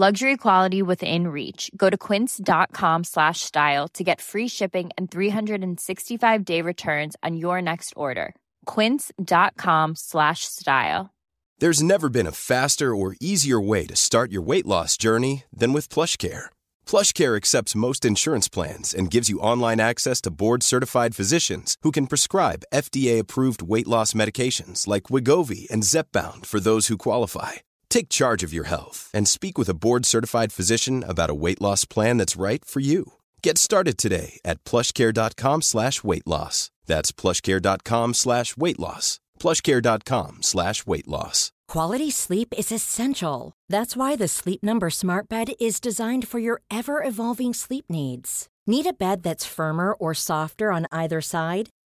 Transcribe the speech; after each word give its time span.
Luxury 0.00 0.36
quality 0.36 0.80
within 0.80 1.26
reach. 1.26 1.72
Go 1.76 1.90
to 1.90 1.98
quince.com 1.98 3.02
slash 3.02 3.40
style 3.40 3.88
to 3.94 4.04
get 4.04 4.20
free 4.20 4.46
shipping 4.46 4.90
and 4.96 5.10
365-day 5.10 6.62
returns 6.62 7.16
on 7.24 7.36
your 7.36 7.60
next 7.60 7.94
order. 7.96 8.36
quince.com 8.64 9.96
slash 9.96 10.44
style. 10.44 11.10
There's 11.58 11.82
never 11.82 12.08
been 12.08 12.28
a 12.28 12.38
faster 12.52 12.94
or 12.94 13.16
easier 13.20 13.60
way 13.60 13.86
to 13.88 13.96
start 13.96 14.30
your 14.30 14.40
weight 14.42 14.66
loss 14.66 14.96
journey 14.96 15.42
than 15.52 15.72
with 15.72 15.88
PlushCare. 15.88 16.44
PlushCare 16.86 17.36
accepts 17.36 17.74
most 17.74 18.04
insurance 18.04 18.48
plans 18.48 18.94
and 18.94 19.10
gives 19.10 19.28
you 19.28 19.40
online 19.40 19.80
access 19.80 20.20
to 20.20 20.30
board-certified 20.30 21.16
physicians 21.16 21.76
who 21.82 21.90
can 21.90 22.06
prescribe 22.06 22.62
FDA-approved 22.72 23.62
weight 23.64 23.88
loss 23.88 24.12
medications 24.12 24.86
like 24.86 25.10
Wigovi 25.10 25.68
and 25.68 25.82
Zepbound 25.82 26.46
for 26.46 26.60
those 26.60 26.86
who 26.86 26.96
qualify. 26.96 27.54
Take 27.90 28.08
charge 28.08 28.42
of 28.42 28.52
your 28.52 28.64
health 28.64 29.10
and 29.12 29.26
speak 29.28 29.58
with 29.58 29.68
a 29.68 29.74
board-certified 29.74 30.52
physician 30.52 31.04
about 31.06 31.30
a 31.30 31.34
weight 31.34 31.60
loss 31.60 31.84
plan 31.84 32.16
that's 32.18 32.36
right 32.36 32.64
for 32.64 32.80
you. 32.80 33.14
Get 33.42 33.58
started 33.58 33.98
today 33.98 34.38
at 34.44 34.62
plushcare.com 34.64 35.62
slash 35.62 36.04
weight 36.04 36.26
loss. 36.26 36.70
That's 36.86 37.12
plushcare.com 37.12 38.14
slash 38.14 38.56
weight 38.56 38.78
loss. 38.78 39.20
plushcare.com 39.38 40.42
slash 40.42 40.86
weight 40.86 41.08
loss. 41.08 41.52
Quality 41.68 42.10
sleep 42.10 42.54
is 42.56 42.72
essential. 42.72 43.52
That's 43.68 43.94
why 43.94 44.16
the 44.16 44.28
Sleep 44.28 44.62
Number 44.62 44.88
Smart 44.88 45.28
Bed 45.28 45.50
is 45.60 45.80
designed 45.80 46.26
for 46.26 46.38
your 46.38 46.62
ever 46.70 47.02
evolving 47.04 47.52
sleep 47.52 47.84
needs. 47.90 48.48
Need 48.66 48.86
a 48.86 48.92
bed 48.94 49.22
that's 49.22 49.44
firmer 49.44 49.92
or 49.92 50.14
softer 50.14 50.72
on 50.72 50.86
either 50.90 51.20
side? 51.20 51.68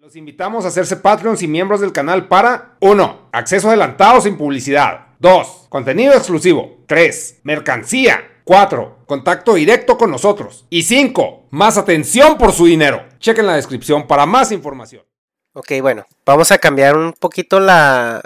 Los 0.00 0.16
invitamos 0.16 0.64
a 0.64 0.68
hacerse 0.68 0.96
Patreons 0.96 1.42
y 1.42 1.46
miembros 1.46 1.82
del 1.82 1.92
canal 1.92 2.26
para 2.26 2.76
1. 2.80 3.28
Acceso 3.32 3.68
adelantado 3.68 4.22
sin 4.22 4.38
publicidad. 4.38 5.08
2. 5.18 5.66
Contenido 5.68 6.14
exclusivo. 6.14 6.78
3. 6.86 7.40
Mercancía. 7.42 8.40
4. 8.44 9.00
Contacto 9.04 9.52
directo 9.52 9.98
con 9.98 10.10
nosotros. 10.10 10.64
Y 10.70 10.84
5. 10.84 11.48
Más 11.50 11.76
atención 11.76 12.38
por 12.38 12.52
su 12.52 12.64
dinero. 12.64 13.04
Chequen 13.18 13.44
la 13.44 13.56
descripción 13.56 14.06
para 14.06 14.24
más 14.24 14.52
información. 14.52 15.04
Ok, 15.52 15.72
bueno, 15.82 16.06
vamos 16.24 16.50
a 16.50 16.56
cambiar 16.56 16.96
un 16.96 17.12
poquito 17.12 17.60
la, 17.60 18.22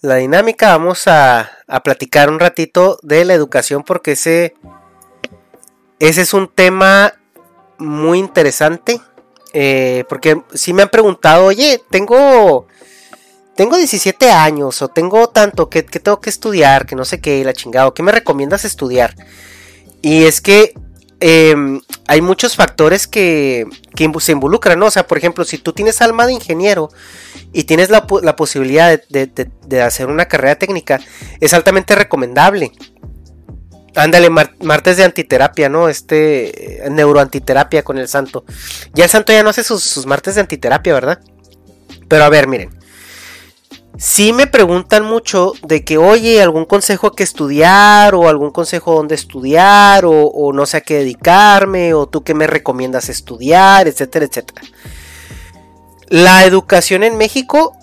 la 0.00 0.14
dinámica. 0.14 0.78
Vamos 0.78 1.06
a, 1.08 1.50
a 1.66 1.82
platicar 1.82 2.30
un 2.30 2.40
ratito 2.40 2.98
de 3.02 3.26
la 3.26 3.34
educación 3.34 3.82
porque 3.82 4.12
ese, 4.12 4.54
ese 5.98 6.22
es 6.22 6.32
un 6.32 6.48
tema 6.48 7.12
muy 7.76 8.18
interesante. 8.18 9.02
Eh, 9.52 10.04
porque 10.08 10.42
si 10.52 10.72
me 10.72 10.82
han 10.82 10.88
preguntado, 10.88 11.46
oye, 11.46 11.80
tengo, 11.90 12.66
tengo 13.56 13.76
17 13.76 14.30
años 14.30 14.82
o 14.82 14.88
tengo 14.88 15.28
tanto 15.28 15.68
que, 15.70 15.82
tengo 15.82 16.20
que 16.20 16.30
estudiar, 16.30 16.86
que 16.86 16.96
no 16.96 17.04
sé 17.04 17.20
qué, 17.20 17.42
la 17.44 17.52
chingada, 17.52 17.92
¿qué 17.94 18.02
me 18.02 18.12
recomiendas 18.12 18.64
estudiar? 18.64 19.14
Y 20.02 20.24
es 20.24 20.40
que 20.40 20.74
eh, 21.20 21.56
hay 22.06 22.20
muchos 22.20 22.54
factores 22.54 23.08
que, 23.08 23.66
que, 23.96 24.10
se 24.20 24.32
involucran, 24.32 24.78
¿no? 24.78 24.86
O 24.86 24.90
sea, 24.90 25.06
por 25.06 25.18
ejemplo, 25.18 25.44
si 25.44 25.58
tú 25.58 25.72
tienes 25.72 26.00
alma 26.00 26.26
de 26.26 26.34
ingeniero 26.34 26.90
y 27.52 27.64
tienes 27.64 27.90
la, 27.90 28.06
la 28.22 28.36
posibilidad 28.36 29.00
de, 29.08 29.26
de, 29.26 29.82
hacer 29.82 30.06
una 30.06 30.26
carrera 30.26 30.56
técnica, 30.56 31.00
es 31.40 31.54
altamente 31.54 31.96
recomendable. 31.96 32.72
Ándale, 33.98 34.30
mar 34.30 34.54
martes 34.62 34.96
de 34.96 35.04
antiterapia, 35.04 35.68
¿no? 35.68 35.88
Este, 35.88 36.86
eh, 36.86 36.90
neuroantiterapia 36.90 37.82
con 37.82 37.98
el 37.98 38.08
santo. 38.08 38.44
Ya 38.94 39.04
el 39.04 39.10
santo 39.10 39.32
ya 39.32 39.42
no 39.42 39.50
hace 39.50 39.64
sus, 39.64 39.82
sus 39.82 40.06
martes 40.06 40.36
de 40.36 40.42
antiterapia, 40.42 40.94
¿verdad? 40.94 41.20
Pero 42.06 42.24
a 42.24 42.28
ver, 42.28 42.46
miren. 42.46 42.70
Si 43.96 44.32
me 44.32 44.46
preguntan 44.46 45.04
mucho 45.04 45.54
de 45.62 45.84
que, 45.84 45.98
oye, 45.98 46.40
algún 46.40 46.66
consejo 46.66 47.12
que 47.12 47.24
estudiar, 47.24 48.14
o 48.14 48.28
algún 48.28 48.52
consejo 48.52 48.94
donde 48.94 49.16
estudiar, 49.16 50.04
o, 50.04 50.12
o, 50.12 50.52
no 50.52 50.66
sé 50.66 50.76
a 50.76 50.80
qué 50.82 50.98
dedicarme, 50.98 51.94
o 51.94 52.06
tú 52.06 52.22
qué 52.22 52.32
me 52.32 52.46
recomiendas 52.46 53.08
estudiar, 53.08 53.88
etcétera, 53.88 54.26
etcétera. 54.26 54.62
La 56.06 56.44
educación 56.44 57.02
en 57.02 57.16
México 57.16 57.76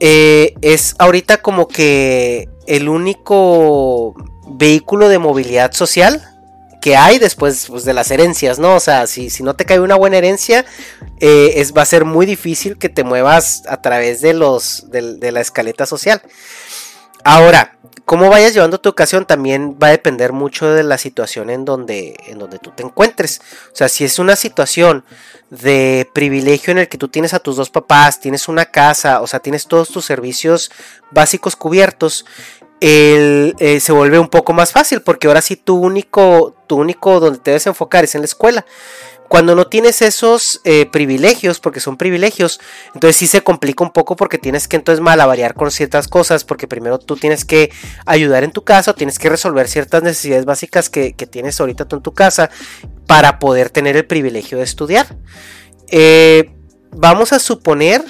eh, 0.00 0.54
es 0.62 0.94
ahorita 0.98 1.42
como 1.42 1.68
que 1.68 2.48
el 2.66 2.88
único 2.88 4.14
vehículo 4.50 5.08
de 5.08 5.18
movilidad 5.18 5.72
social 5.72 6.26
que 6.80 6.96
hay 6.96 7.18
después 7.18 7.66
pues, 7.68 7.84
de 7.84 7.92
las 7.92 8.10
herencias, 8.10 8.58
¿no? 8.58 8.74
O 8.74 8.80
sea, 8.80 9.06
si, 9.06 9.30
si 9.30 9.42
no 9.42 9.54
te 9.54 9.66
cae 9.66 9.80
una 9.80 9.96
buena 9.96 10.16
herencia, 10.16 10.64
eh, 11.20 11.54
es, 11.56 11.74
va 11.74 11.82
a 11.82 11.86
ser 11.86 12.04
muy 12.04 12.26
difícil 12.26 12.78
que 12.78 12.88
te 12.88 13.04
muevas 13.04 13.62
a 13.68 13.80
través 13.82 14.20
de, 14.20 14.32
los, 14.32 14.90
de, 14.90 15.30
la 15.30 15.40
escaleta 15.40 15.84
social. 15.84 16.22
Ahora, 17.22 17.76
cómo 18.06 18.30
vayas 18.30 18.54
llevando 18.54 18.80
tu 18.80 18.88
educación 18.88 19.26
también 19.26 19.76
va 19.80 19.88
a 19.88 19.90
depender 19.90 20.32
mucho 20.32 20.72
de 20.72 20.82
la 20.82 20.96
situación 20.96 21.50
en 21.50 21.66
donde, 21.66 22.16
en 22.26 22.38
donde 22.38 22.58
tú 22.58 22.72
te 22.74 22.82
encuentres. 22.82 23.42
O 23.72 23.76
sea, 23.76 23.90
si 23.90 24.04
es 24.04 24.18
una 24.18 24.34
situación 24.34 25.04
de 25.50 26.08
privilegio 26.14 26.70
en 26.70 26.78
el 26.78 26.88
que 26.88 26.96
tú 26.96 27.08
tienes 27.08 27.34
a 27.34 27.40
tus 27.40 27.56
dos 27.56 27.68
papás, 27.68 28.20
tienes 28.20 28.48
una 28.48 28.64
casa, 28.64 29.20
o 29.20 29.26
sea, 29.26 29.40
tienes 29.40 29.66
todos 29.66 29.90
tus 29.90 30.06
servicios 30.06 30.70
básicos 31.10 31.56
cubiertos, 31.56 32.24
eh, 32.80 33.78
se 33.80 33.92
vuelve 33.92 34.18
un 34.18 34.28
poco 34.28 34.52
más 34.52 34.72
fácil 34.72 35.02
porque 35.02 35.26
ahora 35.26 35.42
sí 35.42 35.56
tu 35.56 35.76
único, 35.76 36.54
tu 36.66 36.76
único 36.76 37.20
donde 37.20 37.38
te 37.38 37.50
debes 37.50 37.66
enfocar 37.66 38.04
es 38.04 38.14
en 38.14 38.22
la 38.22 38.26
escuela. 38.26 38.64
Cuando 39.28 39.54
no 39.54 39.68
tienes 39.68 40.02
esos 40.02 40.60
eh, 40.64 40.86
privilegios, 40.90 41.60
porque 41.60 41.78
son 41.78 41.96
privilegios, 41.96 42.58
entonces 42.94 43.14
sí 43.16 43.28
se 43.28 43.42
complica 43.42 43.84
un 43.84 43.92
poco 43.92 44.16
porque 44.16 44.38
tienes 44.38 44.66
que 44.66 44.74
entonces 44.74 45.00
malavariar 45.00 45.54
con 45.54 45.70
ciertas 45.70 46.08
cosas, 46.08 46.42
porque 46.42 46.66
primero 46.66 46.98
tú 46.98 47.14
tienes 47.14 47.44
que 47.44 47.70
ayudar 48.06 48.42
en 48.42 48.50
tu 48.50 48.64
casa, 48.64 48.92
tienes 48.92 49.20
que 49.20 49.28
resolver 49.28 49.68
ciertas 49.68 50.02
necesidades 50.02 50.46
básicas 50.46 50.90
que, 50.90 51.12
que 51.12 51.28
tienes 51.28 51.60
ahorita 51.60 51.84
tú 51.84 51.94
en 51.94 52.02
tu 52.02 52.12
casa 52.12 52.50
para 53.06 53.38
poder 53.38 53.70
tener 53.70 53.96
el 53.96 54.04
privilegio 54.04 54.58
de 54.58 54.64
estudiar. 54.64 55.16
Eh, 55.92 56.50
vamos 56.90 57.32
a 57.32 57.38
suponer 57.38 58.02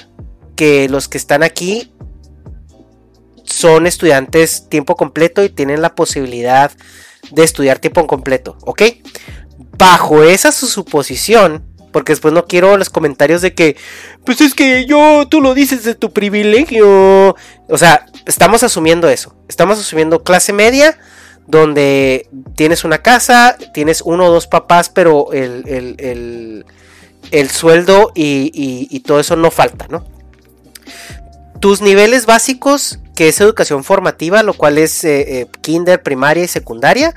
que 0.57 0.89
los 0.89 1.09
que 1.09 1.19
están 1.19 1.43
aquí 1.43 1.90
son 3.51 3.87
estudiantes 3.87 4.69
tiempo 4.69 4.97
completo 4.97 5.43
y 5.45 5.49
tienen 5.49 5.83
la 5.83 5.95
posibilidad 5.95 6.73
de 7.31 7.45
estudiar 7.45 7.79
tiempo 7.79 8.07
completo, 8.07 8.57
¿ok? 8.63 8.83
Bajo 9.77 10.23
esa 10.23 10.53
su 10.53 10.67
suposición, 10.67 11.65
porque 11.93 12.13
después 12.13 12.33
no 12.33 12.47
quiero 12.47 12.77
los 12.77 12.91
comentarios 12.91 13.43
de 13.43 13.55
que, 13.55 13.77
pues 14.25 14.41
es 14.41 14.55
que 14.55 14.87
yo, 14.87 15.27
tú 15.29 15.41
lo 15.41 15.55
dices 15.55 15.85
de 15.85 15.95
tu 15.95 16.13
privilegio. 16.13 17.37
O 17.69 17.79
sea, 17.79 18.07
estamos 18.27 18.63
asumiendo 18.63 19.09
eso. 19.09 19.35
Estamos 19.49 19.79
asumiendo 19.79 20.23
clase 20.23 20.53
media, 20.53 20.99
donde 21.47 22.29
tienes 22.57 22.85
una 22.85 22.99
casa, 22.99 23.57
tienes 23.75 24.03
uno 24.03 24.27
o 24.27 24.31
dos 24.31 24.47
papás, 24.47 24.89
pero 24.89 25.33
el, 25.33 25.65
el, 25.67 25.97
el, 25.99 26.67
el 27.33 27.51
sueldo 27.51 28.13
y, 28.15 28.51
y, 28.55 28.87
y 28.95 29.01
todo 29.01 29.19
eso 29.19 29.35
no 29.37 29.51
falta, 29.51 29.89
¿no? 29.89 30.05
Tus 31.61 31.81
niveles 31.83 32.27
básicos 32.27 32.99
que 33.15 33.29
es 33.29 33.41
educación 33.41 33.85
formativa, 33.85 34.43
lo 34.43 34.55
cual 34.55 34.79
es 34.79 35.05
eh, 35.05 35.41
eh, 35.41 35.47
kinder, 35.61 36.03
primaria 36.03 36.45
y 36.45 36.49
secundaria, 36.49 37.15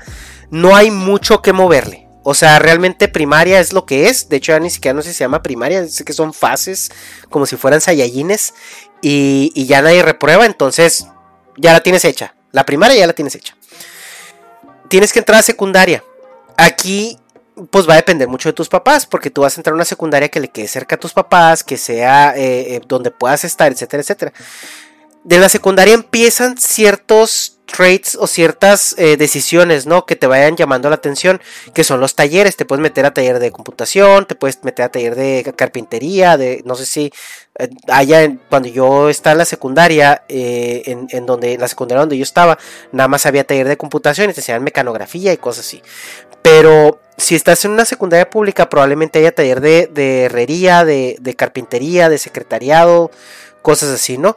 no 0.50 0.76
hay 0.76 0.90
mucho 0.90 1.40
que 1.40 1.54
moverle. 1.54 2.06
O 2.22 2.34
sea, 2.34 2.58
realmente 2.58 3.08
primaria 3.08 3.58
es 3.58 3.72
lo 3.72 3.86
que 3.86 4.08
es. 4.08 4.28
De 4.28 4.36
hecho, 4.36 4.52
ya 4.52 4.60
ni 4.60 4.68
siquiera 4.68 4.94
no 4.94 5.00
sé 5.00 5.08
si 5.08 5.14
se 5.14 5.24
llama 5.24 5.42
primaria. 5.42 5.88
Sé 5.88 6.04
que 6.04 6.12
son 6.12 6.34
fases, 6.34 6.90
como 7.30 7.46
si 7.46 7.56
fueran 7.56 7.80
sayayines. 7.80 8.52
Y, 9.00 9.50
y 9.54 9.64
ya 9.64 9.80
nadie 9.80 10.02
reprueba. 10.02 10.44
Entonces, 10.44 11.06
ya 11.56 11.72
la 11.72 11.82
tienes 11.82 12.04
hecha. 12.04 12.34
La 12.52 12.66
primaria 12.66 12.96
ya 12.98 13.06
la 13.06 13.14
tienes 13.14 13.34
hecha. 13.34 13.56
Tienes 14.88 15.12
que 15.12 15.20
entrar 15.20 15.38
a 15.38 15.42
secundaria. 15.42 16.04
Aquí 16.56 17.18
pues 17.70 17.88
va 17.88 17.94
a 17.94 17.96
depender 17.96 18.28
mucho 18.28 18.48
de 18.48 18.52
tus 18.52 18.68
papás, 18.68 19.06
porque 19.06 19.30
tú 19.30 19.42
vas 19.42 19.56
a 19.56 19.60
entrar 19.60 19.72
a 19.72 19.76
una 19.76 19.84
secundaria 19.84 20.28
que 20.28 20.40
le 20.40 20.48
quede 20.48 20.68
cerca 20.68 20.96
a 20.96 21.00
tus 21.00 21.12
papás, 21.12 21.62
que 21.62 21.76
sea 21.76 22.36
eh, 22.36 22.76
eh, 22.76 22.80
donde 22.86 23.10
puedas 23.10 23.44
estar, 23.44 23.70
etcétera, 23.70 24.02
etcétera. 24.02 24.32
De 25.22 25.38
la 25.38 25.48
secundaria 25.48 25.94
empiezan 25.94 26.58
ciertos 26.58 27.58
traits 27.64 28.14
o 28.16 28.26
ciertas 28.26 28.94
eh, 28.98 29.16
decisiones, 29.16 29.86
¿no? 29.86 30.04
Que 30.04 30.16
te 30.16 30.26
vayan 30.26 30.54
llamando 30.54 30.90
la 30.90 30.96
atención, 30.96 31.40
que 31.72 31.82
son 31.82 31.98
los 31.98 32.14
talleres. 32.14 32.56
Te 32.56 32.66
puedes 32.66 32.82
meter 32.82 33.06
a 33.06 33.14
taller 33.14 33.38
de 33.38 33.50
computación, 33.50 34.26
te 34.26 34.34
puedes 34.34 34.62
meter 34.64 34.84
a 34.84 34.88
taller 34.90 35.14
de 35.14 35.54
carpintería, 35.56 36.36
de 36.36 36.62
no 36.66 36.74
sé 36.74 36.84
si 36.84 37.12
haya 37.88 38.36
cuando 38.50 38.68
yo 38.68 39.08
estaba 39.08 39.32
en 39.32 39.38
la 39.38 39.44
secundaria, 39.46 40.24
en, 40.28 41.06
en, 41.08 41.24
donde 41.24 41.56
la 41.56 41.68
secundaria 41.68 42.00
donde 42.00 42.18
yo 42.18 42.22
estaba, 42.24 42.58
nada 42.92 43.08
más 43.08 43.24
había 43.24 43.44
taller 43.44 43.66
de 43.66 43.78
computación 43.78 44.28
y 44.28 44.34
te 44.34 44.40
enseñaban 44.40 44.64
mecanografía 44.64 45.32
y 45.32 45.38
cosas 45.38 45.64
así. 45.64 45.82
Pero 46.44 47.00
si 47.16 47.34
estás 47.34 47.64
en 47.64 47.70
una 47.70 47.86
secundaria 47.86 48.28
pública, 48.28 48.68
probablemente 48.68 49.18
haya 49.18 49.34
taller 49.34 49.62
de, 49.62 50.24
herrería, 50.24 50.84
de, 50.84 51.34
carpintería, 51.38 52.10
de 52.10 52.18
secretariado, 52.18 53.10
cosas 53.62 53.88
así, 53.88 54.18
¿no? 54.18 54.36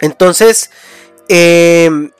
Entonces, 0.00 0.72
em, 1.28 2.10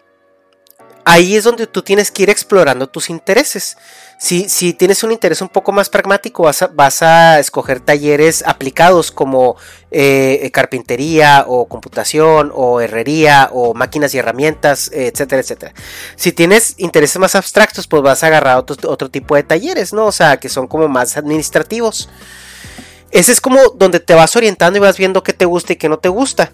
ahí 1.05 1.35
es 1.35 1.43
donde 1.43 1.67
tú 1.67 1.83
tienes 1.83 2.13
que 2.13 2.23
ir 2.23 2.31
explorando 2.31 2.87
tus 2.87 3.11
intereses. 3.11 3.77
Si, 4.20 4.73
tienes 4.73 5.05
un 5.05 5.12
interés 5.12 5.41
un 5.43 5.49
poco 5.49 5.70
más 5.70 5.88
pragmático, 5.88 6.43
vas 6.43 7.03
a, 7.03 7.38
escoger 7.38 7.79
talleres 7.79 8.43
aplicados 8.44 9.12
como 9.12 9.56
eh, 9.93 10.41
eh, 10.43 10.50
carpintería 10.50 11.44
o 11.47 11.69
computación 11.69 12.50
o 12.53 12.81
herrería 12.81 13.49
o 13.53 13.75
máquinas 13.75 14.12
y 14.15 14.19
herramientas, 14.19 14.91
etcétera, 14.93 15.41
etcétera. 15.41 15.73
Si 16.17 16.32
tienes 16.32 16.75
intereses 16.79 17.19
más 17.20 17.37
abstractos, 17.37 17.87
pues 17.87 18.03
vas 18.03 18.25
a 18.25 18.26
agarrar 18.26 18.59
otro, 18.59 18.91
otro 18.91 19.09
tipo 19.09 19.37
de 19.37 19.44
talleres, 19.44 19.93
¿no? 19.93 20.06
O 20.06 20.12
sea, 20.12 20.38
que 20.38 20.49
son 20.49 20.67
como 20.67 20.88
más 20.88 21.17
administrativos. 21.17 22.09
Ese 23.11 23.33
es 23.33 23.41
como 23.41 23.59
donde 23.71 24.01
te 24.01 24.15
vas 24.15 24.37
orientando 24.37 24.77
y 24.77 24.81
vas 24.81 24.99
viendo 24.99 25.23
qué 25.23 25.33
te 25.33 25.47
gusta 25.47 25.73
y 25.73 25.77
qué 25.77 25.89
no 25.89 25.99
te 25.99 26.09
gusta. 26.09 26.53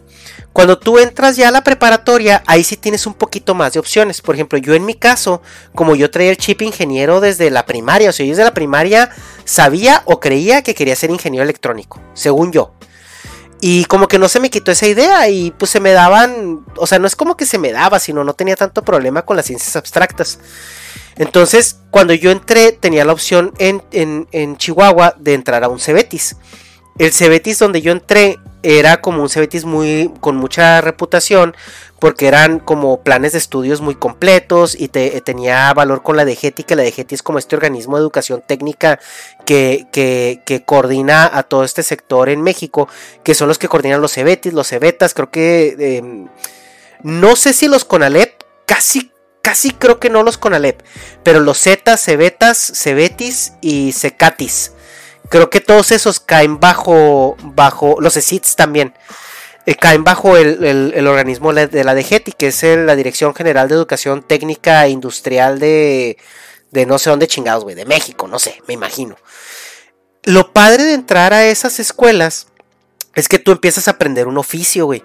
Cuando 0.53 0.79
tú 0.79 0.99
entras 0.99 1.37
ya 1.37 1.49
a 1.49 1.51
la 1.51 1.65
preparatoria, 1.65 2.45
ahí 2.47 2.63
sí 2.63 2.77
tienes 2.77 3.07
un 3.07 3.15
poquito 3.15 3.55
más 3.55 3.73
de 3.73 3.81
opciones. 3.81 4.23
Por 4.23 4.37
ejemplo, 4.37 4.59
yo 4.59 4.75
en 4.75 4.87
mi 4.87 4.95
caso, 4.95 5.43
como 5.75 5.97
yo 5.97 6.11
traía 6.11 6.31
el 6.31 6.37
chip 6.37 6.63
ingeniero 6.63 7.21
desde 7.21 7.51
la 7.51 7.67
primaria, 7.67 8.11
o 8.11 8.13
sea, 8.13 8.25
yo 8.25 8.31
desde 8.31 8.45
la 8.45 8.55
primaria 8.55 9.11
sabía 9.45 10.03
o 10.05 10.21
creía 10.21 10.63
que 10.63 10.75
quería 10.75 10.95
ser 10.95 11.11
ingeniero 11.11 11.43
electrónico, 11.43 12.01
según 12.15 12.53
yo. 12.53 12.73
Y 13.67 13.87
como 13.87 14.09
que 14.09 14.19
no 14.19 14.29
se 14.29 14.41
me 14.41 14.51
quitó 14.51 14.73
esa 14.73 14.87
idea 14.87 15.27
y 15.31 15.51
pues 15.51 15.71
se 15.71 15.81
me 15.81 15.93
daban, 15.93 16.67
o 16.77 16.87
sea, 16.87 16.99
no 16.99 17.07
es 17.07 17.17
como 17.17 17.35
que 17.35 17.47
se 17.47 17.57
me 17.57 17.73
daba, 17.73 17.99
sino 17.99 18.23
no 18.23 18.35
tenía 18.35 18.57
tanto 18.57 18.83
problema 18.83 19.23
con 19.23 19.39
las 19.39 19.47
ciencias 19.47 19.75
abstractas. 19.75 20.39
Entonces, 21.17 21.79
cuando 21.91 22.13
yo 22.13 22.31
entré, 22.31 22.73
tenía 22.73 23.07
la 23.07 23.15
opción 23.15 23.55
en, 23.57 23.83
en 23.91 24.57
Chihuahua 24.59 25.15
de 25.19 25.33
entrar 25.33 25.65
a 25.65 25.71
un 25.71 25.81
Cebetis. 25.81 26.37
El 26.99 27.15
Cebetis 27.15 27.59
donde 27.59 27.81
yo 27.81 27.91
entré 27.91 28.39
era 28.65 29.03
como 29.03 29.23
un 29.23 29.29
Cebetis 29.29 29.67
muy 29.67 30.11
con 30.21 30.37
mucha 30.37 30.81
reputación 30.81 31.55
porque 31.99 32.27
eran 32.27 32.59
como 32.59 33.03
planes 33.03 33.33
de 33.33 33.39
estudios 33.39 33.83
muy 33.83 33.95
completos 33.95 34.75
y 34.79 34.89
te, 34.89 35.21
tenía 35.21 35.73
valor 35.75 36.03
con 36.03 36.17
la 36.17 36.25
DGETI, 36.25 36.65
que 36.65 36.75
la 36.75 36.83
DGETI 36.83 37.15
es 37.15 37.23
como 37.23 37.39
este 37.39 37.57
organismo 37.57 37.97
de 37.97 38.03
educación 38.03 38.43
técnica 38.47 38.99
que, 39.45 39.87
que, 39.93 40.65
coordina 40.65 41.31
a 41.33 41.43
todo 41.45 41.65
este 41.65 41.83
sector 41.83 42.31
en 42.31 42.43
México, 42.43 42.89
que 43.23 43.35
son 43.35 43.49
los 43.49 43.59
que 43.59 43.69
coordinan 43.69 44.01
los 44.01 44.15
Cebetis, 44.15 44.55
los 44.55 44.69
Cebetas, 44.69 45.15
creo 45.15 45.31
que 45.31 45.99
em, 45.99 46.29
no 47.03 47.37
sé 47.37 47.53
si 47.53 47.69
los 47.69 47.85
Conalep, 47.85 48.43
casi 48.67 49.11
casi 49.43 49.73
creo 49.73 50.01
que 50.01 50.09
no 50.09 50.23
los 50.23 50.39
Conalep, 50.39 50.83
pero 51.23 51.41
los 51.41 51.59
Zetas, 51.61 52.03
Cebetas, 52.03 52.73
Cebetis 52.75 53.53
y 53.61 53.93
Cecatis 53.93 54.73
Creo 55.29 55.51
que 55.51 55.61
todos 55.61 55.93
esos 55.93 56.21
caen 56.21 56.61
bajo, 56.61 57.37
bajo 57.43 57.97
los 58.01 58.17
ESITs 58.17 58.57
también. 58.57 58.95
Eh, 59.67 59.75
caen 59.75 60.05
bajo 60.05 60.37
el, 60.37 61.07
organismo 61.07 61.53
de 61.55 61.85
la 61.85 61.95
DGETI, 61.95 62.33
que 62.33 62.49
es 62.49 62.63
la 62.63 62.97
Dirección 62.97 63.35
General 63.35 63.69
de 63.69 63.75
Educación 63.75 64.23
Técnica 64.23 64.85
e 64.85 64.91
Industrial 64.91 65.59
de, 65.59 66.19
de 66.71 66.87
no 66.87 66.99
sé 66.99 67.09
dónde 67.09 67.29
chingados, 67.29 67.65
güey, 67.65 67.75
de 67.75 67.87
México, 67.87 68.29
no 68.29 68.39
sé, 68.39 68.61
me 68.69 68.75
imagino. 68.75 69.17
Lo 70.25 70.53
padre 70.53 70.85
de 70.85 70.95
entrar 70.95 71.33
a 71.33 71.47
esas 71.47 71.81
escuelas 71.81 72.49
es 73.15 73.29
que 73.29 73.39
tú 73.39 73.53
empiezas 73.53 73.89
a 73.89 73.93
aprender 73.93 74.27
un 74.27 74.39
oficio, 74.39 74.87
güey. 74.87 75.03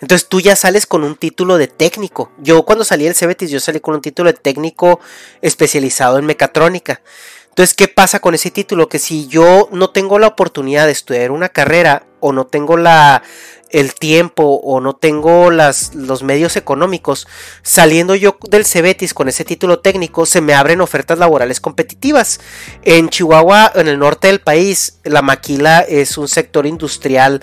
Entonces 0.00 0.28
tú 0.28 0.40
ya 0.40 0.56
sales 0.56 0.86
con 0.86 1.04
un 1.04 1.16
título 1.16 1.58
de 1.58 1.66
técnico. 1.66 2.30
Yo 2.38 2.64
cuando 2.64 2.84
salí 2.84 3.04
del 3.04 3.14
CBT 3.14 3.46
yo 3.46 3.60
salí 3.60 3.80
con 3.80 3.94
un 3.94 4.00
título 4.00 4.32
de 4.32 4.38
técnico 4.38 5.00
especializado 5.42 6.18
en 6.18 6.26
mecatrónica. 6.26 7.02
Entonces, 7.50 7.74
¿qué 7.74 7.88
pasa 7.88 8.20
con 8.20 8.34
ese 8.34 8.50
título? 8.50 8.88
Que 8.88 8.98
si 8.98 9.26
yo 9.26 9.68
no 9.72 9.90
tengo 9.90 10.18
la 10.18 10.28
oportunidad 10.28 10.86
de 10.86 10.92
estudiar 10.92 11.30
una 11.30 11.50
carrera 11.50 12.06
o 12.20 12.32
no 12.32 12.46
tengo 12.46 12.76
la, 12.76 13.22
el 13.70 13.94
tiempo 13.94 14.60
o 14.62 14.80
no 14.80 14.94
tengo 14.94 15.50
las, 15.50 15.94
los 15.94 16.22
medios 16.22 16.56
económicos, 16.56 17.26
saliendo 17.62 18.14
yo 18.14 18.36
del 18.48 18.64
Cebetis 18.64 19.14
con 19.14 19.28
ese 19.28 19.44
título 19.44 19.80
técnico, 19.80 20.26
se 20.26 20.40
me 20.40 20.54
abren 20.54 20.80
ofertas 20.80 21.18
laborales 21.18 21.60
competitivas. 21.60 22.40
En 22.82 23.08
Chihuahua, 23.08 23.72
en 23.74 23.88
el 23.88 23.98
norte 23.98 24.28
del 24.28 24.40
país, 24.40 24.98
la 25.04 25.22
maquila 25.22 25.80
es 25.80 26.18
un 26.18 26.28
sector 26.28 26.66
industrial 26.66 27.42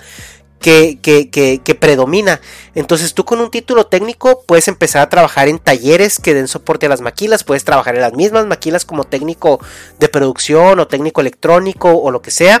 que, 0.60 0.98
que, 1.00 1.74
predomina. 1.74 2.40
Entonces 2.74 3.14
tú 3.14 3.24
con 3.24 3.40
un 3.40 3.50
título 3.50 3.86
técnico 3.86 4.42
puedes 4.46 4.68
empezar 4.68 5.02
a 5.02 5.08
trabajar 5.08 5.48
en 5.48 5.58
talleres 5.58 6.18
que 6.18 6.34
den 6.34 6.48
soporte 6.48 6.86
a 6.86 6.88
las 6.88 7.00
maquilas, 7.00 7.44
puedes 7.44 7.64
trabajar 7.64 7.94
en 7.94 8.02
las 8.02 8.12
mismas 8.14 8.46
maquilas 8.46 8.84
como 8.84 9.04
técnico 9.04 9.60
de 9.98 10.08
producción 10.08 10.80
o 10.80 10.88
técnico 10.88 11.20
electrónico 11.20 11.92
o 11.92 12.10
lo 12.10 12.22
que 12.22 12.30
sea. 12.30 12.60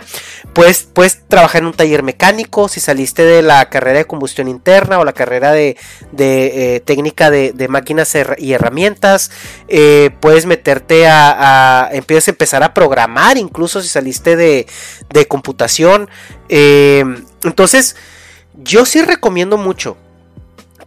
Puedes, 0.52 0.84
puedes 0.84 1.26
trabajar 1.28 1.62
en 1.62 1.68
un 1.68 1.74
taller 1.74 2.02
mecánico 2.02 2.68
si 2.68 2.80
saliste 2.80 3.24
de 3.24 3.42
la 3.42 3.68
carrera 3.68 3.98
de 3.98 4.04
combustión 4.06 4.48
interna 4.48 4.98
o 4.98 5.04
la 5.04 5.12
carrera 5.12 5.52
de, 5.52 5.76
eh, 6.18 6.80
técnica 6.84 7.30
de, 7.30 7.68
máquinas 7.68 8.16
y 8.38 8.52
herramientas. 8.52 9.30
Eh, 9.68 10.10
puedes 10.20 10.46
meterte 10.46 11.06
a, 11.06 11.86
a, 11.86 11.90
empiezas 11.92 12.28
a 12.28 12.30
empezar 12.30 12.62
a 12.62 12.74
programar 12.74 13.36
incluso 13.36 13.82
si 13.82 13.88
saliste 13.88 14.36
de, 14.36 14.66
de 15.10 15.26
computación. 15.26 16.08
Eh, 16.48 17.04
entonces, 17.42 17.96
yo 18.54 18.84
sí 18.84 19.02
recomiendo 19.02 19.56
mucho 19.56 19.96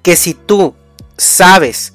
que 0.02 0.16
si 0.16 0.34
tú 0.34 0.76
sabes 1.18 1.94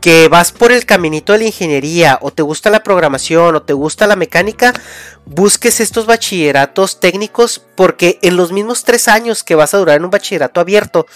que 0.00 0.26
vas 0.28 0.50
por 0.50 0.72
el 0.72 0.84
caminito 0.84 1.32
de 1.32 1.38
la 1.38 1.44
ingeniería 1.44 2.18
o 2.22 2.32
te 2.32 2.42
gusta 2.42 2.70
la 2.70 2.82
programación 2.82 3.54
o 3.54 3.62
te 3.62 3.72
gusta 3.72 4.06
la 4.08 4.16
mecánica, 4.16 4.72
busques 5.24 5.80
estos 5.80 6.06
bachilleratos 6.06 6.98
técnicos 6.98 7.62
porque 7.76 8.18
en 8.22 8.36
los 8.36 8.50
mismos 8.50 8.82
tres 8.84 9.06
años 9.06 9.44
que 9.44 9.54
vas 9.54 9.74
a 9.74 9.78
durar 9.78 9.96
en 9.96 10.04
un 10.04 10.10
bachillerato 10.10 10.60
abierto, 10.60 11.06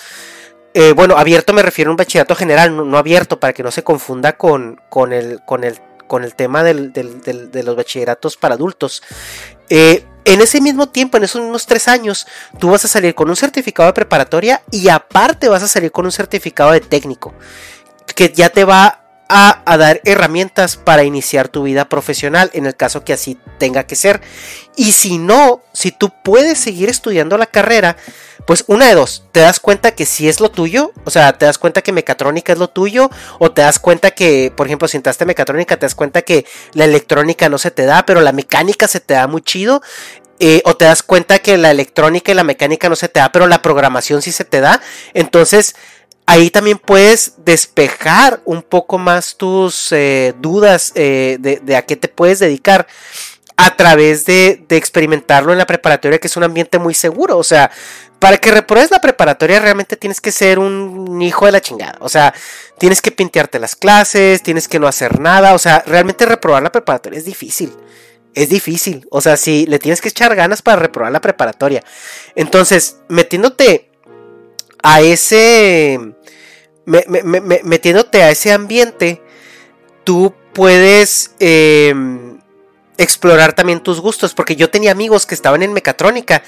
eh, 0.72 0.92
bueno, 0.92 1.16
abierto 1.16 1.52
me 1.52 1.62
refiero 1.62 1.90
a 1.90 1.94
un 1.94 1.96
bachillerato 1.96 2.36
general, 2.36 2.76
no, 2.76 2.96
abierto 2.96 3.40
para 3.40 3.52
que 3.52 3.64
no 3.64 3.72
se 3.72 3.82
confunda 3.82 4.36
con, 4.36 4.80
con, 4.88 5.12
el, 5.12 5.40
con, 5.44 5.64
el, 5.64 5.80
con 6.06 6.22
el 6.22 6.36
tema 6.36 6.62
de 6.62 7.62
los 7.64 7.76
bachilleratos 7.76 8.36
para 8.36 8.54
adultos. 8.54 9.02
Eh, 9.68 10.04
en 10.26 10.40
ese 10.40 10.60
mismo 10.60 10.88
tiempo, 10.88 11.16
en 11.16 11.24
esos 11.24 11.40
mismos 11.40 11.66
tres 11.66 11.86
años, 11.86 12.26
tú 12.58 12.70
vas 12.70 12.84
a 12.84 12.88
salir 12.88 13.14
con 13.14 13.30
un 13.30 13.36
certificado 13.36 13.86
de 13.88 13.92
preparatoria 13.92 14.60
y 14.72 14.88
aparte 14.88 15.48
vas 15.48 15.62
a 15.62 15.68
salir 15.68 15.92
con 15.92 16.04
un 16.04 16.12
certificado 16.12 16.72
de 16.72 16.80
técnico, 16.80 17.32
que 18.14 18.32
ya 18.34 18.50
te 18.50 18.64
va 18.64 19.05
a, 19.28 19.76
dar 19.78 20.00
herramientas 20.04 20.76
para 20.76 21.04
iniciar 21.04 21.48
tu 21.48 21.64
vida 21.64 21.88
profesional 21.88 22.50
en 22.52 22.66
el 22.66 22.76
caso 22.76 23.04
que 23.04 23.12
así 23.12 23.38
tenga 23.58 23.84
que 23.84 23.96
ser. 23.96 24.20
Y 24.76 24.92
si 24.92 25.18
no, 25.18 25.62
si 25.72 25.90
tú 25.90 26.12
puedes 26.22 26.58
seguir 26.58 26.88
estudiando 26.88 27.38
la 27.38 27.46
carrera, 27.46 27.96
pues 28.46 28.64
una 28.68 28.86
de 28.86 28.94
dos, 28.94 29.24
te 29.32 29.40
das 29.40 29.58
cuenta 29.58 29.92
que 29.92 30.06
si 30.06 30.28
es 30.28 30.40
lo 30.40 30.50
tuyo, 30.50 30.92
o 31.04 31.10
sea, 31.10 31.36
te 31.36 31.46
das 31.46 31.58
cuenta 31.58 31.82
que 31.82 31.92
mecatrónica 31.92 32.52
es 32.52 32.58
lo 32.58 32.68
tuyo, 32.68 33.10
o 33.38 33.50
te 33.50 33.62
das 33.62 33.78
cuenta 33.78 34.12
que, 34.12 34.52
por 34.56 34.66
ejemplo, 34.66 34.86
si 34.86 34.96
entraste 34.96 35.26
mecatrónica, 35.26 35.76
te 35.76 35.86
das 35.86 35.94
cuenta 35.94 36.22
que 36.22 36.46
la 36.72 36.84
electrónica 36.84 37.48
no 37.48 37.58
se 37.58 37.70
te 37.70 37.86
da, 37.86 38.06
pero 38.06 38.20
la 38.20 38.32
mecánica 38.32 38.86
se 38.86 39.00
te 39.00 39.14
da 39.14 39.26
muy 39.26 39.42
chido, 39.42 39.82
eh, 40.38 40.60
o 40.66 40.76
te 40.76 40.84
das 40.84 41.02
cuenta 41.02 41.38
que 41.38 41.56
la 41.56 41.70
electrónica 41.70 42.30
y 42.30 42.34
la 42.34 42.44
mecánica 42.44 42.88
no 42.90 42.96
se 42.96 43.08
te 43.08 43.20
da, 43.20 43.32
pero 43.32 43.46
la 43.46 43.62
programación 43.62 44.20
sí 44.20 44.32
se 44.32 44.44
te 44.44 44.60
da, 44.60 44.82
entonces 45.14 45.74
ahí 46.26 46.50
también 46.50 46.78
puedes 46.78 47.34
despejar 47.38 48.40
un 48.44 48.62
poco 48.62 48.98
más 48.98 49.36
tus 49.36 49.92
eh, 49.92 50.34
dudas 50.40 50.92
eh, 50.94 51.38
de, 51.40 51.76
a 51.76 51.82
qué 51.82 51.96
te 51.96 52.08
puedes 52.08 52.40
dedicar 52.40 52.86
a 53.56 53.74
través 53.74 54.26
de, 54.26 54.62
de, 54.68 54.76
experimentarlo 54.76 55.50
en 55.52 55.58
la 55.58 55.66
preparatoria, 55.66 56.18
que 56.18 56.26
es 56.26 56.36
un 56.36 56.42
ambiente 56.42 56.78
muy 56.78 56.92
seguro. 56.92 57.38
O 57.38 57.44
sea, 57.44 57.70
para 58.18 58.36
que 58.36 58.50
repruebes 58.50 58.90
la 58.90 59.00
preparatoria 59.00 59.60
realmente 59.60 59.96
tienes 59.96 60.20
que 60.20 60.30
ser 60.30 60.58
un 60.58 61.22
hijo 61.22 61.46
de 61.46 61.52
la 61.52 61.62
chingada. 61.62 61.96
O 62.00 62.08
sea, 62.10 62.34
tienes 62.78 63.00
que 63.00 63.12
pintearte 63.12 63.58
las 63.58 63.74
clases, 63.74 64.42
tienes 64.42 64.68
que 64.68 64.78
no 64.78 64.86
hacer 64.86 65.20
nada. 65.20 65.54
O 65.54 65.58
sea, 65.58 65.82
realmente 65.86 66.26
reprobar 66.26 66.62
la 66.62 66.72
preparatoria 66.72 67.18
es 67.18 67.24
difícil. 67.24 67.72
Es 68.34 68.50
difícil. 68.50 69.06
O 69.10 69.22
sea, 69.22 69.38
si 69.38 69.64
le 69.64 69.78
tienes 69.78 70.02
que 70.02 70.08
echar 70.08 70.34
ganas 70.34 70.60
para 70.60 70.82
reprobar 70.82 71.12
la 71.12 71.22
preparatoria. 71.22 71.82
Entonces, 72.34 72.98
metiéndote 73.08 73.90
a 74.82 75.00
ese... 75.00 76.15
metiéndote 76.86 78.22
a 78.22 78.30
ese 78.30 78.52
ambiente, 78.52 79.20
tú 80.04 80.34
puedes... 80.52 81.32
Em, 81.38 82.36
explorar 82.98 83.52
también 83.54 83.80
tus 83.80 84.00
gustos, 84.00 84.34
porque 84.34 84.56
yo 84.56 84.70
tenía 84.70 84.92
amigos 84.92 85.26
que 85.26 85.34
estaban 85.34 85.62
en 85.62 85.72
mecatrónica, 85.72 86.42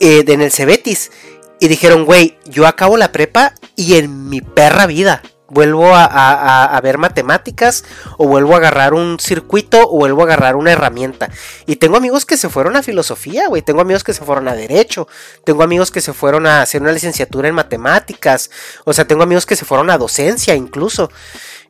eh, 0.00 0.24
en 0.26 0.42
el 0.42 0.50
Cebetis, 0.50 1.12
y 1.60 1.68
dijeron, 1.68 2.04
güey, 2.04 2.38
yo 2.44 2.66
acabo 2.66 2.96
la 2.96 3.12
prepa 3.12 3.54
y 3.76 3.94
en 3.94 4.28
mi 4.28 4.40
perra 4.40 4.86
vida 4.86 5.22
vuelvo 5.52 5.90
a, 5.94 6.80
ver 6.82 6.96
matemáticas 6.96 7.84
o 8.16 8.26
vuelvo 8.26 8.54
a 8.54 8.56
agarrar 8.56 8.94
un 8.94 9.18
circuito 9.20 9.82
o 9.82 9.98
vuelvo 9.98 10.22
a 10.22 10.24
agarrar 10.24 10.56
una 10.56 10.72
herramienta. 10.72 11.28
Y 11.66 11.76
tengo 11.76 11.98
amigos 11.98 12.24
que 12.24 12.38
se 12.38 12.48
fueron 12.48 12.74
a 12.76 12.82
filosofía, 12.82 13.48
güey. 13.48 13.60
Tengo 13.60 13.82
amigos 13.82 14.02
que 14.02 14.14
se 14.14 14.24
fueron 14.24 14.48
a 14.48 14.54
derecho. 14.54 15.08
Tengo 15.44 15.62
amigos 15.62 15.90
que 15.90 16.00
se 16.00 16.14
fueron 16.14 16.46
a 16.46 16.62
hacer 16.62 16.80
una 16.80 16.92
licenciatura 16.92 17.48
en 17.48 17.54
matemáticas. 17.54 18.50
O 18.84 18.94
sea, 18.94 19.06
tengo 19.06 19.22
amigos 19.22 19.44
que 19.44 19.56
se 19.56 19.66
fueron 19.66 19.90
a 19.90 19.98
docencia 19.98 20.54
incluso. 20.54 21.10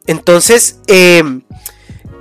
Entonces, 0.07 0.79
eh, 0.87 1.41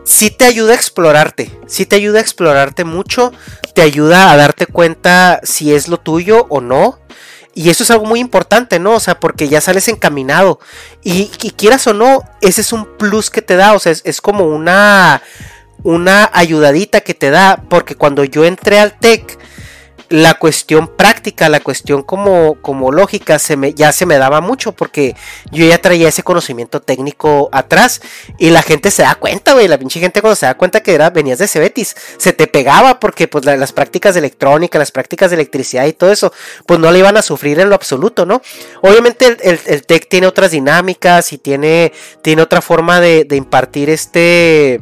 sí 0.04 0.32
te 0.32 0.46
ayuda 0.46 0.72
a 0.72 0.76
explorarte. 0.76 1.52
Sí 1.68 1.86
te 1.86 1.96
ayuda 1.96 2.18
a 2.18 2.22
explorarte 2.22 2.86
mucho. 2.86 3.34
Te 3.76 3.84
ayuda 3.84 4.32
a 4.32 4.38
darte 4.38 4.66
cuenta 4.66 5.40
si 5.44 5.76
es 5.76 5.88
lo 5.88 5.98
tuyo 5.98 6.48
o 6.50 6.60
no. 6.60 7.00
Y 7.54 7.70
eso 7.70 7.84
es 7.84 7.92
algo 7.92 8.06
muy 8.06 8.20
importante, 8.20 8.80
¿no? 8.80 8.94
O 8.94 9.00
sea, 9.00 9.20
porque 9.20 9.50
ya 9.50 9.60
sales 9.60 9.88
encaminado. 9.88 10.60
Y, 11.04 11.28
quieras 11.58 11.86
o 11.88 11.94
no, 11.94 12.24
ese 12.40 12.62
es 12.62 12.72
un 12.72 12.86
plus 12.98 13.30
que 13.30 13.42
te 13.42 13.56
da. 13.56 13.74
O 13.74 13.80
sea, 13.80 13.94
es, 14.04 14.22
como 14.22 14.46
una, 14.46 15.22
una 15.84 16.30
ayudadita 16.34 17.02
que 17.02 17.14
te 17.14 17.30
da. 17.30 17.64
Porque 17.70 17.96
cuando 17.96 18.24
yo 18.24 18.46
entré 18.46 18.80
al 18.80 18.98
TEC, 18.98 19.38
la 20.12 20.34
cuestión 20.34 20.90
práctica, 20.90 21.48
la 21.48 21.62
cuestión 21.62 22.04
como, 22.04 22.56
como 22.62 22.92
lógica, 22.92 23.40
se 23.40 23.56
me, 23.56 23.74
ya 23.74 23.94
se 23.94 24.06
me 24.06 24.18
daba 24.18 24.42
mucho 24.42 24.74
porque 24.74 25.16
yo 25.52 25.66
ya 25.66 25.78
traía 25.78 26.10
ese 26.10 26.22
conocimiento 26.22 26.82
técnico 26.82 27.50
atrás 27.54 28.02
y 28.38 28.50
la 28.50 28.62
gente 28.62 28.92
se 28.92 29.04
da 29.04 29.16
cuenta, 29.16 29.54
güey, 29.54 29.70
la 29.70 29.78
pinche 29.78 30.02
gente 30.02 30.20
cuando 30.20 30.36
se 30.36 30.46
da 30.46 30.56
cuenta 30.56 30.84
que 30.84 30.94
era, 30.94 31.12
venías 31.12 31.40
de 31.40 31.48
Cebetis, 31.48 31.96
se 32.18 32.34
te 32.34 32.48
pegaba 32.48 33.00
porque 33.00 33.30
pues 33.30 33.46
las 33.46 33.72
prácticas 33.72 34.14
de 34.14 34.20
electrónica, 34.20 34.78
las 34.78 34.92
prácticas 34.92 35.32
de 35.32 35.36
electricidad 35.36 35.86
y 35.86 35.94
todo 35.94 36.12
eso, 36.12 36.34
pues 36.66 36.78
no 36.78 36.92
le 36.92 37.00
iban 37.00 37.16
a 37.16 37.22
sufrir 37.22 37.62
en 37.62 37.70
lo 37.70 37.76
absoluto, 37.76 38.26
¿no? 38.26 38.42
Obviamente 38.82 39.38
el, 39.42 39.60
el, 39.66 39.86
TEC 39.86 40.10
tiene 40.10 40.28
otras 40.28 40.52
dinámicas 40.52 41.32
y 41.32 41.38
tiene, 41.38 41.94
tiene 42.22 42.42
otra 42.42 42.62
forma 42.62 43.00
de 43.00 43.26
impartir 43.32 43.90
este 43.90 44.82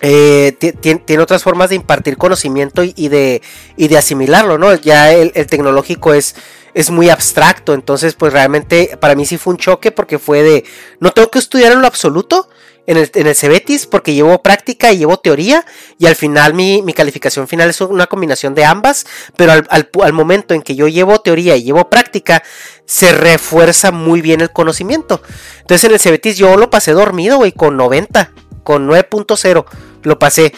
eh, 0.00 0.52
tiene 0.80 1.22
otras 1.22 1.42
formas 1.42 1.70
de 1.70 1.76
impartir 1.76 2.16
conocimiento 2.16 2.82
y, 2.84 3.08
de, 3.08 3.42
y 3.76 3.88
de 3.88 3.98
asimilarlo, 3.98 4.58
¿no? 4.58 4.74
Ya 4.74 5.12
el, 5.12 5.32
tecnológico 5.32 6.14
es, 6.14 6.36
es 6.74 6.90
muy 6.90 7.10
abstracto, 7.10 7.74
entonces 7.74 8.14
pues 8.14 8.32
realmente 8.32 8.96
para 9.00 9.14
mí 9.14 9.26
sí 9.26 9.38
fue 9.38 9.54
un 9.54 9.58
choque 9.58 9.90
porque 9.90 10.18
fue 10.18 10.42
de, 10.42 10.64
no 11.00 11.10
tengo 11.10 11.30
que 11.30 11.40
estudiar 11.40 11.72
en 11.72 11.80
lo 11.80 11.86
absoluto 11.86 12.48
en 12.86 12.96
el, 12.96 13.10
en 13.14 13.26
el 13.26 13.34
Cebetis 13.34 13.86
porque 13.86 14.14
llevo 14.14 14.40
práctica 14.40 14.92
y 14.92 14.98
llevo 14.98 15.18
teoría 15.18 15.66
y 15.98 16.06
al 16.06 16.14
final 16.14 16.54
mi, 16.54 16.82
calificación 16.94 17.48
final 17.48 17.68
es 17.68 17.80
una 17.80 18.06
combinación 18.06 18.54
de 18.54 18.64
ambas, 18.64 19.04
pero 19.36 19.52
al, 19.52 19.66
al, 19.68 20.12
momento 20.12 20.54
en 20.54 20.62
que 20.62 20.74
yo 20.74 20.88
llevo 20.88 21.20
teoría 21.20 21.56
y 21.56 21.64
llevo 21.64 21.90
práctica, 21.90 22.42
se 22.86 23.12
refuerza 23.12 23.90
muy 23.90 24.22
bien 24.22 24.40
el 24.40 24.52
conocimiento. 24.52 25.20
Entonces 25.60 25.84
en 25.84 25.92
el 25.92 26.00
Cebetis 26.00 26.38
yo 26.38 26.56
lo 26.56 26.70
pasé 26.70 26.92
dormido, 26.92 27.36
güey, 27.36 27.52
con 27.52 27.76
90, 27.76 28.32
con 28.62 28.88
9.0 28.88 29.66
lo 30.02 30.18
pasé. 30.18 30.52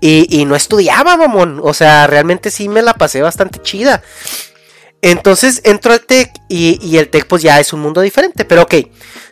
Y, 0.00 0.44
no 0.44 0.54
estudiaba, 0.54 1.16
mamón. 1.16 1.60
O 1.62 1.72
sea, 1.72 2.06
realmente 2.06 2.50
sí 2.50 2.68
me 2.68 2.82
la 2.82 2.92
pasé 2.92 3.22
bastante 3.22 3.62
chida. 3.62 4.02
Entonces 5.00 5.62
entro 5.64 5.94
al 5.94 6.00
TEC 6.00 6.30
y, 6.48 6.96
el 6.98 7.08
TEC 7.08 7.26
pues 7.26 7.42
ya 7.42 7.58
es 7.58 7.72
un 7.72 7.80
mundo 7.80 8.02
diferente. 8.02 8.44
Pero 8.44 8.62
ok, 8.62 8.74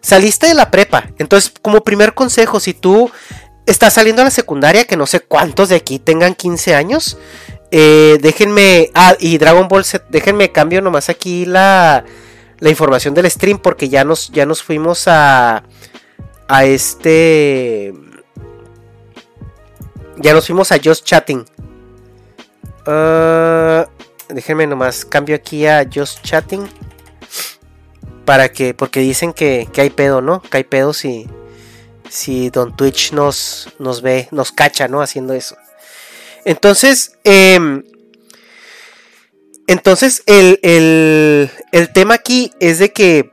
saliste 0.00 0.46
de 0.46 0.54
la 0.54 0.70
prepa. 0.70 1.10
Entonces 1.18 1.52
como 1.60 1.84
primer 1.84 2.14
consejo, 2.14 2.58
si 2.58 2.72
tú 2.72 3.10
estás 3.66 3.92
saliendo 3.92 4.22
a 4.22 4.24
la 4.24 4.30
secundaria, 4.30 4.86
que 4.86 4.96
no 4.96 5.06
sé 5.06 5.20
cuántos 5.20 5.68
de 5.68 5.76
aquí 5.76 5.98
tengan 5.98 6.34
15 6.34 6.74
años, 6.74 7.18
eh, 7.70 8.18
déjenme... 8.22 8.90
Ah, 8.94 9.14
y 9.18 9.36
Dragon 9.36 9.68
Ball 9.68 9.84
Z, 9.84 10.06
déjenme 10.08 10.52
cambio 10.52 10.80
nomás 10.80 11.10
aquí 11.10 11.44
la, 11.44 12.04
la 12.60 12.70
información 12.70 13.12
del 13.12 13.30
stream 13.30 13.58
porque 13.58 13.90
ya 13.90 14.04
nos, 14.04 14.30
ya 14.30 14.46
nos 14.46 14.62
fuimos 14.62 15.06
a... 15.06 15.64
A 16.48 16.64
este 16.66 17.94
ya 20.16 20.32
nos 20.32 20.46
fuimos 20.46 20.72
a 20.72 20.78
Just 20.82 21.04
Chatting. 21.04 21.44
Uh, 22.86 23.84
déjenme 24.28 24.66
nomás, 24.66 25.04
cambio 25.04 25.36
aquí 25.36 25.66
a 25.66 25.86
Just 25.92 26.22
Chatting. 26.22 26.68
Para 28.24 28.50
que, 28.50 28.74
porque 28.74 29.00
dicen 29.00 29.32
que, 29.32 29.68
hay 29.76 29.90
pedo, 29.90 30.20
¿no? 30.20 30.42
Que 30.42 30.58
hay 30.58 30.64
pedo 30.64 30.92
si, 30.92 31.28
si 32.08 32.50
Don 32.50 32.76
Twitch 32.76 33.12
nos, 33.12 33.68
nos 33.78 34.00
ve, 34.00 34.28
nos 34.30 34.52
cacha, 34.52 34.88
¿no? 34.88 35.02
Haciendo 35.02 35.34
eso. 35.34 35.56
Entonces, 36.44 37.18
em, 37.24 37.84
entonces 39.66 40.22
el, 40.26 40.58
el, 40.62 41.92
tema 41.92 42.14
aquí 42.14 42.52
es 42.60 42.78
de 42.78 42.92
que 42.92 43.32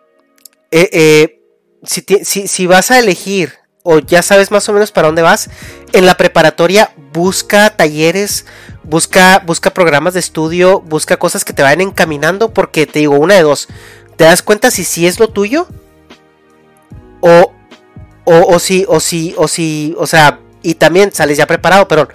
eh, 0.71 0.89
eh, 0.91 1.41
si, 1.83 2.05
si, 2.23 2.47
si 2.47 2.67
vas 2.67 2.91
a 2.91 2.99
elegir 2.99 3.53
o 3.91 3.97
ya 3.97 4.21
sabes 4.21 4.51
más 4.51 4.69
o 4.69 4.73
menos 4.73 4.91
para 4.91 5.07
dónde 5.07 5.23
vas, 5.23 5.49
en 5.93 6.05
la 6.05 6.15
preparatoria 6.15 6.91
busca 7.11 7.71
talleres, 7.71 8.45
busca, 8.83 9.41
busca 9.43 9.71
programas 9.71 10.13
de 10.13 10.19
estudio, 10.19 10.79
busca 10.81 11.17
cosas 11.17 11.43
que 11.43 11.53
te 11.53 11.63
vayan 11.63 11.81
encaminando, 11.81 12.53
porque 12.53 12.85
te 12.85 12.99
digo, 12.99 13.15
una 13.15 13.33
de 13.33 13.41
dos, 13.41 13.67
te 14.15 14.25
das 14.25 14.43
cuenta 14.43 14.69
si 14.69 14.83
sí 14.83 15.07
es 15.07 15.19
lo 15.19 15.29
tuyo, 15.29 15.65
o, 17.21 17.51
o, 18.25 18.53
o 18.53 18.59
si, 18.59 18.85
o 18.87 18.99
si, 18.99 19.33
o 19.37 19.47
si, 19.47 19.95
o 19.97 20.05
sea, 20.05 20.39
y 20.61 20.75
también 20.75 21.11
sales 21.11 21.39
ya 21.39 21.47
preparado, 21.47 21.87
pero 21.87 22.09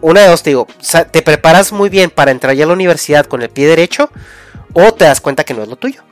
una 0.00 0.22
de 0.22 0.26
dos 0.26 0.42
te 0.42 0.50
digo, 0.50 0.66
te 1.12 1.22
preparas 1.22 1.70
muy 1.70 1.88
bien 1.88 2.10
para 2.10 2.32
entrar 2.32 2.56
ya 2.56 2.64
a 2.64 2.66
la 2.66 2.72
universidad 2.72 3.26
con 3.26 3.42
el 3.42 3.48
pie 3.48 3.68
derecho, 3.68 4.10
o 4.72 4.92
te 4.92 5.04
das 5.04 5.20
cuenta 5.20 5.44
que 5.44 5.54
no 5.54 5.62
es 5.62 5.68
lo 5.68 5.76
tuyo 5.76 6.02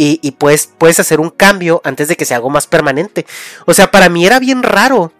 y, 0.00 0.30
puedes, 0.30 0.68
puedes 0.78 1.00
hacer 1.00 1.18
un 1.18 1.30
cambio 1.30 1.80
antes 1.82 2.06
de 2.06 2.16
que 2.16 2.24
sea 2.24 2.36
algo 2.36 2.50
más 2.50 2.68
permanente. 2.68 3.26
O 3.66 3.74
sea, 3.74 3.90
para 3.90 4.08
mí 4.08 4.24
era 4.24 4.38
bien 4.38 4.62
raro 4.62 5.12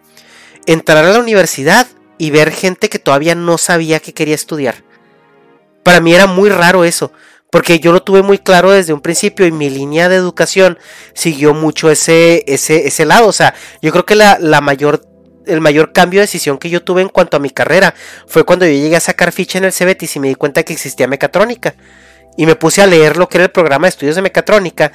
entrar 0.65 1.03
a 1.03 1.11
la 1.11 1.19
universidad 1.19 1.85
y 2.17 2.31
ver 2.31 2.51
gente 2.51 2.87
que 2.87 2.97
todavía 2.97 3.35
no 3.35 3.57
sabía 3.57 3.99
que 3.99 4.13
quería 4.13 4.35
estudiar. 4.35 4.83
Para 5.83 5.99
mí 5.99 6.13
era 6.13 6.27
muy 6.27 6.49
raro 6.49 6.85
eso, 6.85 7.11
porque 7.51 7.79
yo 7.79 7.91
lo 7.91 8.03
tuve 8.03 8.21
muy 8.21 8.37
claro 8.37 8.71
desde 8.71 8.93
un 8.93 9.01
principio 9.01 9.45
y 9.45 9.51
mi 9.51 9.69
línea 9.69 10.07
de 10.07 10.15
educación 10.15 10.79
siguió 11.13 11.53
mucho 11.53 11.91
ese, 11.91 12.45
ese, 12.47 12.87
ese 12.87 13.05
lado. 13.05 13.27
O 13.27 13.33
sea, 13.33 13.53
yo 13.81 13.91
creo 13.91 14.05
que 14.05 14.15
la, 14.15 14.37
la 14.39 14.61
mayor 14.61 15.05
el 15.45 15.61
mayor 15.61 15.91
cambio 15.93 16.19
de 16.19 16.25
decisión 16.25 16.59
que 16.59 16.69
yo 16.69 16.83
tuve 16.83 17.01
en 17.01 17.09
cuanto 17.09 17.35
a 17.35 17.39
mi 17.39 17.49
carrera 17.49 17.95
fue 18.27 18.43
cuando 18.43 18.65
yo 18.65 18.71
llegué 18.71 18.95
a 18.95 18.99
sacar 18.99 19.31
ficha 19.31 19.57
en 19.57 19.63
el 19.63 19.73
CBT 19.73 20.15
y 20.15 20.19
me 20.19 20.27
di 20.27 20.35
cuenta 20.35 20.61
que 20.61 20.73
existía 20.73 21.07
mecatrónica 21.07 21.73
y 22.39 22.45
me 22.45 22.55
puse 22.55 22.81
a 22.81 22.87
leer 22.87 23.17
lo 23.17 23.27
que 23.27 23.37
era 23.37 23.43
el 23.43 23.51
programa 23.51 23.85
de 23.85 23.89
estudios 23.89 24.15
de 24.15 24.21
mecatrónica 24.21 24.93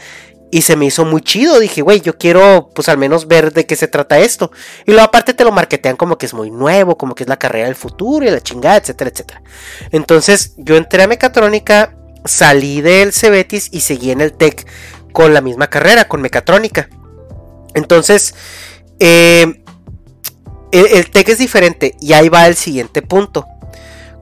y 0.51 0.63
se 0.63 0.77
me 0.77 0.87
hizo 0.87 1.05
muy 1.05 1.21
chido. 1.21 1.61
Dije, 1.61 1.83
güey, 1.83 2.01
yo 2.01 2.17
quiero 2.17 2.71
pues 2.75 2.89
al 2.89 2.97
menos 2.97 3.29
ver 3.29 3.53
de 3.53 3.67
qué 3.67 3.77
se 3.77 3.87
trata 3.87 4.19
esto. 4.19 4.51
Y 4.87 4.93
luego 4.93 5.05
aparte 5.05 5.35
te 5.35 5.45
lo 5.45 5.53
marketean 5.53 5.97
como 5.97 6.17
que 6.17 6.25
es 6.25 6.33
muy 6.33 6.51
nuevo, 6.51 6.97
como 6.97 7.15
que 7.15 7.25
es 7.25 7.29
la 7.29 7.37
carrera 7.37 7.67
del 7.67 7.75
futuro 7.75 8.25
y 8.25 8.31
la 8.31 8.41
chingada, 8.41 8.79
etcétera, 8.79 9.11
etcétera. 9.11 9.43
Entonces 9.91 10.55
yo 10.57 10.75
entré 10.77 11.03
a 11.03 11.07
mecatrónica, 11.07 11.95
salí 12.25 12.81
del 12.81 13.13
Cebetis 13.13 13.69
y 13.73 13.81
seguí 13.81 14.11
en 14.11 14.23
el 14.23 14.33
TEC 14.33 14.67
con 15.13 15.35
la 15.35 15.43
misma 15.43 15.69
carrera, 15.69 16.09
con 16.09 16.23
mecatrónica. 16.23 16.89
Entonces, 17.75 18.35
eh, 19.01 19.63
el, 20.73 20.87
el 20.87 21.11
TEC 21.11 21.29
es 21.29 21.39
diferente 21.39 21.95
y 22.01 22.15
ahí 22.15 22.31
va 22.31 22.47
el 22.47 22.55
siguiente 22.55 23.03
punto. 23.03 23.45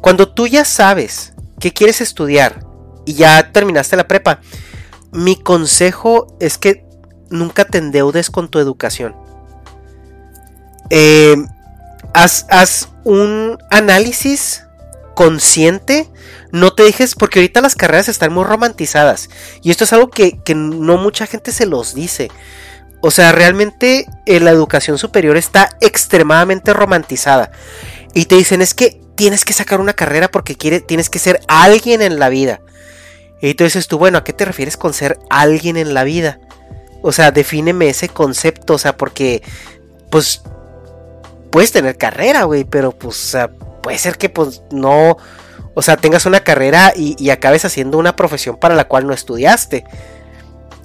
Cuando 0.01 0.29
tú 0.29 0.49
ya 0.49 0.65
sabes 0.65 1.35
qué 1.61 1.73
quieres 1.73 2.01
estudiar, 2.01 2.72
y 3.05 3.15
ya 3.15 3.53
terminaste 3.53 3.97
la 3.97 4.09
prepa, 4.09 4.41
mi 5.13 5.37
consejo 5.37 6.37
es 6.41 6.59
que 6.59 6.85
nunca 7.31 7.65
te 7.65 7.79
endeudes 7.79 8.31
con 8.31 8.49
tu 8.49 8.59
educación. 8.59 9.15
Eh, 10.91 11.37
haz, 12.15 12.89
un 13.05 13.59
análisis 13.71 14.65
consciente. 15.15 16.09
No 16.53 16.75
te 16.75 16.83
dejes, 16.83 17.15
porque 17.15 17.41
ahorita 17.41 17.61
las 17.61 17.75
carreras 17.75 18.09
están 18.09 18.33
muy 18.33 18.45
romantizadas. 18.45 19.31
Y 19.63 19.71
esto 19.71 19.85
es 19.85 19.93
algo 19.93 20.11
que, 20.11 20.39
no 20.55 20.99
mucha 20.99 21.27
gente 21.27 21.53
se 21.53 21.67
los 21.67 21.95
dice. 21.95 22.31
O 23.01 23.11
sea, 23.11 23.33
realmente 23.33 24.07
eh, 24.27 24.39
la 24.39 24.51
educación 24.51 24.99
superior 24.99 25.37
está 25.37 25.77
extremadamente 25.81 26.73
romantizada. 26.73 27.51
Y 28.15 28.27
te 28.27 28.37
dicen, 28.37 28.63
es 28.63 28.75
que 28.75 29.01
tienes 29.17 29.45
que 29.45 29.53
sacar 29.53 29.81
una 29.81 29.95
carrera 29.95 30.31
porque 30.31 30.55
tienes 30.55 31.11
que 31.11 31.19
ser 31.19 31.41
alguien 31.49 32.03
en 32.03 32.19
la 32.19 32.29
vida. 32.29 32.61
Y 33.43 33.55
tú 33.55 33.65
dices 33.65 33.89
tú, 33.89 33.99
bueno, 33.99 34.19
¿a 34.19 34.25
qué 34.25 34.33
te 34.33 34.45
refieres 34.45 34.77
con 34.77 34.95
ser 34.95 35.19
alguien 35.29 35.77
en 35.77 35.95
la 35.95 36.05
vida? 36.05 36.39
O 37.03 37.11
sea, 37.11 37.33
defíneme 37.33 37.89
ese 37.89 38.09
concepto, 38.09 38.75
o 38.75 38.79
sea, 38.79 38.97
porque, 38.97 39.43
pues, 40.11 40.43
puedes 41.51 41.73
tener 41.73 41.99
carrera, 41.99 42.45
güey, 42.45 42.63
pero 42.63 42.93
pues, 42.93 43.37
puede 43.83 43.99
ser 43.99 44.17
que, 44.17 44.29
pues, 44.29 44.63
no, 44.71 45.17
o 45.75 45.83
sea, 45.83 45.97
tengas 45.97 46.25
una 46.25 46.45
carrera 46.45 46.93
y, 46.95 47.31
acabes 47.31 47.65
haciendo 47.65 47.99
una 47.99 48.15
profesión 48.15 48.57
para 48.57 48.77
la 48.77 48.85
cual 48.85 49.09
no 49.09 49.13
estudiaste. 49.13 49.85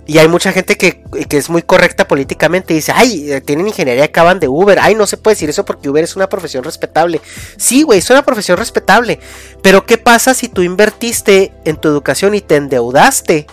Y 0.08 0.20
hay 0.20 0.30
mucha 0.30 0.54
gente 0.54 0.78
que, 0.78 1.04
es 1.30 1.50
muy 1.50 1.62
correcta 1.62 2.08
políticamente 2.08 2.74
y 2.74 2.78
dice, 2.78 2.94
ay, 2.96 3.30
eh, 3.30 3.42
tienen 3.42 3.68
ingeniería, 3.68 4.06
acaban 4.06 4.40
de 4.40 4.48
Uber. 4.48 4.80
Ay, 4.80 4.96
no 4.96 5.06
se 5.06 5.18
puede 5.18 5.36
decir 5.36 5.50
eso 5.50 5.66
porque 5.66 5.90
Uber 5.90 6.02
es 6.02 6.16
una 6.16 6.30
profesión 6.30 6.64
respetable. 6.64 7.20
Sí, 7.58 7.84
güey, 7.84 8.00
es 8.00 8.10
una 8.10 8.24
profesión 8.24 8.58
respetable. 8.58 9.20
Pero 9.62 9.86
¿qué 9.86 9.98
pasa 9.98 10.34
si 10.34 10.48
tú 10.48 10.62
invertiste 10.62 11.52
en 11.66 11.76
tu 11.76 11.90
educación 11.90 12.36
y 12.36 12.42
te 12.42 12.56
endeudaste 12.56 13.48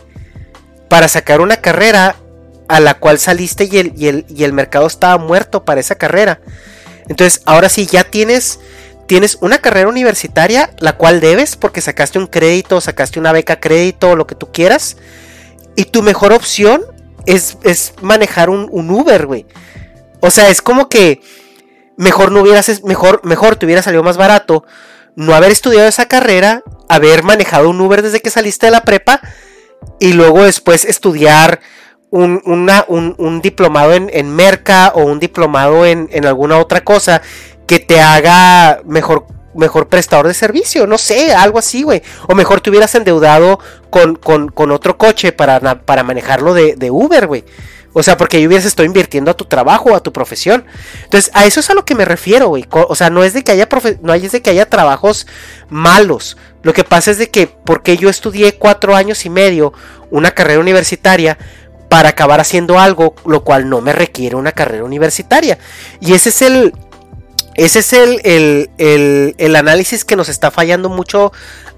para 0.88 1.08
sacar 1.08 1.40
una 1.40 1.56
carrera 1.56 2.14
a 2.68 2.78
la 2.78 2.94
cual 2.94 3.18
saliste 3.18 3.68
y 3.70 3.78
el, 3.78 3.92
y 3.96 4.06
el, 4.06 4.24
y 4.28 4.44
el 4.44 4.52
mercado 4.52 4.86
estaba 4.86 5.18
muerto 5.18 5.64
para 5.64 5.80
esa 5.80 5.96
carrera? 5.96 6.40
Entonces, 7.08 7.42
ahora 7.46 7.68
sí, 7.68 7.86
ya 7.86 8.04
tienes 8.04 8.60
tienes 9.06 9.38
una 9.40 9.58
carrera 9.58 9.88
universitaria, 9.88 10.70
la 10.78 10.96
cual 10.96 11.20
debes 11.20 11.56
porque 11.56 11.80
sacaste 11.80 12.18
un 12.18 12.26
crédito, 12.26 12.80
sacaste 12.80 13.18
una 13.18 13.32
beca 13.32 13.60
crédito, 13.60 14.16
lo 14.16 14.26
que 14.26 14.34
tú 14.34 14.50
quieras. 14.52 14.96
Y 15.76 15.86
tu 15.86 16.02
mejor 16.02 16.32
opción 16.32 16.82
es, 17.26 17.58
es 17.62 17.94
manejar 18.00 18.50
un, 18.50 18.68
Uber, 18.90 19.26
güey. 19.26 19.46
O 20.20 20.30
sea, 20.30 20.48
es 20.48 20.62
como 20.62 20.88
que 20.88 21.20
mejor 21.96 22.32
no 22.32 22.40
hubieras, 22.40 22.82
mejor, 22.84 23.20
mejor 23.24 23.56
te 23.56 23.66
hubiera 23.66 23.82
salido 23.82 24.02
más 24.02 24.16
barato 24.16 24.64
no 25.16 25.34
haber 25.34 25.52
estudiado 25.52 25.88
esa 25.88 26.06
carrera, 26.06 26.62
haber 26.88 27.22
manejado 27.22 27.70
un 27.70 27.80
Uber 27.80 28.02
desde 28.02 28.20
que 28.20 28.30
saliste 28.30 28.66
de 28.66 28.72
la 28.72 28.82
prepa 28.82 29.20
y 30.00 30.12
luego 30.12 30.44
después 30.44 30.84
estudiar 30.84 31.60
un, 32.10 32.42
un, 32.44 33.40
diplomado 33.40 33.92
en, 33.92 34.08
en, 34.12 34.34
Merca 34.34 34.92
o 34.94 35.04
un 35.04 35.18
diplomado 35.18 35.84
en, 35.84 36.08
en 36.12 36.26
alguna 36.26 36.58
otra 36.58 36.84
cosa 36.84 37.22
que 37.66 37.80
te 37.80 38.00
haga 38.00 38.80
mejor 38.84 39.26
mejor 39.54 39.88
prestador 39.88 40.26
de 40.26 40.34
servicio, 40.34 40.86
no 40.86 40.98
sé, 40.98 41.34
algo 41.34 41.58
así, 41.58 41.82
güey. 41.82 42.02
O 42.28 42.34
mejor 42.34 42.60
te 42.60 42.70
hubieras 42.70 42.94
endeudado 42.94 43.58
con, 43.90 44.16
con, 44.16 44.70
otro 44.70 44.98
coche 44.98 45.32
para, 45.32 45.60
para 45.84 46.02
manejarlo 46.02 46.54
de, 46.54 46.90
Uber, 46.90 47.26
güey. 47.26 47.44
O 47.92 48.02
sea, 48.02 48.16
porque 48.16 48.38
ahí 48.38 48.46
hubieras 48.46 48.66
estado 48.66 48.86
invirtiendo 48.86 49.30
a 49.30 49.34
tu 49.34 49.44
trabajo 49.44 49.94
a 49.94 50.00
tu 50.00 50.12
profesión. 50.12 50.64
Entonces, 51.04 51.30
a 51.32 51.46
eso 51.46 51.60
es 51.60 51.70
a 51.70 51.74
lo 51.74 51.84
que 51.84 51.94
me 51.94 52.04
refiero, 52.04 52.48
güey. 52.48 52.66
O 52.70 52.96
sea, 52.96 53.08
no 53.08 53.22
es 53.22 53.34
de 53.34 53.44
que 53.44 53.52
haya 53.52 53.68
no 54.02 54.12
es 54.12 54.32
de 54.32 54.42
que 54.42 54.50
haya 54.50 54.68
trabajos 54.68 55.28
malos. 55.68 56.36
Lo 56.62 56.72
que 56.72 56.82
pasa 56.82 57.12
es 57.12 57.18
de 57.18 57.30
que 57.30 57.46
porque 57.46 57.96
yo 57.96 58.08
estudié 58.08 58.58
cuatro 58.58 58.96
años 58.96 59.24
y 59.26 59.30
medio 59.30 59.72
una 60.10 60.32
carrera 60.32 60.58
universitaria 60.58 61.38
para 61.88 62.08
acabar 62.08 62.40
haciendo 62.40 62.80
algo 62.80 63.14
lo 63.24 63.44
cual 63.44 63.68
no 63.68 63.80
me 63.80 63.92
requiere 63.92 64.34
una 64.34 64.50
carrera 64.50 64.82
universitaria. 64.82 65.58
Y 66.00 66.14
ese 66.14 66.30
es 66.30 66.42
el, 66.42 66.72
ese 67.56 67.78
es 67.78 67.92
el, 67.92 69.56
análisis 69.56 70.04
que 70.04 70.16
nos 70.16 70.28
está 70.28 70.50
fallando 70.50 70.88
mucho 70.88 71.32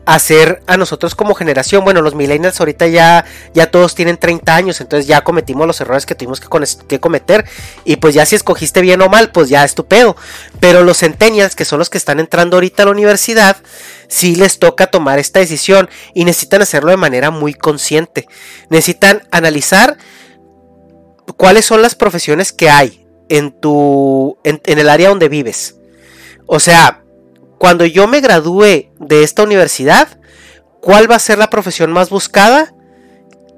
hacer 0.07 0.63
a 0.67 0.77
nosotros 0.77 1.15
como 1.15 1.35
generación. 1.35 1.85
Bueno, 1.85 2.01
los 2.01 2.15
millennials 2.15 2.61
ahorita 2.61 2.87
ya, 2.87 3.25
ya 3.55 3.71
todos 3.71 3.95
tienen 3.95 4.17
30 4.17 4.55
años, 4.55 4.81
entonces 4.81 5.07
ya 5.07 5.23
cometimos 5.23 5.67
los 5.67 5.81
errores 5.81 6.07
que 6.07 6.15
tuvimos 6.15 6.41
que, 6.41 7.01
cometer. 7.01 7.45
Y 7.85 7.97
pues 7.97 8.15
ya 8.15 8.25
si 8.25 8.37
escogiste 8.37 8.81
bien 8.81 9.03
o 9.03 9.09
mal, 9.09 9.33
pues 9.33 9.49
ya 9.49 9.65
es 9.65 9.75
Pero 10.61 10.83
los 10.85 10.99
centennials, 10.99 11.57
que 11.57 11.65
son 11.65 11.79
los 11.79 11.91
que 11.91 11.99
están 11.99 12.21
entrando 12.21 12.57
ahorita 12.57 12.85
a 12.85 12.87
la 12.87 12.93
universidad, 12.93 13.57
sí 14.09 14.37
les 14.37 14.59
toca 14.59 14.87
tomar 14.87 15.19
esta 15.19 15.41
decisión 15.41 15.91
y 16.15 16.25
necesitan 16.25 16.63
hacerlo 16.63 16.91
de 16.91 16.97
manera 16.97 17.31
muy 17.31 17.53
consciente. 17.53 18.29
Necesitan 18.71 19.27
analizar 19.31 19.99
cuáles 21.37 21.67
son 21.67 21.83
las 21.83 21.97
profesiones 21.97 22.53
que 22.53 22.71
hay 22.71 23.06
en 23.29 23.53
tu 23.61 24.39
en, 24.45 24.61
el 24.65 24.89
área 24.89 25.09
donde 25.09 25.29
vives. 25.29 25.77
O 26.47 26.61
sea, 26.61 27.05
cuando 27.59 27.85
yo 27.85 28.07
me 28.07 28.21
gradúe 28.21 28.91
de 28.99 29.23
esta 29.23 29.43
universidad, 29.43 30.21
¿cuál 30.81 31.11
va 31.11 31.17
a 31.17 31.21
ser 31.21 31.39
la 31.39 31.51
profesión 31.51 31.93
más 31.93 32.11
buscada 32.11 32.75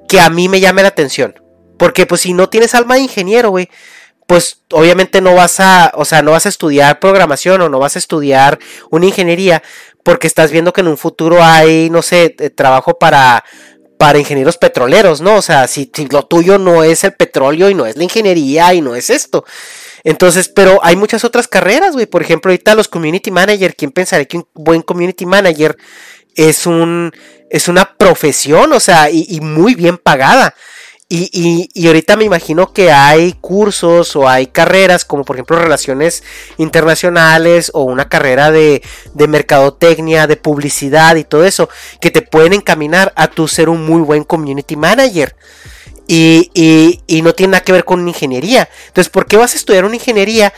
que 0.07 0.19
a 0.19 0.29
mí 0.29 0.49
me 0.49 0.59
llame 0.59 0.81
la 0.81 0.89
atención? 0.89 1.35
Porque 1.77 2.05
pues 2.05 2.21
si 2.21 2.33
no 2.33 2.49
tienes 2.49 2.75
alma 2.75 2.95
de 2.95 3.01
ingeniero, 3.01 3.51
güey, 3.51 3.69
pues 4.27 4.61
obviamente 4.71 5.21
no 5.21 5.33
vas 5.33 5.59
a, 5.59 5.91
o 5.95 6.05
sea, 6.05 6.21
no 6.21 6.31
vas 6.31 6.45
a 6.45 6.49
estudiar 6.49 6.99
programación 6.99 7.61
o 7.61 7.69
no 7.69 7.79
vas 7.79 7.95
a 7.95 7.99
estudiar 7.99 8.59
una 8.91 9.07
ingeniería 9.07 9.63
porque 10.03 10.27
estás 10.27 10.51
viendo 10.51 10.71
que 10.71 10.81
en 10.81 10.87
un 10.87 10.97
futuro 10.97 11.43
hay, 11.43 11.89
no 11.89 12.01
sé, 12.01 12.35
eh, 12.37 12.49
trabajo 12.49 12.99
para 12.99 13.43
para 13.99 14.17
ingenieros 14.17 14.57
petroleros, 14.57 15.19
¿no? 15.19 15.35
O 15.35 15.41
sea, 15.41 15.67
si, 15.67 15.91
lo 16.09 16.23
tuyo 16.23 16.57
no 16.57 16.85
es 16.85 17.03
el 17.03 17.11
petróleo 17.11 17.69
y 17.69 17.73
no 17.73 17.85
es 17.85 17.97
la 17.97 18.05
ingeniería 18.05 18.73
y 18.73 18.79
no 18.79 18.95
es 18.95 19.09
esto. 19.09 19.43
Entonces, 20.05 20.47
pero 20.47 20.79
hay 20.83 20.95
muchas 20.95 21.25
otras 21.25 21.49
carreras, 21.49 21.95
güey. 21.95 22.05
Por 22.05 22.21
ejemplo, 22.21 22.49
ahorita 22.49 22.75
los 22.75 22.87
community 22.87 23.29
manager, 23.29 23.75
¿quién 23.75 23.91
pensaría 23.91 24.25
que 24.25 24.37
un 24.37 24.47
buen 24.53 24.83
community 24.83 25.25
manager 25.25 25.75
es 26.33 26.65
un 26.65 27.11
es 27.49 27.67
una 27.67 27.97
profesión, 27.97 28.71
o 28.71 28.79
sea, 28.79 29.09
y 29.11 29.41
muy 29.41 29.75
bien 29.75 29.97
pagada? 29.97 30.55
Y, 31.11 31.71
y, 31.73 31.87
ahorita 31.87 32.17
me 32.17 32.25
imagino 32.25 32.71
que 32.71 32.91
hay 32.91 33.33
cursos 33.33 34.15
o 34.15 34.29
hay 34.29 34.45
carreras 34.45 35.05
como 35.05 35.25
por 35.25 35.37
ejemplo 35.37 35.57
relaciones 35.57 36.23
internacionales 36.57 37.71
o 37.73 37.81
una 37.81 38.07
carrera 38.07 38.51
de, 38.51 38.83
de 39.15 39.27
mercadotecnia, 39.27 40.27
de 40.27 40.37
publicidad 40.37 41.15
y 41.15 41.23
todo 41.23 41.45
eso 41.45 41.67
que 41.99 42.11
te 42.11 42.21
pueden 42.21 42.53
encaminar 42.53 43.11
a 43.15 43.27
tu 43.27 43.47
ser 43.47 43.69
un 43.69 43.87
muy 43.87 44.01
buen 44.01 44.23
community 44.23 44.75
manager. 44.75 45.35
Y, 46.05 46.51
y, 46.53 47.01
y 47.07 47.23
no 47.23 47.33
tiene 47.33 47.53
nada 47.53 47.63
que 47.63 47.71
ver 47.71 47.85
con 47.85 48.07
ingeniería. 48.07 48.69
Entonces, 48.87 49.09
¿por 49.09 49.25
qué 49.25 49.37
vas 49.37 49.53
a 49.55 49.57
estudiar 49.57 49.85
una 49.85 49.95
ingeniería? 49.95 50.53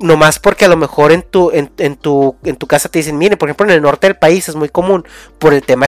Nomás 0.00 0.40
porque 0.40 0.64
a 0.64 0.68
lo 0.68 0.76
mejor 0.76 1.12
en 1.12 1.22
tu, 1.22 1.52
en, 1.52 1.70
en, 1.78 1.96
tu, 1.96 2.36
en 2.42 2.56
tu 2.56 2.66
casa 2.66 2.88
te 2.88 2.98
dicen, 2.98 3.16
mire, 3.16 3.36
por 3.36 3.48
ejemplo 3.48 3.66
en 3.66 3.72
el 3.72 3.82
norte 3.82 4.08
del 4.08 4.16
país 4.16 4.48
es 4.48 4.56
muy 4.56 4.70
común 4.70 5.06
por 5.38 5.54
el 5.54 5.62
tema 5.62 5.87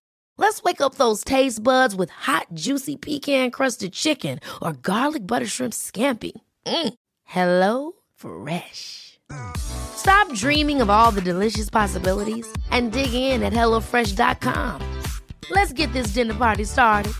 Let's 0.41 0.63
wake 0.63 0.81
up 0.81 0.95
those 0.95 1.23
taste 1.23 1.61
buds 1.61 1.95
with 1.95 2.09
hot, 2.09 2.47
juicy 2.55 2.95
pecan 2.95 3.51
crusted 3.51 3.93
chicken 3.93 4.39
or 4.59 4.73
garlic 4.73 5.27
butter 5.27 5.45
shrimp 5.45 5.71
scampi. 5.71 6.31
Mm. 6.65 6.93
Hello 7.25 7.91
Fresh. 8.15 9.19
Stop 9.55 10.33
dreaming 10.33 10.81
of 10.81 10.89
all 10.89 11.11
the 11.11 11.21
delicious 11.21 11.69
possibilities 11.69 12.51
and 12.71 12.91
dig 12.91 13.13
in 13.13 13.43
at 13.43 13.53
HelloFresh.com. 13.53 14.81
Let's 15.51 15.73
get 15.73 15.93
this 15.93 16.07
dinner 16.07 16.33
party 16.33 16.63
started. 16.63 17.13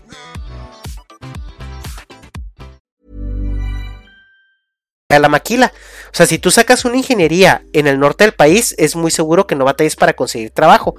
A 5.10 5.20
La 5.20 5.30
maquila. 5.30 5.72
O 6.12 6.16
sea, 6.16 6.26
si 6.26 6.40
tú 6.40 6.52
sacas 6.52 6.86
una 6.86 6.98
ingeniería 6.98 7.64
en 7.74 7.88
el 7.88 8.00
norte 8.00 8.24
del 8.24 8.34
país, 8.34 8.76
es 8.78 8.96
muy 8.96 9.12
seguro 9.12 9.48
que 9.48 9.56
no 9.56 9.66
batalles 9.66 9.96
para 9.96 10.14
conseguir 10.14 10.52
trabajo. 10.52 10.96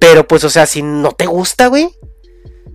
Pero 0.00 0.26
pues, 0.26 0.44
o 0.44 0.50
sea, 0.50 0.66
si 0.66 0.82
no 0.82 1.12
te 1.12 1.26
gusta, 1.26 1.66
güey. 1.68 1.88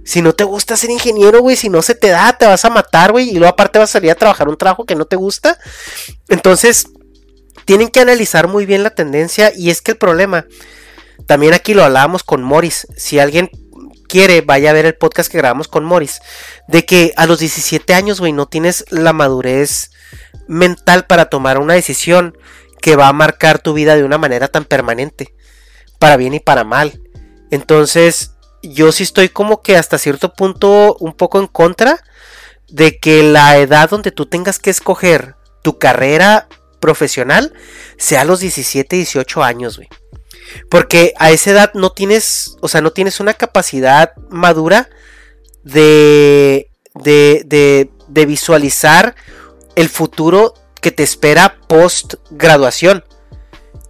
Si 0.06 0.22
no 0.22 0.34
te 0.34 0.44
gusta 0.44 0.76
ser 0.76 0.90
ingeniero, 0.90 1.42
güey, 1.42 1.56
si 1.56 1.70
no 1.70 1.82
se 1.82 1.94
te 1.94 2.08
da, 2.08 2.36
te 2.38 2.48
vas 2.48 2.66
a 2.66 2.70
matar, 2.70 3.12
güey. 3.12 3.30
Y 3.30 3.34
luego 3.34 3.54
aparte 3.54 3.78
vas 3.78 3.92
a 3.92 3.94
salir 3.94 4.10
a 4.12 4.16
trabajar 4.16 4.50
un 4.50 4.58
trabajo 4.58 4.86
que 4.86 4.96
no 4.96 5.06
te 5.06 5.16
gusta. 5.16 5.58
Entonces, 6.30 6.88
tienen 7.66 7.90
que 7.90 8.00
analizar 8.00 8.48
muy 8.48 8.66
bien 8.66 8.82
la 8.82 8.90
tendencia. 8.90 9.52
Y 9.56 9.70
es 9.70 9.82
que 9.82 9.92
el 9.92 9.98
problema, 9.98 10.48
también 11.28 11.54
aquí 11.54 11.76
lo 11.76 11.84
hablábamos 11.84 12.24
con 12.24 12.42
Morris. 12.42 12.88
Si 12.98 13.20
alguien 13.20 13.52
quiere, 14.08 14.42
vaya 14.42 14.72
a 14.72 14.74
ver 14.74 14.88
el 14.88 14.96
podcast 14.96 15.32
que 15.32 15.38
grabamos 15.38 15.68
con 15.68 15.86
Morris. 15.86 16.22
De 16.68 16.86
que 16.86 17.14
a 17.16 17.28
los 17.28 17.40
17 17.40 17.94
años, 17.94 18.20
güey, 18.20 18.34
no 18.34 18.48
tienes 18.48 18.86
la 18.90 19.14
madurez 19.14 19.92
mental 20.48 21.06
para 21.06 21.26
tomar 21.30 21.60
una 21.60 21.76
decisión 21.76 22.36
que 22.82 22.96
va 22.96 23.08
a 23.08 23.14
marcar 23.14 23.60
tu 23.60 23.74
vida 23.74 23.96
de 23.96 24.04
una 24.04 24.18
manera 24.18 24.48
tan 24.48 24.66
permanente. 24.66 25.36
Para 26.00 26.18
bien 26.18 26.34
y 26.34 26.40
para 26.40 26.64
mal. 26.64 27.00
Entonces, 27.52 28.36
yo 28.62 28.92
sí 28.92 29.04
estoy 29.04 29.30
como 29.30 29.62
que 29.62 29.78
hasta 29.78 29.98
cierto 29.98 30.34
punto 30.34 30.96
un 31.00 31.14
poco 31.14 31.40
en 31.40 31.48
contra 31.48 32.04
de 32.68 33.00
que 33.00 33.24
la 33.24 33.58
edad 33.58 33.90
donde 33.90 34.12
tú 34.12 34.26
tengas 34.26 34.60
que 34.60 34.70
escoger 34.70 35.36
tu 35.62 35.80
carrera 35.80 36.48
profesional 36.80 37.54
sea 37.98 38.22
a 38.22 38.26
los 38.26 38.40
17, 38.40 38.96
18 38.96 39.44
años, 39.44 39.78
güey. 39.78 39.90
Porque 40.70 41.14
a 41.18 41.32
esa 41.32 41.52
edad 41.52 41.72
no 41.74 41.92
tienes, 41.92 42.58
o 42.62 42.68
sea, 42.68 42.82
no 42.82 42.92
tienes 42.92 43.20
una 43.20 43.34
capacidad 43.34 44.14
madura 44.30 44.90
de, 45.64 46.70
de, 46.96 47.44
de, 47.46 47.92
de 48.08 48.26
visualizar 48.26 49.16
el 49.76 49.90
futuro 49.90 50.54
que 50.82 50.92
te 50.92 51.04
espera 51.04 51.58
post 51.68 52.16
graduación. 52.32 53.04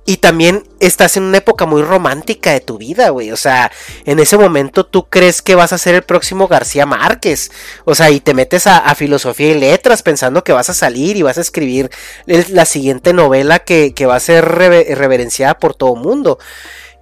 Y 0.10 0.18
también 0.18 0.64
estás 0.80 1.18
en 1.18 1.24
una 1.24 1.38
época 1.38 1.68
muy 1.68 1.84
romántica 1.84 2.52
de 2.52 2.62
tu 2.62 2.80
vida, 2.80 3.10
güey. 3.10 3.30
O 3.32 3.38
sea, 3.38 3.72
en 4.06 4.18
ese 4.18 4.40
momento 4.40 4.84
tú 4.84 5.08
crees 5.08 5.44
que 5.44 5.54
vas 5.54 5.72
a 5.72 5.78
ser 5.78 5.94
el 5.94 6.02
próximo 6.02 6.48
García 6.48 6.88
Márquez. 6.88 7.52
O 7.86 7.94
sea, 7.94 8.10
y 8.10 8.20
te 8.20 8.34
metes 8.34 8.66
a, 8.66 8.96
filosofía 8.96 9.52
y 9.52 9.60
letras 9.60 10.02
pensando 10.02 10.44
que 10.44 10.52
vas 10.52 10.68
a 10.72 10.74
salir 10.74 11.16
y 11.16 11.22
vas 11.22 11.38
a 11.38 11.42
escribir 11.42 11.92
la 12.26 12.66
siguiente 12.66 13.14
novela 13.14 13.60
que, 13.60 13.94
va 14.08 14.16
a 14.16 14.20
ser 14.20 14.46
reverenciada 14.46 15.60
por 15.60 15.76
todo 15.76 15.94
el 15.94 16.02
mundo. 16.02 16.40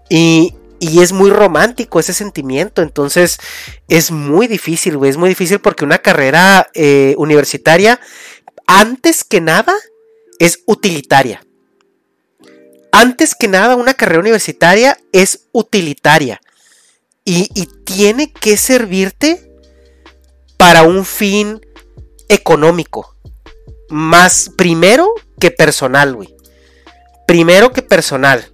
Y, 0.10 0.54
es 0.82 1.13
muy 1.13 1.30
romántico 1.30 2.02
ese 2.02 2.13
sentimiento. 2.13 2.82
Entonces 2.82 3.38
es 3.88 4.12
muy 4.12 4.48
difícil, 4.48 4.98
güey. 4.98 5.12
Es 5.12 5.17
muy 5.17 5.30
difícil 5.30 5.60
porque 5.60 5.86
una 5.86 6.00
carrera 6.00 6.67
eh, 6.74 7.15
universitaria, 7.17 8.02
antes 8.65 9.24
que 9.24 9.39
nada, 9.39 9.74
es 10.39 10.60
utilitaria 10.65 11.47
antes 12.91 13.36
que 13.36 13.47
nada, 13.47 13.76
una 13.76 13.93
carrera 13.93 14.19
universitaria 14.19 14.97
es 15.12 15.47
utilitaria 15.52 16.41
y, 17.23 17.67
tiene 17.84 18.32
que 18.32 18.56
servirte 18.58 19.52
para 20.58 20.84
un 20.84 21.06
fin 21.06 21.60
económico. 22.30 23.15
Más 23.89 24.50
primero 24.56 25.13
que 25.39 25.52
personal, 25.52 26.15
güey. 26.15 26.34
Primero 27.26 27.73
que 27.73 27.82
personal. 27.82 28.50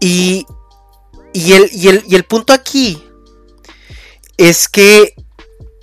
Y, 0.00 0.46
y, 1.32 1.52
el, 1.54 1.68
y, 1.72 1.88
el, 1.88 2.04
y 2.06 2.14
el 2.14 2.24
punto 2.24 2.52
aquí 2.52 3.02
es 4.36 4.68
que 4.68 5.14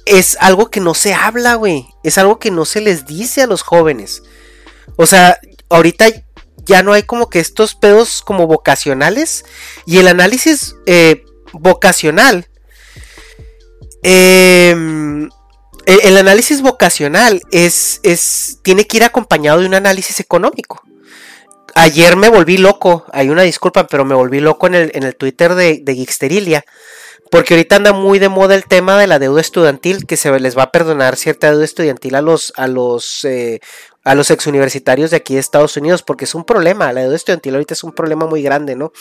es 0.05 0.37
algo 0.39 0.69
que 0.69 0.79
no 0.79 0.93
se 0.93 1.13
habla, 1.13 1.55
güey. 1.55 1.85
Es 2.03 2.17
algo 2.17 2.39
que 2.39 2.51
no 2.51 2.63
se 2.63 2.79
les 2.79 3.05
dice 3.05 3.41
a 3.41 3.47
los 3.47 3.61
jóvenes. 3.61 4.23
O 4.95 5.05
sea, 5.05 5.39
ahorita 5.69 6.07
ya 6.65 6.83
no 6.83 6.93
hay 6.93 7.03
como 7.03 7.29
que 7.29 7.39
estos 7.39 7.75
pedos 7.75 8.21
como 8.21 8.47
vocacionales. 8.47 9.45
Y 9.85 9.99
el 9.99 10.07
análisis 10.07 10.75
eh, 10.85 11.23
vocacional. 11.53 12.47
Em, 14.03 15.29
el, 15.85 16.17
análisis 16.17 16.61
vocacional 16.61 17.41
es, 17.51 17.99
es, 18.03 18.59
tiene 18.61 18.85
que 18.85 18.97
ir 18.97 19.03
acompañado 19.03 19.59
de 19.59 19.67
un 19.67 19.73
análisis 19.73 20.19
económico. 20.19 20.81
Ayer 21.73 22.15
me 22.15 22.29
volví 22.29 22.57
loco, 22.57 23.05
hay 23.11 23.29
una 23.29 23.41
disculpa, 23.41 23.87
pero 23.87 24.05
me 24.05 24.15
volví 24.15 24.39
loco 24.39 24.67
en 24.67 24.75
el, 24.75 24.91
en 24.93 25.03
el 25.03 25.15
Twitter 25.15 25.55
de, 25.55 25.79
de. 25.83 26.63
Porque 27.31 27.55
ahorita 27.55 27.75
anda 27.75 27.91
muy 27.91 28.19
de 28.19 28.29
moda 28.29 28.55
el 28.55 28.65
tema 28.65 28.97
de 28.97 29.07
la 29.07 29.19
deuda 29.19 29.41
estudiantil, 29.41 30.05
que 30.05 30.15
se 30.15 30.39
les 30.39 30.57
va 30.57 30.63
a 30.63 30.71
perdonar 30.71 31.17
cierta 31.17 31.49
deuda 31.49 31.65
estudiantil 31.65 32.15
a 32.15 32.21
los, 32.21 32.53
a 32.55 32.67
los 32.67 33.25
eh, 33.25 33.59
a 34.05 34.15
los 34.15 34.31
ex 34.31 34.47
universitarios 34.47 35.11
de 35.11 35.17
aquí 35.17 35.33
de 35.33 35.41
Estados 35.41 35.75
Unidos, 35.75 36.03
porque 36.03 36.23
es 36.23 36.35
un 36.35 36.45
problema, 36.45 36.93
la 36.93 37.01
deuda 37.01 37.15
estudiantil 37.15 37.55
ahorita 37.55 37.73
es 37.73 37.83
un 37.83 37.91
problema 37.91 38.25
muy 38.25 38.41
grande, 38.41 38.75
¿no? 38.75 38.93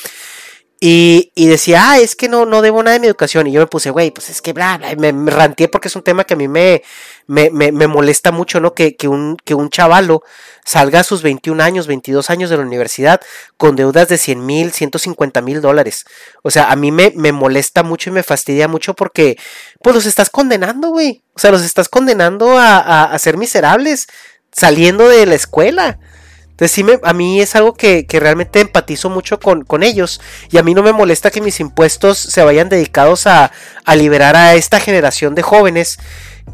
Y, 0.87 1.31
decía, 1.35 1.93
ah, 1.93 1.99
es 1.99 2.14
que 2.14 2.29
no, 2.29 2.45
no 2.45 2.61
debo 2.61 2.83
nada 2.83 2.93
de 2.95 3.01
mi 3.01 3.07
educación. 3.07 3.47
Y 3.47 3.53
yo 3.53 3.61
me 3.61 3.67
puse, 3.67 3.88
güey, 3.88 4.11
pues 4.11 4.29
es 4.29 4.43
que 4.43 4.53
bla, 4.53 4.77
bla, 4.77 4.95
me, 4.97 5.14
me 5.14 5.31
ranteé 5.31 5.69
porque 5.69 5.88
es 5.88 5.97
un 5.97 6.03
tema 6.03 6.25
que 6.25 6.35
a 6.35 6.37
mí 6.37 6.47
me, 6.47 6.83
me, 7.27 7.49
me, 7.51 7.87
molesta 7.87 8.33
mucho, 8.33 8.61
¿no? 8.61 8.75
Que, 8.75 8.95
que, 8.95 9.09
un, 9.09 9.38
que 9.45 9.55
un 9.55 9.71
chavalo 9.71 10.23
salga 10.62 11.01
a 11.01 11.05
sus 11.05 11.23
21 11.23 11.62
años, 11.62 11.87
22 11.87 12.29
años 12.29 12.51
de 12.51 12.59
la 12.59 12.64
universidad 12.64 13.23
con 13.57 13.77
deudas 13.77 14.09
de 14.09 14.19
100 14.19 14.45
mil, 14.45 14.73
150 14.73 15.40
mil 15.40 15.62
dólares. 15.62 16.05
O 16.43 16.51
sea, 16.51 16.71
a 16.71 16.77
mí 16.77 16.93
me, 16.93 17.14
me 17.17 17.33
molesta 17.33 17.83
mucho 17.83 18.11
y 18.11 18.12
me 18.12 18.23
fastidia 18.23 18.69
mucho 18.69 18.93
porque, 18.93 19.38
pues 19.83 19.95
los 19.95 20.05
estás 20.05 20.29
condenando, 20.29 20.90
güey. 20.90 21.23
O 21.35 21.38
sea, 21.38 21.51
los 21.51 21.62
estás 21.62 21.88
condenando 21.88 22.59
a, 22.59 22.79
a, 22.79 23.05
a 23.05 23.19
ser 23.19 23.38
miserables 23.38 24.07
saliendo 24.55 25.09
de 25.09 25.27
la 25.27 25.35
escuela. 25.35 25.99
Entonces 26.55 26.71
sí, 26.71 26.87
a 27.03 27.12
mí 27.12 27.40
es 27.40 27.57
algo 27.57 27.75
que, 27.75 28.07
realmente 28.09 28.61
empatizo 28.61 29.11
mucho 29.11 29.40
con, 29.40 29.83
ellos 29.83 30.21
y 30.53 30.59
a 30.59 30.62
mí 30.62 30.73
no 30.73 30.85
me 30.85 30.93
molesta 30.93 31.33
que 31.33 31.40
mis 31.40 31.59
impuestos 31.59 32.17
se 32.17 32.45
vayan 32.45 32.69
dedicados 32.69 33.27
a, 33.27 33.51
liberar 33.97 34.37
a 34.37 34.55
esta 34.55 34.79
generación 34.79 35.35
de 35.35 35.43
jóvenes 35.43 35.99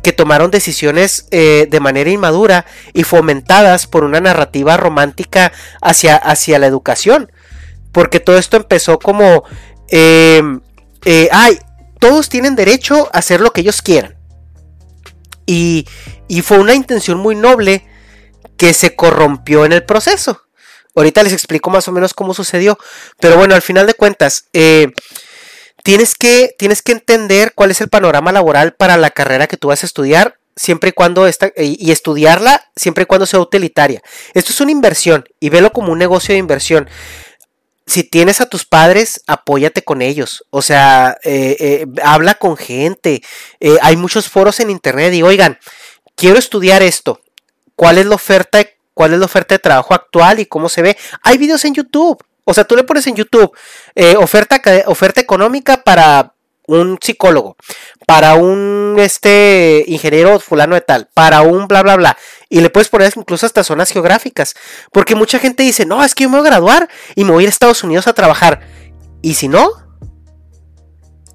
que 0.02 0.12
tomaron 0.12 0.50
decisiones 0.50 1.26
eh, 1.32 1.66
de 1.68 1.80
manera 1.80 2.08
inmadura 2.08 2.64
y 2.94 3.02
fomentadas 3.02 3.86
por 3.86 4.04
una 4.04 4.20
narrativa 4.20 4.78
romántica 4.78 5.52
hacia, 5.82 6.16
hacia 6.16 6.58
la 6.58 6.66
educación. 6.66 7.30
Porque 7.92 8.20
todo 8.20 8.38
esto 8.38 8.56
empezó 8.56 8.98
como, 8.98 9.44
em, 9.88 10.62
eh, 11.04 11.28
ay, 11.30 11.58
todos 11.98 12.30
tienen 12.30 12.56
derecho 12.56 13.10
a 13.12 13.18
hacer 13.18 13.42
lo 13.42 13.52
que 13.52 13.60
ellos 13.60 13.82
quieran. 13.82 14.16
Y, 15.44 15.86
y 16.26 16.40
fue 16.40 16.58
una 16.58 16.72
intención 16.72 17.18
muy 17.18 17.34
noble 17.34 17.84
que 18.60 18.74
se 18.74 18.94
corrompió 18.94 19.64
en 19.64 19.72
el 19.72 19.86
proceso. 19.86 20.42
Ahorita 20.94 21.22
les 21.22 21.32
explico 21.32 21.70
más 21.70 21.88
o 21.88 21.92
menos 21.92 22.12
cómo 22.12 22.34
sucedió. 22.34 22.78
Pero 23.18 23.38
bueno, 23.38 23.54
al 23.54 23.62
final 23.62 23.86
de 23.86 23.94
cuentas, 23.94 24.48
eh, 24.52 24.88
tienes, 25.82 26.14
que, 26.14 26.54
tienes 26.58 26.82
que 26.82 26.92
entender 26.92 27.54
cuál 27.54 27.70
es 27.70 27.80
el 27.80 27.88
panorama 27.88 28.32
laboral 28.32 28.74
para 28.74 28.98
la 28.98 29.08
carrera 29.08 29.46
que 29.46 29.56
tú 29.56 29.68
vas 29.68 29.82
a 29.82 29.86
estudiar. 29.86 30.36
Siempre 30.56 30.90
y 30.90 30.92
cuando 30.92 31.26
esta, 31.26 31.50
y 31.56 31.90
estudiarla 31.90 32.70
siempre 32.76 33.04
y 33.04 33.06
cuando 33.06 33.24
sea 33.24 33.40
utilitaria. 33.40 34.02
Esto 34.34 34.52
es 34.52 34.60
una 34.60 34.72
inversión 34.72 35.24
y 35.40 35.48
velo 35.48 35.72
como 35.72 35.92
un 35.92 35.98
negocio 35.98 36.34
de 36.34 36.38
inversión 36.38 36.86
si 37.86 38.04
tienes 38.04 38.42
a 38.42 38.46
tus 38.46 38.66
padres, 38.66 39.22
apóyate 39.26 39.82
con 39.82 40.02
ellos. 40.02 40.44
O 40.50 40.60
sea, 40.60 41.16
eh, 41.24 41.56
eh, 41.58 41.86
habla 42.04 42.34
con 42.34 42.58
gente. 42.58 43.22
hay 43.80 43.96
muchos 43.96 44.28
foros 44.28 44.60
en 44.60 44.68
internet 44.68 45.14
y 45.14 45.22
oigan, 45.22 45.58
quiero 46.14 46.38
estudiar 46.38 46.82
esto 46.82 47.20
cuál 47.80 47.96
es 47.96 48.04
la 48.04 48.14
oferta, 48.14 48.62
cuál 48.92 49.14
es 49.14 49.18
la 49.18 49.24
oferta 49.24 49.54
de 49.54 49.58
trabajo 49.58 49.94
actual 49.94 50.38
y 50.38 50.44
cómo 50.44 50.68
se 50.68 50.82
ve. 50.82 50.98
Hay 51.22 51.38
videos 51.38 51.64
en 51.64 51.72
YouTube. 51.72 52.22
O 52.44 52.52
sea, 52.52 52.64
tú 52.64 52.76
le 52.76 52.84
pones 52.84 53.06
en 53.06 53.16
YouTube 53.16 53.56
eh, 53.94 54.16
oferta, 54.18 54.60
oferta 54.84 55.18
económica 55.18 55.78
para 55.82 56.34
un 56.66 56.98
psicólogo, 57.00 57.56
para 58.06 58.34
un 58.34 58.96
este 58.98 59.82
ingeniero 59.86 60.38
fulano 60.40 60.74
de 60.74 60.82
tal, 60.82 61.08
para 61.14 61.40
un 61.40 61.68
bla 61.68 61.82
bla 61.82 61.96
bla. 61.96 62.18
Y 62.50 62.60
le 62.60 62.68
puedes 62.68 62.90
poner 62.90 63.10
incluso 63.16 63.46
hasta 63.46 63.64
zonas 63.64 63.90
geográficas. 63.90 64.54
Porque 64.92 65.14
mucha 65.14 65.38
gente 65.38 65.62
dice, 65.62 65.86
no, 65.86 66.04
es 66.04 66.14
que 66.14 66.24
yo 66.24 66.28
me 66.28 66.36
voy 66.36 66.46
a 66.46 66.50
graduar 66.50 66.86
y 67.14 67.24
me 67.24 67.30
voy 67.30 67.44
a 67.44 67.44
ir 67.44 67.48
a 67.48 67.50
Estados 67.50 67.82
Unidos 67.82 68.06
a 68.08 68.12
trabajar. 68.12 68.60
¿Y 69.22 69.34
si 69.34 69.48
no? 69.48 69.70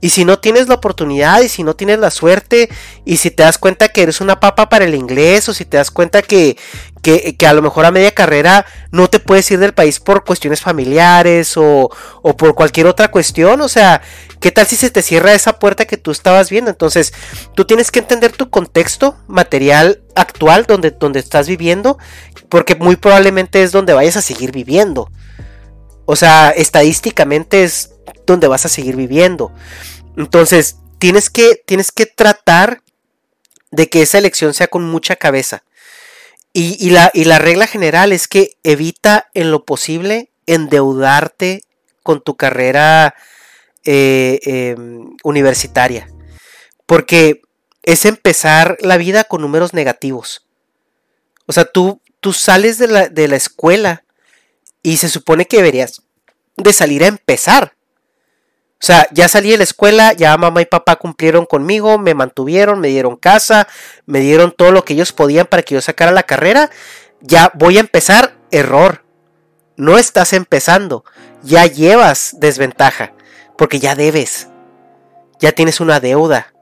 Y 0.06 0.12
si 0.12 0.24
no 0.24 0.38
tienes 0.38 0.68
la 0.68 0.76
oportunidad 0.76 1.41
y 1.41 1.50
si 1.50 1.63
no 1.63 1.76
tienes 1.76 1.98
la 1.98 2.12
suerte 2.12 2.70
y 3.06 3.18
si 3.18 3.32
te 3.32 3.41
das 3.41 3.58
cuenta 3.58 3.88
que 3.88 4.04
eres 4.04 4.22
una 4.22 4.39
papa 4.39 4.70
para 4.70 4.86
el 4.86 4.94
inglés 4.94 5.50
o 5.50 5.54
si 5.56 5.65
te 5.65 5.78
das 5.78 5.89
cuenta 5.89 6.22
que, 6.22 6.58
que, 7.02 7.36
a 7.48 7.54
lo 7.54 7.63
mejor 7.63 7.86
a 7.86 7.91
media 7.91 8.13
carrera 8.13 8.68
no 8.91 9.08
te 9.08 9.20
puedes 9.20 9.50
ir 9.50 9.58
del 9.58 9.74
país 9.74 10.00
por 10.00 10.24
cuestiones 10.24 10.62
familiares 10.62 11.58
o, 11.58 11.89
o, 12.22 12.38
por 12.38 12.54
cualquier 12.54 12.86
otra 12.86 13.08
cuestión, 13.08 13.62
o 13.62 13.68
sea, 13.68 14.04
¿qué 14.39 14.52
tal 14.52 14.68
si 14.68 14.76
se 14.76 14.91
te 14.91 15.02
cierra 15.02 15.34
esa 15.34 15.58
puerta 15.58 15.86
que 15.86 15.98
tú 15.98 16.12
estabas 16.12 16.52
viendo? 16.52 16.70
Entonces, 16.70 17.12
tú 17.56 17.65
tienes 17.65 17.89
que 17.89 17.98
entender 17.98 18.32
tu 18.32 18.52
contexto 18.52 19.18
material 19.26 20.04
actual 20.13 20.68
donde, 20.68 20.91
donde 20.91 21.20
estás 21.20 21.48
viviendo 21.48 21.98
porque 22.50 22.76
muy 22.76 22.96
probablemente 22.96 23.63
es 23.63 23.72
donde 23.72 23.94
vayas 23.94 24.18
a 24.18 24.22
seguir 24.22 24.52
viviendo. 24.52 25.10
O 26.06 26.15
sea, 26.15 26.52
estadísticamente 26.52 27.63
es 27.63 27.89
donde 28.26 28.48
vas 28.48 28.65
a 28.65 28.70
seguir 28.70 28.96
viviendo. 28.96 29.52
Entonces, 30.17 30.78
tienes 30.99 31.30
que, 31.30 31.62
tienes 31.65 31.91
que 31.91 32.06
tratar 32.06 32.82
de 33.71 33.89
que 33.89 34.01
esa 34.01 34.17
elección 34.17 34.54
sea 34.54 34.67
con 34.67 34.84
mucha 34.84 35.15
cabeza. 35.15 35.63
Y, 36.58 36.89
la, 36.91 37.12
la, 37.13 37.38
regla 37.38 37.67
general 37.67 38.13
es 38.13 38.30
que 38.30 38.58
evita 38.63 39.30
en 39.34 39.51
lo 39.51 39.65
posible 39.65 40.32
endeudarte 40.45 41.65
con 42.01 42.21
tu 42.21 42.38
carrera 42.38 43.13
eh, 43.84 44.39
em, 44.43 45.17
universitaria. 45.25 46.08
Porque 46.86 47.41
es 47.84 48.06
empezar 48.06 48.78
la 48.80 48.95
vida 48.95 49.25
con 49.25 49.41
números 49.41 49.73
negativos. 49.73 50.47
O 51.45 51.51
sea, 51.51 51.65
tú, 51.65 52.01
tú 52.21 52.32
sales 52.32 52.78
de 52.78 52.88
la, 52.88 53.10
de 53.10 53.28
la 53.28 53.36
escuela 53.36 54.06
y 54.82 54.95
se 54.95 55.10
supone 55.10 55.47
que 55.47 55.58
deberías 55.58 56.04
de 56.56 56.71
salir 56.71 57.04
a 57.04 57.08
empezar. 57.08 57.74
O 58.81 58.85
sea, 58.85 59.07
ya 59.11 59.27
salí 59.27 59.51
de 59.51 59.57
la 59.57 59.63
escuela, 59.63 60.13
ya 60.13 60.38
mamá 60.38 60.61
y 60.61 60.65
papá 60.65 60.97
cumplieron 60.97 61.45
conmigo, 61.45 61.97
me 61.97 62.13
mantuvieron, 62.13 62.79
me 62.79 62.89
dieron 62.89 63.15
casa, 63.15 63.67
me 64.05 64.19
dieron 64.19 64.51
todo 64.51 64.71
lo 64.71 64.83
que 64.83 64.93
ellos 64.93 65.13
podían 65.13 65.47
para 65.47 65.63
que 65.63 65.75
yo 65.75 65.81
sacara 65.81 66.11
la 66.11 66.23
carrera. 66.23 66.69
Ya 67.21 67.51
voy 67.55 67.77
a 67.77 67.81
empezar, 67.81 68.35
error. 68.51 69.03
No 69.77 69.97
estás 69.97 70.33
empezando, 70.33 71.03
ya 71.43 71.65
llevas 71.65 72.35
desventaja, 72.39 73.13
porque 73.57 73.79
ya 73.79 73.95
debes, 73.95 74.47
ya 75.39 75.51
tienes 75.51 75.81
una 75.81 75.99
deuda 75.99 76.55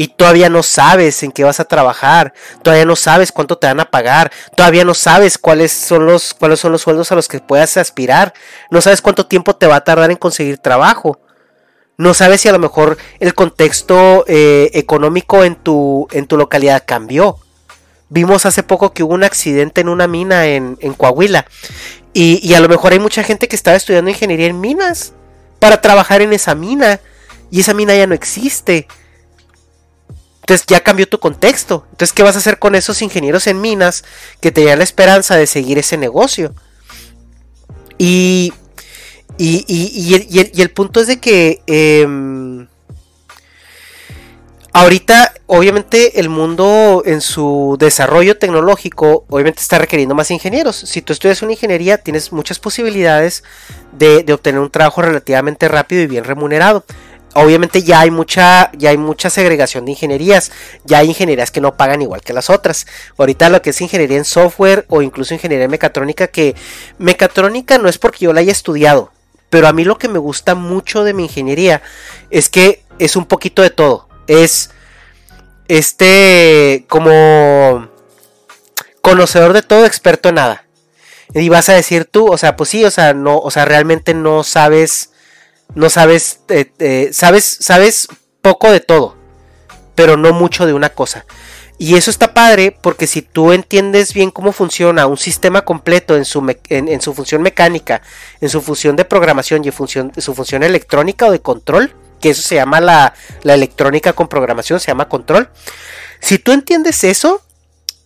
y 0.00 0.08
todavía 0.08 0.48
no 0.48 0.62
sabes 0.62 1.22
en 1.22 1.30
qué 1.30 1.44
vas 1.44 1.60
a 1.60 1.66
trabajar, 1.66 2.32
todavía 2.62 2.86
no 2.86 2.96
sabes 2.96 3.32
cuánto 3.32 3.58
te 3.58 3.66
van 3.66 3.80
a 3.80 3.90
pagar, 3.90 4.32
todavía 4.56 4.82
no 4.82 4.94
sabes 4.94 5.36
cuáles 5.36 5.72
son 5.72 6.06
los, 6.06 6.32
cuáles 6.32 6.58
son 6.58 6.72
los 6.72 6.80
sueldos 6.80 7.12
a 7.12 7.16
los 7.16 7.28
que 7.28 7.38
puedas 7.38 7.76
aspirar, 7.76 8.32
no 8.70 8.80
sabes 8.80 9.02
cuánto 9.02 9.26
tiempo 9.26 9.56
te 9.56 9.66
va 9.66 9.76
a 9.76 9.84
tardar 9.84 10.10
en 10.10 10.16
conseguir 10.16 10.56
trabajo, 10.56 11.20
no 11.98 12.14
sabes 12.14 12.40
si 12.40 12.48
a 12.48 12.52
lo 12.52 12.58
mejor 12.58 12.96
el 13.18 13.34
contexto 13.34 14.24
eh, 14.26 14.70
económico 14.72 15.44
en 15.44 15.54
tu, 15.56 16.08
en 16.12 16.26
tu 16.26 16.38
localidad 16.38 16.84
cambió. 16.86 17.36
Vimos 18.08 18.46
hace 18.46 18.62
poco 18.62 18.94
que 18.94 19.02
hubo 19.02 19.12
un 19.12 19.22
accidente 19.22 19.82
en 19.82 19.90
una 19.90 20.08
mina 20.08 20.46
en, 20.46 20.76
Coahuila. 20.96 21.44
Y, 22.14 22.40
y, 22.42 22.54
a 22.54 22.60
lo 22.60 22.70
mejor 22.70 22.92
hay 22.92 23.00
mucha 23.00 23.22
gente 23.22 23.48
que 23.48 23.54
estaba 23.54 23.76
estudiando 23.76 24.10
ingeniería 24.10 24.46
en 24.46 24.60
minas 24.60 25.12
para 25.58 25.82
trabajar 25.82 26.22
en 26.22 26.32
esa 26.32 26.54
mina. 26.54 27.00
Y 27.50 27.60
esa 27.60 27.74
mina 27.74 27.94
ya 27.94 28.06
no 28.06 28.14
existe. 28.14 28.88
Entonces 30.50 30.66
ya 30.66 30.80
cambió 30.80 31.08
tu 31.08 31.20
contexto. 31.20 31.86
Entonces, 31.92 32.12
¿qué 32.12 32.24
vas 32.24 32.34
a 32.34 32.40
hacer 32.40 32.58
con 32.58 32.74
esos 32.74 33.02
ingenieros 33.02 33.46
en 33.46 33.60
minas 33.60 34.02
que 34.40 34.50
tenían 34.50 34.78
la 34.78 34.84
esperanza 34.84 35.36
de 35.36 35.46
seguir 35.46 35.78
ese 35.78 35.96
negocio? 35.96 36.52
Y, 37.98 38.52
y, 39.38 39.64
y, 39.68 40.60
el, 40.60 40.70
punto 40.70 41.02
es 41.02 41.06
de 41.06 41.20
que 41.20 41.62
em, 41.68 42.66
ahorita, 44.72 45.34
obviamente, 45.46 46.18
el 46.18 46.28
mundo 46.28 47.04
en 47.06 47.20
su 47.20 47.76
desarrollo 47.78 48.36
tecnológico, 48.36 49.26
obviamente 49.28 49.60
está 49.60 49.78
requiriendo 49.78 50.16
más 50.16 50.32
ingenieros. 50.32 50.74
Si 50.74 51.00
tú 51.00 51.12
estudias 51.12 51.42
una 51.42 51.52
ingeniería, 51.52 51.98
tienes 51.98 52.32
muchas 52.32 52.58
posibilidades 52.58 53.44
de, 53.92 54.24
de 54.24 54.32
obtener 54.32 54.60
un 54.60 54.70
trabajo 54.70 55.00
relativamente 55.00 55.68
rápido 55.68 56.02
y 56.02 56.08
bien 56.08 56.24
remunerado 56.24 56.84
obviamente 57.34 57.82
ya 57.82 58.00
hay 58.00 58.10
mucha 58.10 58.70
ya 58.72 58.90
hay 58.90 58.96
mucha 58.96 59.30
segregación 59.30 59.84
de 59.84 59.92
ingenierías 59.92 60.50
ya 60.84 60.98
hay 60.98 61.08
ingenierías 61.08 61.50
que 61.50 61.60
no 61.60 61.76
pagan 61.76 62.02
igual 62.02 62.20
que 62.22 62.32
las 62.32 62.50
otras. 62.50 62.86
Ahorita 63.18 63.48
lo 63.48 63.62
que 63.62 63.70
es 63.70 63.80
ingeniería 63.80 64.18
en 64.18 64.24
software 64.24 64.84
o 64.88 65.02
incluso 65.02 65.34
ingeniería 65.34 65.64
en 65.64 65.70
mecatrónica 65.70 66.26
que 66.28 66.54
mecatrónica 66.98 67.78
no 67.78 67.88
es 67.88 67.98
porque 67.98 68.24
yo 68.24 68.32
la 68.32 68.40
haya 68.40 68.52
estudiado 68.52 69.12
pero 69.50 69.66
a 69.66 69.72
mí 69.72 69.84
lo 69.84 69.98
que 69.98 70.08
me 70.08 70.18
gusta 70.18 70.54
mucho 70.54 71.04
de 71.04 71.12
mi 71.12 71.24
ingeniería 71.24 71.82
es 72.30 72.48
que 72.48 72.84
es 73.00 73.16
un 73.16 73.26
poquito 73.26 73.62
de 73.62 73.70
todo. 73.70 74.08
Es 74.28 74.70
este 75.66 76.86
como 76.88 77.88
conocedor 79.02 79.52
de 79.52 79.62
todo 79.62 79.84
experto 79.84 80.28
en 80.28 80.36
nada. 80.36 80.64
Y 81.34 81.48
vas 81.48 81.68
a 81.68 81.74
decir 81.74 82.04
tú 82.04 82.32
o 82.32 82.38
sea 82.38 82.56
pues 82.56 82.70
sí 82.70 82.84
o 82.84 82.90
sea 82.90 83.12
no 83.12 83.38
o 83.38 83.50
sea 83.50 83.64
realmente 83.64 84.14
no 84.14 84.44
sabes 84.44 85.09
no 85.74 85.90
sabes, 85.90 86.40
sabes, 87.12 87.58
sabes 87.60 88.08
poco 88.42 88.70
de 88.70 88.80
todo, 88.80 89.16
pero 89.94 90.16
no 90.16 90.32
mucho 90.32 90.66
de 90.66 90.72
una 90.72 90.90
cosa. 90.90 91.26
Y 91.78 91.96
eso 91.96 92.10
está 92.10 92.34
padre 92.34 92.76
porque 92.78 93.06
si 93.06 93.22
tú 93.22 93.52
entiendes 93.52 94.12
bien 94.12 94.30
cómo 94.30 94.52
funciona 94.52 95.06
un 95.06 95.16
sistema 95.16 95.62
completo 95.62 96.14
en 96.14 96.26
su, 96.26 96.46
en, 96.68 97.00
su 97.00 97.14
función 97.14 97.40
mecánica, 97.40 98.02
en 98.42 98.50
su 98.50 98.60
función 98.60 98.96
de 98.96 99.06
programación 99.06 99.64
y 99.64 99.68
en 99.68 99.72
función, 99.72 100.12
su 100.18 100.34
función 100.34 100.62
electrónica 100.62 101.26
o 101.26 101.32
de 101.32 101.40
control, 101.40 101.94
que 102.20 102.28
eso 102.28 102.42
se 102.42 102.56
llama 102.56 102.82
la, 102.82 103.14
la 103.44 103.54
electrónica 103.54 104.12
con 104.12 104.28
programación, 104.28 104.78
se 104.78 104.88
llama 104.88 105.08
control. 105.08 105.48
Si 106.20 106.36
tú 106.36 106.52
entiendes 106.52 107.02
eso, 107.02 107.40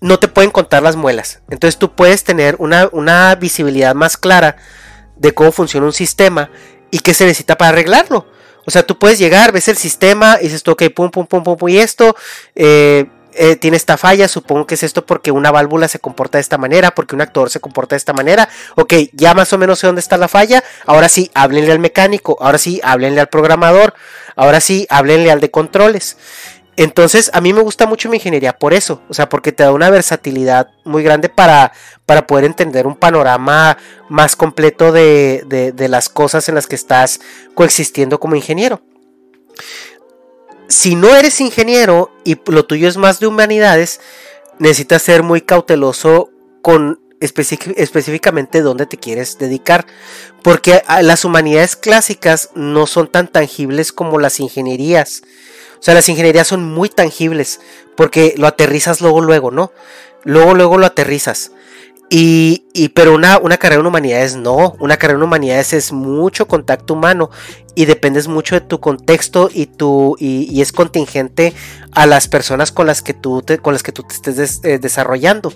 no 0.01 0.21
te 0.21 0.29
pueden 0.29 0.53
contar 0.53 0.85
las 0.85 0.95
muelas. 0.95 1.41
Entonces 1.51 1.77
tú 1.77 1.97
puedes 1.97 2.23
tener 2.23 2.55
una, 2.61 2.89
una 2.93 3.35
visibilidad 3.35 3.97
más 3.97 4.17
clara 4.17 4.55
de 5.17 5.35
cómo 5.35 5.51
funciona 5.51 5.87
un 5.87 5.93
sistema 5.93 6.49
y 6.95 7.01
qué 7.01 7.13
se 7.13 7.25
necesita 7.25 7.59
para 7.59 7.71
arreglarlo. 7.71 8.25
O 8.65 8.71
sea, 8.71 8.85
tú 8.85 9.01
puedes 9.01 9.19
llegar, 9.19 9.51
ves 9.51 9.67
el 9.67 9.77
sistema 9.77 10.39
y 10.41 10.45
dices 10.45 10.63
tú, 10.63 10.71
ok, 10.71 10.85
pum, 10.95 11.11
pum, 11.11 11.27
pum, 11.27 11.43
pum, 11.43 11.69
y 11.69 11.79
esto 11.79 12.15
eh, 12.55 13.07
eh, 13.33 13.57
tiene 13.57 13.77
esta 13.77 13.97
falla, 13.97 14.29
supongo 14.29 14.65
que 14.65 14.77
es 14.77 14.85
esto 14.85 15.05
porque 15.05 15.33
una 15.33 15.51
válvula 15.51 15.89
se 15.89 15.99
comporta 15.99 16.39
de 16.39 16.43
esta 16.43 16.57
manera, 16.57 16.95
porque 16.95 17.17
un 17.17 17.21
actor 17.21 17.51
se 17.51 17.59
comporta 17.59 17.97
de 17.97 17.99
esta 17.99 18.13
manera. 18.13 18.49
Ok, 18.77 18.95
ya 19.13 19.35
más 19.35 19.53
o 19.53 19.59
menos 19.59 19.81
sé 19.81 19.89
dónde 19.89 20.03
está 20.03 20.17
la 20.17 20.29
falla. 20.29 20.63
Ahora 20.87 21.09
sí, 21.09 21.33
háblenle 21.35 21.73
al 21.73 21.81
mecánico, 21.81 22.37
ahora 22.41 22.59
sí, 22.59 22.81
háblenle 22.85 23.21
al 23.21 23.29
programador, 23.29 23.95
ahora 24.37 24.61
sí, 24.61 24.87
háblenle 24.89 25.33
al 25.33 25.41
de 25.41 25.51
controles. 25.51 26.17
Entonces, 26.77 27.31
a 27.33 27.41
mí 27.41 27.53
me 27.53 27.63
gusta 27.63 27.87
mucho 27.87 28.09
mi 28.09 28.17
ingeniería 28.17 28.59
por 28.59 28.75
eso, 28.75 29.01
o 29.09 29.15
sea, 29.15 29.29
porque 29.29 29.53
te 29.53 29.63
da 29.63 29.73
una 29.73 29.91
versatilidad 29.91 30.71
muy 30.85 31.05
grande 31.05 31.29
para, 31.29 31.73
para 32.05 32.27
poder 32.27 32.45
entender 32.45 32.87
un 32.87 32.97
panorama 32.97 33.79
más 34.09 34.35
completo 34.35 34.91
de, 34.91 35.45
de, 35.47 35.89
las 35.89 36.09
cosas 36.09 36.49
en 36.49 36.57
las 36.57 36.67
que 36.67 36.75
estás 36.75 37.21
coexistiendo 37.55 38.19
como 38.19 38.35
ingeniero. 38.35 38.83
Si 40.67 40.97
no 40.97 41.15
eres 41.15 41.41
ingeniero 41.41 42.11
y 42.25 42.41
lo 42.47 42.67
tuyo 42.67 42.89
es 42.89 42.97
más 42.97 43.21
de 43.21 43.29
humanidades, 43.29 44.01
necesitas 44.59 45.03
ser 45.03 45.23
muy 45.23 45.43
cauteloso 45.43 46.31
con 46.61 46.99
específicamente 47.21 48.63
dónde 48.63 48.87
te 48.87 48.99
quieres 48.99 49.39
dedicar, 49.39 49.87
porque 50.43 50.83
las 51.03 51.25
humanidades 51.25 51.77
clásicas 51.77 52.51
no 52.55 52.87
son 52.87 53.09
tan 53.09 53.29
tangibles 53.29 53.93
como 53.93 54.19
las 54.19 54.41
ingenierías. 54.41 55.23
O 55.85 55.87
sea, 55.87 55.93
las 55.93 56.09
ingenierías 56.09 56.47
son 56.47 56.65
muy 56.65 56.89
tangibles 56.89 57.61
porque 57.95 58.33
lo 58.39 58.47
aterrizas 58.47 59.03
luego, 59.03 59.21
luego, 59.21 59.51
¿no? 59.51 59.71
Luego, 60.23 60.55
luego 60.55 60.79
lo 60.79 60.87
aterrizas. 60.87 61.53
Y, 62.09 62.65
y, 62.73 62.89
pero 62.89 63.15
una, 63.15 63.37
una, 63.37 63.59
carrera 63.59 63.83
en 63.83 63.87
humanidades 63.87 64.35
no, 64.35 64.77
una 64.81 64.97
carrera 64.97 65.19
en 65.19 65.25
humanidades 65.25 65.75
es 65.75 65.93
mucho 65.93 66.49
contacto 66.49 66.95
humano 66.95 67.29
y 67.75 67.85
dependes 67.85 68.29
mucho 68.29 68.55
de 68.55 68.63
tu 68.63 68.81
contexto 68.81 69.51
y, 69.53 69.67
tu, 69.67 70.17
y, 70.19 70.59
es 70.63 70.73
contingente 70.73 71.53
a 71.93 72.07
las 72.07 72.29
personas 72.29 72.73
con 72.73 72.87
las 72.87 73.03
que 73.03 73.13
tú 73.13 73.43
te, 73.43 73.59
con 73.59 73.75
las 73.75 73.83
que 73.83 73.93
tú 73.93 74.05
te 74.05 74.15
estés 74.15 74.65
eh, 74.65 74.79
desarrollando. 74.79 75.53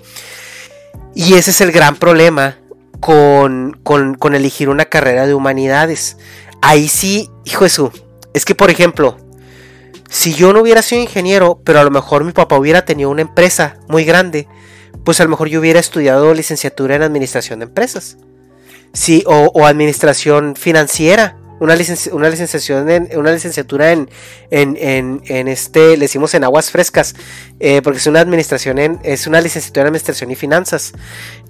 Y 1.15 1.33
ese 1.33 1.49
es 1.49 1.61
el 1.61 1.71
gran 1.71 1.95
problema 1.95 2.59
con, 2.99 3.79
con, 3.81 4.13
con, 4.13 4.35
elegir 4.35 4.69
una 4.69 4.85
carrera 4.85 5.25
de 5.25 5.33
humanidades. 5.33 6.17
Ahí 6.61 6.87
sí, 6.87 7.31
hijo 7.45 7.63
de 7.63 7.71
su, 7.71 7.91
es 8.35 8.45
que 8.45 8.53
por 8.53 8.69
ejemplo, 8.69 9.17
si 10.09 10.33
yo 10.33 10.53
no 10.53 10.61
hubiera 10.61 10.81
sido 10.81 11.01
ingeniero, 11.01 11.61
pero 11.63 11.79
a 11.79 11.83
lo 11.83 11.91
mejor 11.91 12.23
mi 12.23 12.31
papá 12.31 12.57
hubiera 12.57 12.83
tenido 12.83 13.11
una 13.11 13.21
empresa 13.21 13.77
muy 13.87 14.03
grande, 14.03 14.47
pues 15.05 15.21
a 15.21 15.23
lo 15.23 15.29
mejor 15.29 15.47
yo 15.49 15.59
hubiera 15.59 15.79
estudiado 15.79 16.33
licenciatura 16.33 16.95
en 16.95 17.03
administración 17.03 17.59
de 17.59 17.65
empresas. 17.65 18.17
Sí, 18.91 19.23
o, 19.27 19.65
administración 19.65 20.55
financiera. 20.55 21.37
Una, 21.59 21.75
licenciación 21.75 22.89
en, 22.89 23.09
una 23.17 23.31
licenciatura 23.31 23.91
en, 23.91 24.09
en, 24.49 25.21
en, 25.25 25.47
este, 25.49 25.97
le 25.97 26.05
decimos 26.05 26.33
en 26.33 26.45
aguas 26.45 26.71
frescas, 26.71 27.15
eh, 27.59 27.81
porque 27.83 27.99
es 27.99 28.07
una 28.07 28.21
administración 28.21 28.79
en, 28.79 28.99
es 29.03 29.27
una 29.27 29.41
licenciatura 29.41 29.81
en 29.81 29.87
administración 29.87 30.31
y 30.31 30.35
finanzas. 30.35 30.93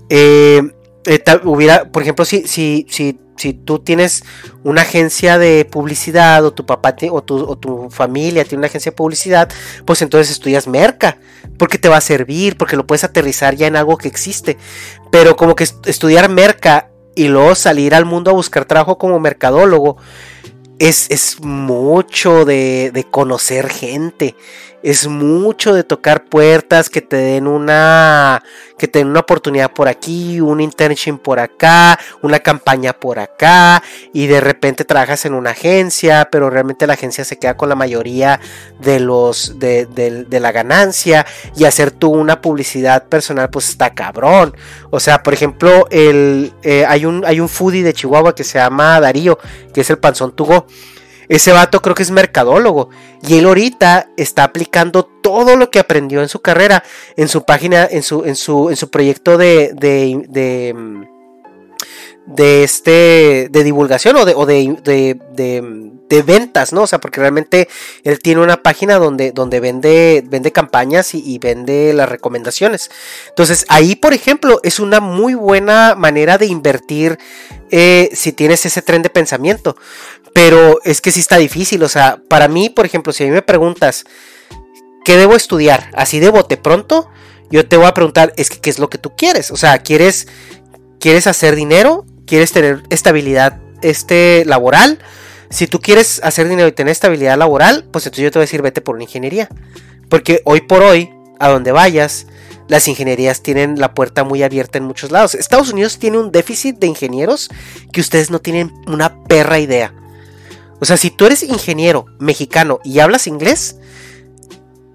Eh, 0.09 0.63
eh, 1.05 1.23
hubiera, 1.43 1.91
por 1.91 2.03
ejemplo, 2.03 2.25
si, 2.25 2.47
si, 2.47 2.85
si 2.89 3.17
si 3.39 3.53
tú 3.53 3.79
tienes 3.79 4.23
una 4.63 4.81
agencia 4.81 5.37
de 5.37 5.63
publicidad 5.63 6.43
o 6.45 6.51
tu 6.51 6.65
papá 6.65 6.93
o, 7.09 7.23
tu, 7.23 7.37
o 7.37 7.57
tu 7.57 7.89
familia 7.89 8.43
tiene 8.43 8.59
una 8.59 8.67
agencia 8.67 8.91
de 8.91 8.97
publicidad, 8.97 9.49
pues 9.85 10.01
entonces 10.01 10.29
estudias 10.29 10.67
merca, 10.67 11.17
porque 11.57 11.77
te 11.77 11.87
va 11.87 11.97
a 11.97 12.01
servir, 12.01 12.57
porque 12.57 12.75
lo 12.75 12.85
puedes 12.85 13.05
aterrizar 13.05 13.55
ya 13.55 13.67
en 13.67 13.77
algo 13.77 13.97
que 13.97 14.09
existe. 14.09 14.57
Pero 15.09 15.37
como 15.37 15.55
que 15.55 15.63
estudiar 15.63 16.29
merca 16.29 16.89
y 17.15 17.29
luego 17.29 17.55
salir 17.55 17.95
al 17.95 18.05
mundo 18.05 18.31
a 18.31 18.33
buscar 18.33 18.65
trabajo 18.65 18.97
como 18.97 19.19
mercadólogo, 19.19 19.97
es, 20.79 21.09
es 21.09 21.39
mucho 21.41 22.45
de, 22.45 22.91
de 22.93 23.03
conocer 23.05 23.69
gente 23.69 24.35
es 24.81 25.07
mucho 25.07 25.73
de 25.73 25.83
tocar 25.83 26.25
puertas 26.25 26.89
que 26.89 27.01
te 27.01 27.17
den 27.17 27.47
una 27.47 28.43
que 28.77 28.87
te 28.87 28.99
den 28.99 29.09
una 29.09 29.19
oportunidad 29.19 29.73
por 29.73 29.89
aquí, 29.89 30.39
un 30.39 30.61
internship 30.61 31.17
por 31.17 31.39
acá, 31.39 31.99
una 32.21 32.39
campaña 32.39 32.93
por 32.93 33.19
acá 33.19 33.83
y 34.13 34.27
de 34.27 34.39
repente 34.39 34.85
trabajas 34.85 35.25
en 35.25 35.33
una 35.33 35.49
agencia, 35.49 36.29
pero 36.31 36.49
realmente 36.49 36.87
la 36.87 36.93
agencia 36.93 37.25
se 37.25 37.37
queda 37.37 37.57
con 37.57 37.67
la 37.67 37.75
mayoría 37.75 38.39
de 38.79 39.01
los 39.01 39.59
de, 39.59 39.85
de, 39.85 40.39
la 40.39 40.53
ganancia 40.53 41.25
y 41.57 41.65
hacer 41.65 41.91
tú 41.91 42.09
una 42.09 42.41
publicidad 42.41 43.07
personal 43.07 43.49
pues 43.49 43.67
está 43.67 43.93
cabrón. 43.93 44.55
O 44.91 45.01
sea, 45.01 45.23
por 45.23 45.33
ejemplo, 45.33 45.87
el, 45.91 46.53
eh, 46.63 46.85
hay 46.87 47.05
un 47.05 47.25
hay 47.25 47.41
un 47.41 47.49
foodie 47.49 47.83
de 47.83 47.93
Chihuahua 47.93 48.33
que 48.33 48.45
se 48.45 48.59
llama 48.59 49.01
Darío, 49.01 49.37
que 49.73 49.81
es 49.81 49.89
el 49.89 49.97
panzón 49.97 50.31
Tugo 50.31 50.65
ese 51.29 51.51
vato 51.51 51.81
creo 51.81 51.95
que 51.95 52.03
es 52.03 52.11
mercadólogo 52.11 52.89
y 53.21 53.37
él 53.37 53.45
ahorita 53.45 54.09
está 54.17 54.43
aplicando 54.43 55.03
todo 55.03 55.55
lo 55.55 55.69
que 55.69 55.79
aprendió 55.79 56.21
en 56.21 56.27
su 56.27 56.41
carrera 56.41 56.83
en 57.15 57.27
su 57.27 57.45
página, 57.45 57.87
en 57.89 58.03
su, 58.03 58.25
en 58.25 58.35
su, 58.35 58.69
en 58.69 58.75
su 58.75 58.89
proyecto 58.89 59.37
de, 59.37 59.71
de, 59.73 60.25
de, 60.27 60.75
de 62.25 62.63
este, 62.63 63.47
de 63.49 63.63
divulgación 63.63 64.15
o 64.17 64.25
de, 64.25 64.33
o 64.35 64.45
de, 64.45 66.23
ventas, 66.25 66.73
¿no? 66.73 66.83
O 66.83 66.87
sea, 66.87 66.99
porque 66.99 67.21
realmente 67.21 67.67
él 68.03 68.19
tiene 68.19 68.41
una 68.41 68.61
página 68.61 68.97
donde, 68.97 69.31
donde 69.31 69.59
vende, 69.59 70.23
vende 70.25 70.51
campañas 70.51 71.15
y, 71.15 71.23
y, 71.25 71.39
vende 71.39 71.91
las 71.93 72.07
recomendaciones. 72.07 72.91
Entonces, 73.29 73.65
ahí, 73.69 73.95
por 73.95 74.13
ejemplo, 74.13 74.59
es 74.63 74.79
una 74.79 74.99
muy 74.99 75.33
buena 75.33 75.95
manera 75.95 76.37
de 76.37 76.45
invertir 76.45 77.17
eh, 77.71 78.09
si 78.13 78.31
tienes 78.31 78.65
ese 78.65 78.81
tren 78.81 79.01
de 79.01 79.09
pensamiento. 79.09 79.75
Pero 80.39 80.79
es 80.85 81.01
que 81.01 81.11
sí 81.11 81.19
está 81.19 81.35
difícil. 81.35 81.83
O 81.83 81.89
sea, 81.89 82.21
para 82.29 82.47
mí, 82.47 82.69
por 82.69 82.85
ejemplo, 82.85 83.11
si 83.11 83.23
a 83.23 83.27
mí 83.27 83.33
me 83.33 83.41
preguntas, 83.41 84.05
¿qué 85.03 85.17
debo 85.17 85.35
estudiar? 85.35 85.91
Así 85.93 86.21
de 86.21 86.29
bote 86.29 86.55
pronto, 86.55 87.09
yo 87.51 87.67
te 87.67 87.75
voy 87.75 87.87
a 87.87 87.93
preguntar, 87.93 88.31
es 88.37 88.49
que, 88.49 88.61
¿qué 88.61 88.69
es 88.69 88.79
lo 88.79 88.89
que 88.89 88.97
tú 88.97 89.11
quieres? 89.17 89.51
O 89.51 89.57
sea, 89.57 89.79
¿quieres, 89.79 90.29
quieres 90.97 91.27
hacer 91.27 91.57
dinero? 91.57 92.05
¿Quieres 92.25 92.53
tener 92.53 92.83
estabilidad 92.89 93.59
este, 93.81 94.45
laboral? 94.45 94.99
si 95.49 95.67
tú 95.67 95.81
quieres 95.81 96.21
hacer 96.23 96.47
dinero 96.47 96.69
y 96.69 96.71
tener 96.71 96.93
estabilidad 96.93 97.37
laboral, 97.37 97.85
pues 97.91 98.05
entonces 98.05 98.23
yo 98.23 98.31
te 98.31 98.39
voy 98.39 98.43
a 98.43 98.45
decir 98.45 98.61
vete 98.61 98.79
por 98.79 98.95
una 98.95 99.03
ingeniería. 99.03 99.49
Porque 100.07 100.41
hoy 100.45 100.61
por 100.61 100.83
hoy, 100.83 101.11
a 101.39 101.49
donde 101.49 101.73
vayas, 101.73 102.27
las 102.69 102.87
ingenierías 102.87 103.41
tienen 103.41 103.77
la 103.77 103.93
puerta 103.93 104.23
muy 104.23 104.43
abierta 104.43 104.77
en 104.77 104.85
muchos 104.85 105.11
lados. 105.11 105.35
Estados 105.35 105.73
Unidos 105.73 105.99
tiene 105.99 106.17
un 106.17 106.31
déficit 106.31 106.77
de 106.77 106.87
ingenieros 106.87 107.49
que 107.91 107.99
ustedes 107.99 108.31
no 108.31 108.39
tienen 108.39 108.71
una 108.87 109.21
perra 109.25 109.59
idea. 109.59 109.93
O 110.79 110.85
sea, 110.85 110.97
si 110.97 111.11
tú 111.11 111.25
eres 111.25 111.43
ingeniero 111.43 112.05
mexicano 112.19 112.79
y 112.83 112.99
hablas 112.99 113.27
inglés, 113.27 113.77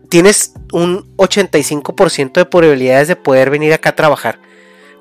tienes 0.08 0.52
un 0.72 1.16
85% 1.16 2.32
de 2.32 2.44
probabilidades 2.44 3.08
de 3.08 3.16
poder 3.16 3.50
venir 3.50 3.72
acá 3.72 3.90
a 3.90 3.96
trabajar. 3.96 4.38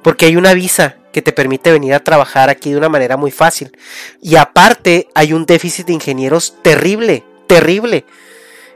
Porque 0.02 0.26
hay 0.26 0.36
una 0.36 0.54
visa 0.54 0.98
que 1.14 1.22
te 1.22 1.32
permite 1.32 1.72
venir 1.72 1.94
a 1.94 2.04
trabajar 2.04 2.50
aquí 2.50 2.72
de 2.72 2.78
una 2.78 2.90
manera 2.90 3.16
muy 3.16 3.32
fácil. 3.32 3.78
Y 4.22 4.36
aparte 4.36 5.08
hay 5.16 5.32
un 5.32 5.46
déficit 5.46 5.88
de 5.88 5.94
ingenieros 5.94 6.56
terrible, 6.62 7.24
terrible. 7.48 8.06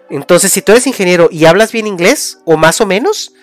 Entonces, 0.10 0.54
si 0.54 0.62
tú 0.62 0.72
eres 0.72 0.88
ingeniero 0.88 1.28
y 1.32 1.46
hablas 1.46 1.74
bien 1.74 1.88
inglés, 1.88 2.39
o 2.46 2.56
más 2.56 2.80
o 2.80 2.86
menos, 2.86 3.34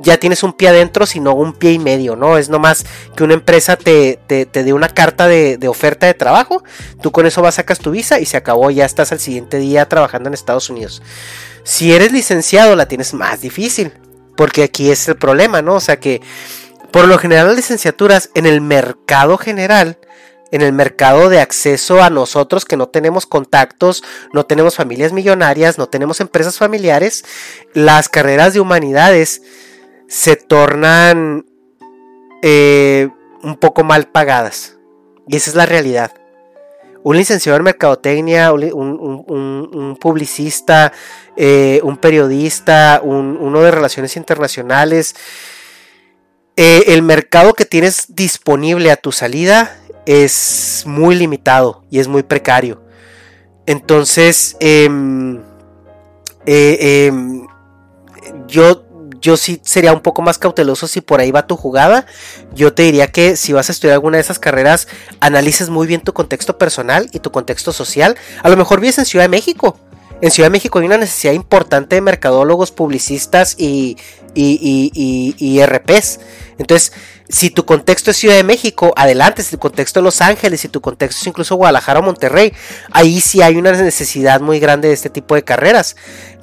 ya 0.00 0.18
tienes 0.18 0.42
un 0.42 0.52
pie 0.52 0.68
adentro, 0.68 1.06
sino 1.06 1.34
un 1.34 1.52
pie 1.52 1.72
y 1.72 1.78
medio, 1.78 2.14
¿no? 2.14 2.38
Es 2.38 2.48
nomás 2.48 2.86
que 3.16 3.24
una 3.24 3.34
empresa 3.34 3.76
te, 3.76 4.18
te, 4.26 4.46
dé 4.46 4.72
una 4.72 4.88
carta 4.88 5.26
de, 5.26 5.58
de, 5.58 5.68
oferta 5.68 6.06
de 6.06 6.14
trabajo, 6.14 6.62
tú 7.02 7.10
con 7.10 7.26
eso 7.26 7.42
vas, 7.42 7.56
sacas 7.56 7.80
tu 7.80 7.90
visa 7.90 8.20
y 8.20 8.26
se 8.26 8.36
acabó, 8.36 8.70
ya 8.70 8.84
estás 8.84 9.10
al 9.10 9.18
siguiente 9.18 9.58
día 9.58 9.88
trabajando 9.88 10.28
en 10.28 10.34
Estados 10.34 10.70
Unidos. 10.70 11.02
Si 11.64 11.92
eres 11.92 12.12
licenciado, 12.12 12.76
la 12.76 12.86
tienes 12.86 13.12
más 13.12 13.40
difícil, 13.40 13.92
porque 14.36 14.62
aquí 14.62 14.90
es 14.90 15.08
el 15.08 15.16
problema, 15.16 15.62
¿no? 15.62 15.74
O 15.74 15.80
sea 15.80 15.98
que 15.98 16.22
por 16.92 17.08
lo 17.08 17.18
general 17.18 17.48
las 17.48 17.56
licenciaturas 17.56 18.30
en 18.34 18.46
el 18.46 18.60
mercado 18.60 19.36
general, 19.36 19.98
en 20.50 20.62
el 20.62 20.72
mercado 20.72 21.28
de 21.28 21.40
acceso 21.40 22.02
a 22.02 22.08
nosotros 22.08 22.64
que 22.64 22.76
no 22.76 22.88
tenemos 22.88 23.26
contactos, 23.26 24.02
no 24.32 24.46
tenemos 24.46 24.76
familias 24.76 25.12
millonarias, 25.12 25.76
no 25.76 25.88
tenemos 25.88 26.20
empresas 26.20 26.56
familiares, 26.56 27.24
las 27.74 28.08
carreras 28.08 28.54
de 28.54 28.60
humanidades 28.60 29.42
se 30.08 30.36
tornan 30.36 31.44
eh, 32.42 33.08
un 33.42 33.56
poco 33.56 33.84
mal 33.84 34.08
pagadas. 34.08 34.78
Y 35.28 35.36
esa 35.36 35.50
es 35.50 35.56
la 35.56 35.66
realidad. 35.66 36.12
Un 37.04 37.16
licenciado 37.16 37.56
en 37.58 37.64
mercadotecnia, 37.64 38.52
un, 38.52 39.96
publicista, 40.00 40.92
eh, 41.36 41.80
un 41.84 41.96
periodista, 41.98 43.00
uno 43.04 43.60
de 43.60 43.70
relaciones 43.70 44.16
internacionales, 44.16 45.14
eh, 46.56 46.84
el 46.88 47.02
mercado 47.02 47.54
que 47.54 47.64
tienes 47.64 48.06
disponible 48.08 48.90
a 48.90 48.96
tu 48.96 49.12
salida 49.12 49.78
es 50.06 50.82
muy 50.86 51.14
limitado 51.14 51.84
y 51.90 52.00
es 52.00 52.08
muy 52.08 52.24
precario. 52.24 52.82
Entonces, 53.66 54.56
em, 54.58 55.40
em, 56.46 57.46
yo, 58.48 58.87
yo 59.20 59.36
sí 59.36 59.60
sería 59.64 59.92
un 59.92 60.00
poco 60.00 60.22
más 60.22 60.38
cauteloso 60.38 60.86
si 60.86 61.00
por 61.00 61.20
ahí 61.20 61.30
va 61.30 61.46
tu 61.46 61.56
jugada. 61.56 62.06
Yo 62.54 62.72
te 62.72 62.82
diría 62.84 63.08
que 63.08 63.36
si 63.36 63.52
vas 63.52 63.68
a 63.68 63.72
estudiar 63.72 63.94
alguna 63.94 64.16
de 64.16 64.22
esas 64.22 64.38
carreras, 64.38 64.88
analices 65.20 65.70
muy 65.70 65.86
bien 65.86 66.00
tu 66.00 66.12
contexto 66.12 66.58
personal 66.58 67.08
y 67.12 67.20
tu 67.20 67.30
contexto 67.30 67.72
social. 67.72 68.16
A 68.42 68.48
lo 68.48 68.56
mejor 68.56 68.80
vives 68.80 68.98
en 68.98 69.06
Ciudad 69.06 69.24
de 69.24 69.28
México 69.28 69.78
en 70.20 70.30
Ciudad 70.30 70.46
de 70.48 70.52
México 70.52 70.78
hay 70.78 70.86
una 70.86 70.98
necesidad 70.98 71.32
importante 71.32 71.96
de 71.96 72.00
mercadólogos, 72.00 72.72
publicistas 72.72 73.54
y, 73.58 73.96
y, 74.34 75.62
RPs. 75.64 76.20
Entonces, 76.58 76.92
si 77.28 77.50
tu 77.50 77.64
contexto 77.64 78.10
es 78.10 78.16
Ciudad 78.16 78.34
de 78.34 78.42
México, 78.42 78.92
adelante. 78.96 79.42
Si 79.42 79.52
tu 79.52 79.58
contexto 79.58 80.00
es 80.00 80.04
Los 80.04 80.20
Ángeles, 80.20 80.60
si 80.60 80.68
tu 80.68 80.80
contexto 80.80 81.20
es 81.20 81.26
incluso 81.26 81.54
Guadalajara 81.54 82.00
o 82.00 82.02
Monterrey, 82.02 82.52
ahí 82.90 83.20
sí 83.20 83.42
hay 83.42 83.56
una 83.56 83.70
necesidad 83.72 84.40
muy 84.40 84.58
grande 84.58 84.88
de 84.88 84.94
este 84.94 85.10
tipo 85.10 85.34
de 85.34 85.44
carreras. 85.44 85.94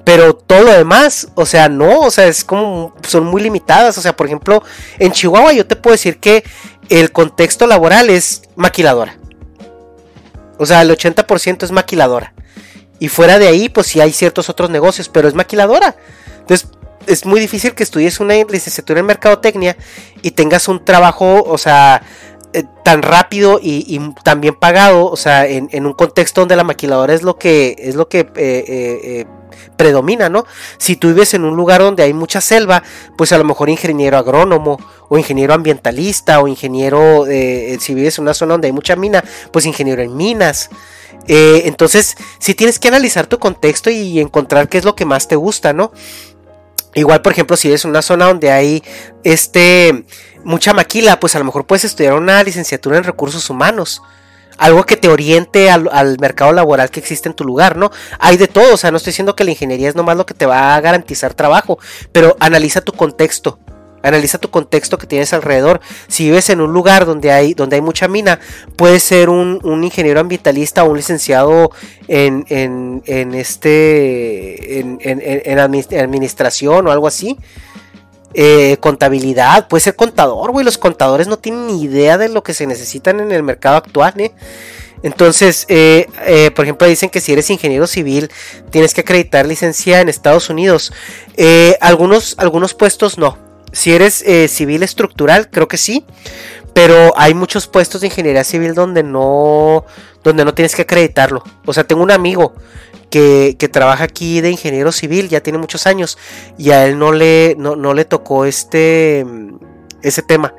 Pero 0.06 0.36
todo 0.36 0.62
lo 0.62 0.72
demás, 0.72 1.30
o 1.34 1.46
sea, 1.46 1.68
no, 1.68 2.02
o 2.02 2.12
sea, 2.12 2.28
es 2.28 2.46
como, 2.46 2.94
son 3.08 3.26
muy 3.26 3.42
limitadas. 3.42 3.98
O 3.98 4.02
sea, 4.02 4.16
por 4.16 4.28
ejemplo, 4.28 4.64
en 5.00 5.12
Chihuahua 5.12 5.52
yo 5.52 5.66
te 5.66 5.76
puedo 5.76 5.96
decir 5.96 6.20
que 6.20 6.44
el 6.90 7.12
contexto 7.12 7.66
laboral 7.66 8.10
es 8.12 8.44
maquiladora. 8.56 9.18
O 10.58 10.66
sea, 10.66 10.84
el 10.84 10.92
80% 10.92 11.64
es 11.64 11.72
maquiladora. 11.72 12.34
Y 13.00 13.10
fuera 13.10 13.40
de 13.40 13.48
ahí, 13.48 13.68
pues 13.68 13.88
sí 13.88 14.00
hay 14.00 14.14
ciertos 14.14 14.48
otros 14.48 14.70
negocios, 14.70 15.10
pero 15.10 15.28
es 15.28 15.34
maquiladora. 15.34 15.96
Entonces, 16.40 16.70
es 17.08 17.26
muy 17.26 17.40
difícil 17.40 17.74
que 17.74 17.84
estudies 17.84 18.20
una 18.20 18.36
licenciatura 18.36 19.00
en 19.00 19.06
mercadotecnia 19.08 19.76
y 20.22 20.32
tengas 20.32 20.68
un 20.68 20.86
trabajo, 20.86 21.44
o 21.44 21.58
sea, 21.58 22.04
eh, 22.56 22.64
tan 22.84 23.02
rápido 23.02 23.60
y, 23.62 24.00
tan 24.24 24.40
bien 24.40 24.56
pagado, 24.56 25.08
o 25.08 25.18
sea, 25.18 25.46
en, 25.46 25.86
un 25.86 25.94
contexto 25.94 26.40
donde 26.40 26.56
la 26.56 26.64
maquiladora 26.64 27.14
es 27.14 27.22
lo 27.22 27.38
que 27.38 27.76
es 27.78 27.96
lo 27.96 28.08
que 28.08 28.20
eh, 28.20 28.30
eh, 28.38 29.26
predomina, 29.76 30.30
¿no? 30.30 30.46
Si 30.78 30.96
tú 30.96 31.10
vives 31.10 31.34
en 31.34 31.44
un 31.44 31.58
lugar 31.58 31.82
donde 31.82 32.04
hay 32.04 32.14
mucha 32.14 32.40
selva, 32.40 32.82
pues 33.18 33.34
a 33.34 33.38
lo 33.38 33.44
mejor 33.44 33.70
ingeniero 33.70 34.18
agrónomo 34.18 34.80
o 35.10 35.18
ingeniero 35.18 35.54
ambientalista 35.54 36.40
o 36.40 36.48
ingeniero, 36.48 37.26
si 37.26 37.94
vives 37.94 38.18
en 38.18 38.24
una 38.24 38.34
zona 38.34 38.54
donde 38.54 38.68
hay 38.68 38.72
mucha 38.72 38.96
mina, 38.96 39.24
pues 39.52 39.66
ingeniero 39.66 40.02
en 40.02 40.16
minas. 40.16 40.70
Entonces, 41.28 42.16
si 42.40 42.54
tienes 42.54 42.80
que 42.80 42.88
analizar 42.88 43.28
tu 43.28 43.38
contexto 43.40 43.90
y 43.90 44.20
encontrar 44.20 44.70
qué 44.70 44.78
es 44.78 44.86
lo 44.86 44.96
que 44.96 45.06
más 45.06 45.28
te 45.28 45.36
gusta, 45.36 45.74
¿no? 45.74 45.92
Igual, 46.94 47.22
por 47.22 47.34
ejemplo, 47.34 47.58
si 47.58 47.68
eres 47.68 47.84
una 47.84 48.02
zona 48.02 48.28
donde 48.28 48.52
hay 48.52 48.82
este 49.26 50.06
mucha 50.46 50.74
maquila, 50.74 51.20
pues 51.20 51.36
a 51.36 51.40
lo 51.40 51.46
mejor 51.46 51.66
puedes 51.66 51.84
estudiar 51.84 52.14
una 52.14 52.42
licenciatura 52.44 52.98
en 52.98 53.04
recursos 53.04 53.50
humanos. 53.50 54.02
Algo 54.58 54.86
que 54.86 54.96
te 54.96 55.10
oriente 55.10 55.70
al, 55.70 55.90
al, 55.92 56.18
mercado 56.20 56.54
laboral 56.54 56.90
que 56.90 57.02
existe 57.02 57.28
en 57.28 57.36
tu 57.36 57.44
lugar, 57.44 57.76
¿no? 57.76 57.92
Hay 58.20 58.38
de 58.38 58.48
todo, 58.48 58.76
o 58.76 58.78
sea, 58.78 58.90
no 58.90 58.98
estoy 58.98 59.12
diciendo 59.12 59.36
que 59.36 59.44
la 59.44 59.52
ingeniería 59.52 59.90
es 59.90 59.96
nomás 59.96 60.16
lo 60.16 60.26
que 60.26 60.34
te 60.34 60.46
va 60.46 60.76
a 60.76 60.82
garantizar 60.82 61.34
trabajo, 61.34 61.78
pero 62.14 62.38
analiza 62.40 62.80
tu 62.80 62.94
contexto. 62.94 63.60
Analiza 64.06 64.38
tu 64.38 64.52
contexto 64.52 65.00
que 65.00 65.08
tienes 65.08 65.34
alrededor. 65.34 65.82
Si 66.08 66.26
vives 66.26 66.52
en 66.52 66.62
un 66.62 66.72
lugar 66.72 67.08
donde 67.08 67.32
hay, 67.32 67.56
donde 67.56 67.78
hay 67.78 67.82
mucha 67.82 68.08
mina, 68.08 68.40
puedes 68.76 69.02
ser 69.02 69.30
un, 69.30 69.60
ingeniero 69.84 70.20
ambientalista 70.20 70.84
o 70.84 70.92
un 70.92 70.98
licenciado 70.98 71.72
en, 72.08 72.46
en, 72.50 73.34
este 73.34 74.80
en, 74.80 75.60
administración 75.60 76.88
o 76.88 76.92
algo 76.92 77.08
así. 77.08 77.36
Eh, 78.38 78.76
contabilidad, 78.82 79.70
puede 79.70 79.82
ser 79.82 79.96
contador, 79.96 80.52
güey. 80.52 80.66
Los 80.66 80.78
contadores 80.78 81.28
no 81.28 81.38
tienen 81.38 81.68
ni 81.68 81.82
idea 81.82 82.18
de 82.18 82.28
lo 82.28 82.44
que 82.44 82.54
se 82.54 82.68
necesitan 82.68 83.22
en 83.22 83.32
el 83.32 83.44
mercado 83.44 83.78
actual, 83.78 84.14
¿eh? 84.18 84.34
Entonces, 85.04 85.66
eh, 85.70 86.08
por 86.56 86.66
ejemplo, 86.66 86.88
dicen 86.88 87.10
que 87.10 87.22
si 87.22 87.32
eres 87.32 87.50
ingeniero 87.50 87.88
civil, 87.88 88.30
tienes 88.72 88.94
que 88.94 89.02
acreditar 89.02 89.46
licencia 89.46 90.02
en 90.02 90.10
Estados 90.10 90.50
Unidos. 90.50 90.92
algunos, 91.80 92.36
algunos 92.38 92.74
puestos 92.74 93.18
no. 93.18 93.38
Si 93.76 93.94
eres 93.94 94.22
eh, 94.22 94.48
civil 94.48 94.84
estructural, 94.84 95.50
creo 95.50 95.68
que 95.68 95.76
sí. 95.76 96.06
Pero 96.74 97.14
hay 97.18 97.34
muchos 97.34 97.68
puestos 97.68 98.02
de 98.02 98.08
ingeniería 98.08 98.46
civil 98.46 98.74
donde 98.74 99.04
no, 99.04 99.86
donde 100.24 100.46
no 100.46 100.54
tienes 100.54 100.76
que 100.76 100.84
acreditarlo. 100.84 101.44
O 101.66 101.74
sea, 101.74 101.84
tengo 101.84 102.02
un 102.02 102.12
amigo 102.12 102.54
que, 103.58 103.70
trabaja 103.70 104.04
aquí 104.04 104.42
de 104.42 104.52
ingeniero 104.52 104.92
civil, 104.92 105.30
ya 105.30 105.42
tiene 105.42 105.58
muchos 105.58 105.88
años, 105.88 106.18
y 106.58 106.72
a 106.72 106.86
él 106.86 107.00
no 107.00 107.14
le, 107.14 107.56
no, 107.58 107.94
le 107.94 108.06
tocó 108.06 108.46
este, 108.46 109.26
ese 110.02 110.22
tema. 110.22 110.54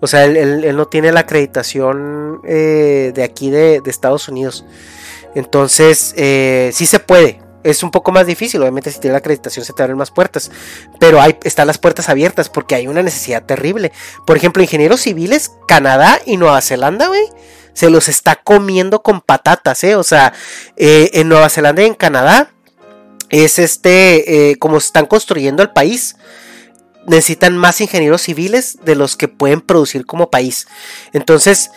O 0.00 0.06
sea, 0.06 0.24
él, 0.24 0.76
no 0.76 0.86
tiene 0.86 1.12
la 1.12 1.20
acreditación 1.20 2.40
eh, 2.46 3.12
de 3.14 3.22
aquí 3.22 3.50
de, 3.50 3.80
Estados 3.86 4.28
Unidos. 4.28 4.64
Entonces, 5.34 6.12
eh, 6.16 6.70
sí 6.74 6.86
se 6.86 6.98
puede 6.98 7.40
es 7.64 7.84
un 7.84 7.92
poco 7.92 8.10
más 8.10 8.26
difícil, 8.26 8.60
obviamente 8.60 8.90
si 8.90 8.98
tienes 8.98 9.12
la 9.12 9.18
acreditación 9.18 9.64
se 9.64 9.72
te 9.72 9.84
abren 9.84 9.96
más 9.96 10.10
puertas, 10.10 10.50
pero 10.98 11.20
hay, 11.20 11.38
están 11.44 11.68
las 11.68 11.78
puertas 11.78 12.08
abiertas 12.08 12.48
porque 12.48 12.74
hay 12.74 12.88
una 12.88 13.04
necesidad 13.04 13.44
terrible. 13.44 13.92
Por 14.26 14.36
ejemplo, 14.36 14.64
ingenieros 14.64 15.00
civiles, 15.00 15.52
Canadá 15.68 16.20
y 16.26 16.38
Nueva 16.38 16.60
Zelanda, 16.60 17.06
güey, 17.06 17.22
se 17.74 17.90
los 17.90 18.08
está 18.08 18.36
comiendo 18.36 19.02
con 19.02 19.20
patatas, 19.20 19.82
¿eh? 19.84 19.96
O 19.96 20.02
sea, 20.02 20.32
eh, 20.76 21.10
en 21.14 21.28
Nueva 21.28 21.48
Zelanda 21.48 21.82
y 21.82 21.86
en 21.86 21.94
Canadá 21.94 22.50
es 23.30 23.58
este, 23.58 24.50
eh, 24.50 24.56
como 24.56 24.76
están 24.76 25.06
construyendo 25.06 25.62
el 25.62 25.70
país, 25.70 26.16
necesitan 27.06 27.56
más 27.56 27.80
ingenieros 27.80 28.22
civiles 28.22 28.78
de 28.84 28.94
los 28.94 29.16
que 29.16 29.28
pueden 29.28 29.60
producir 29.60 30.06
como 30.06 30.30
país. 30.30 30.66
Entonces, 31.12 31.70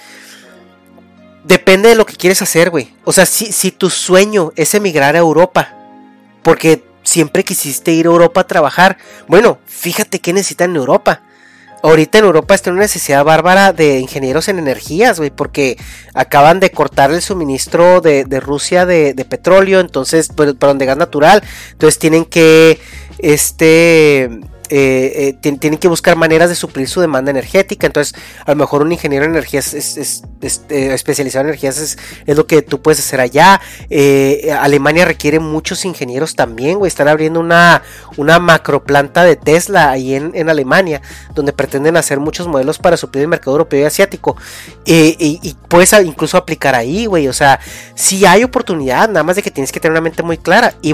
depende 1.43 1.89
de 1.89 1.95
lo 1.95 2.05
que 2.05 2.15
quieres 2.15 2.41
hacer, 2.41 2.69
güey. 2.69 2.93
O 3.05 3.13
sea, 3.13 3.25
si, 3.25 3.51
si 3.51 3.71
tu 3.71 3.89
sueño 3.89 4.51
es 4.55 4.75
emigrar 4.75 5.15
a 5.15 5.19
Europa, 5.19 5.73
porque 6.43 6.83
siempre 7.03 7.43
quisiste 7.43 7.91
ir 7.91 8.05
a 8.05 8.09
Europa 8.09 8.41
a 8.41 8.47
trabajar, 8.47 8.97
bueno, 9.27 9.59
fíjate 9.65 10.19
qué 10.19 10.33
necesitan 10.33 10.71
en 10.71 10.77
Europa. 10.77 11.21
Ahorita 11.85 12.17
en 12.17 12.25
Europa 12.25 12.55
está 12.55 12.71
una 12.71 12.79
necesidad 12.79 13.23
bárbara 13.23 13.71
de 13.71 13.99
ingenieros 13.99 14.47
en 14.47 14.57
energías, 14.57 15.19
güey, 15.19 15.29
porque 15.29 15.77
acaban 16.15 16.59
de 16.59 16.71
cortar 16.71 17.11
el 17.11 17.21
suministro 17.21 18.01
de, 18.01 18.25
Rusia 18.39 18.87
de, 18.87 19.13
petróleo, 19.29 19.81
entonces, 19.81 20.29
perdón, 20.29 20.79
de 20.79 20.87
gas 20.87 20.97
natural, 20.97 21.43
entonces 21.73 21.99
tienen 21.99 22.25
que, 22.25 22.79
este, 23.19 24.31
eh, 24.69 25.37
eh, 25.43 25.57
tienen 25.57 25.79
que 25.79 25.87
buscar 25.87 26.15
maneras 26.15 26.49
de 26.49 26.55
suplir 26.55 26.87
su 26.87 27.01
demanda 27.01 27.31
energética. 27.31 27.87
Entonces, 27.87 28.15
a 28.45 28.51
lo 28.51 28.57
mejor 28.57 28.81
un 28.81 28.91
ingeniero 28.91 29.25
en 29.25 29.31
energías 29.31 29.73
es, 29.73 30.23
eh, 30.69 30.93
especializado 30.93 31.41
en 31.41 31.49
energías 31.49 31.77
es, 31.77 31.97
lo 32.27 32.47
que 32.47 32.61
tú 32.61 32.81
puedes 32.81 32.99
hacer 32.99 33.19
allá. 33.19 33.61
Alemania 34.59 35.05
requiere 35.05 35.39
muchos 35.39 35.85
ingenieros 35.85 36.35
también, 36.35 36.77
güey. 36.77 36.87
Están 36.87 37.07
abriendo 37.07 37.39
una, 37.39 37.81
una 38.17 38.39
macro 38.39 38.83
planta 38.83 39.23
de 39.23 39.35
Tesla 39.35 39.91
ahí 39.91 40.15
en, 40.15 40.49
Alemania, 40.49 41.01
donde 41.33 41.53
pretenden 41.53 41.97
hacer 41.97 42.19
muchos 42.19 42.47
modelos 42.47 42.77
para 42.77 42.97
suplir 42.97 43.23
el 43.23 43.27
mercado 43.27 43.51
europeo 43.51 43.81
y 43.81 43.83
asiático. 43.83 44.35
y 44.85 45.55
puedes 45.69 45.93
incluso 46.03 46.37
aplicar 46.37 46.75
ahí, 46.75 47.05
güey. 47.05 47.27
O 47.27 47.33
sea, 47.33 47.59
si 47.95 48.25
hay 48.25 48.43
oportunidad, 48.43 49.07
nada 49.07 49.23
más 49.23 49.35
de 49.35 49.43
que 49.43 49.51
tienes 49.51 49.71
que 49.71 49.79
tener 49.79 49.91
una 49.91 50.01
mente 50.01 50.23
muy 50.23 50.37
clara 50.37 50.73
y 50.81 50.93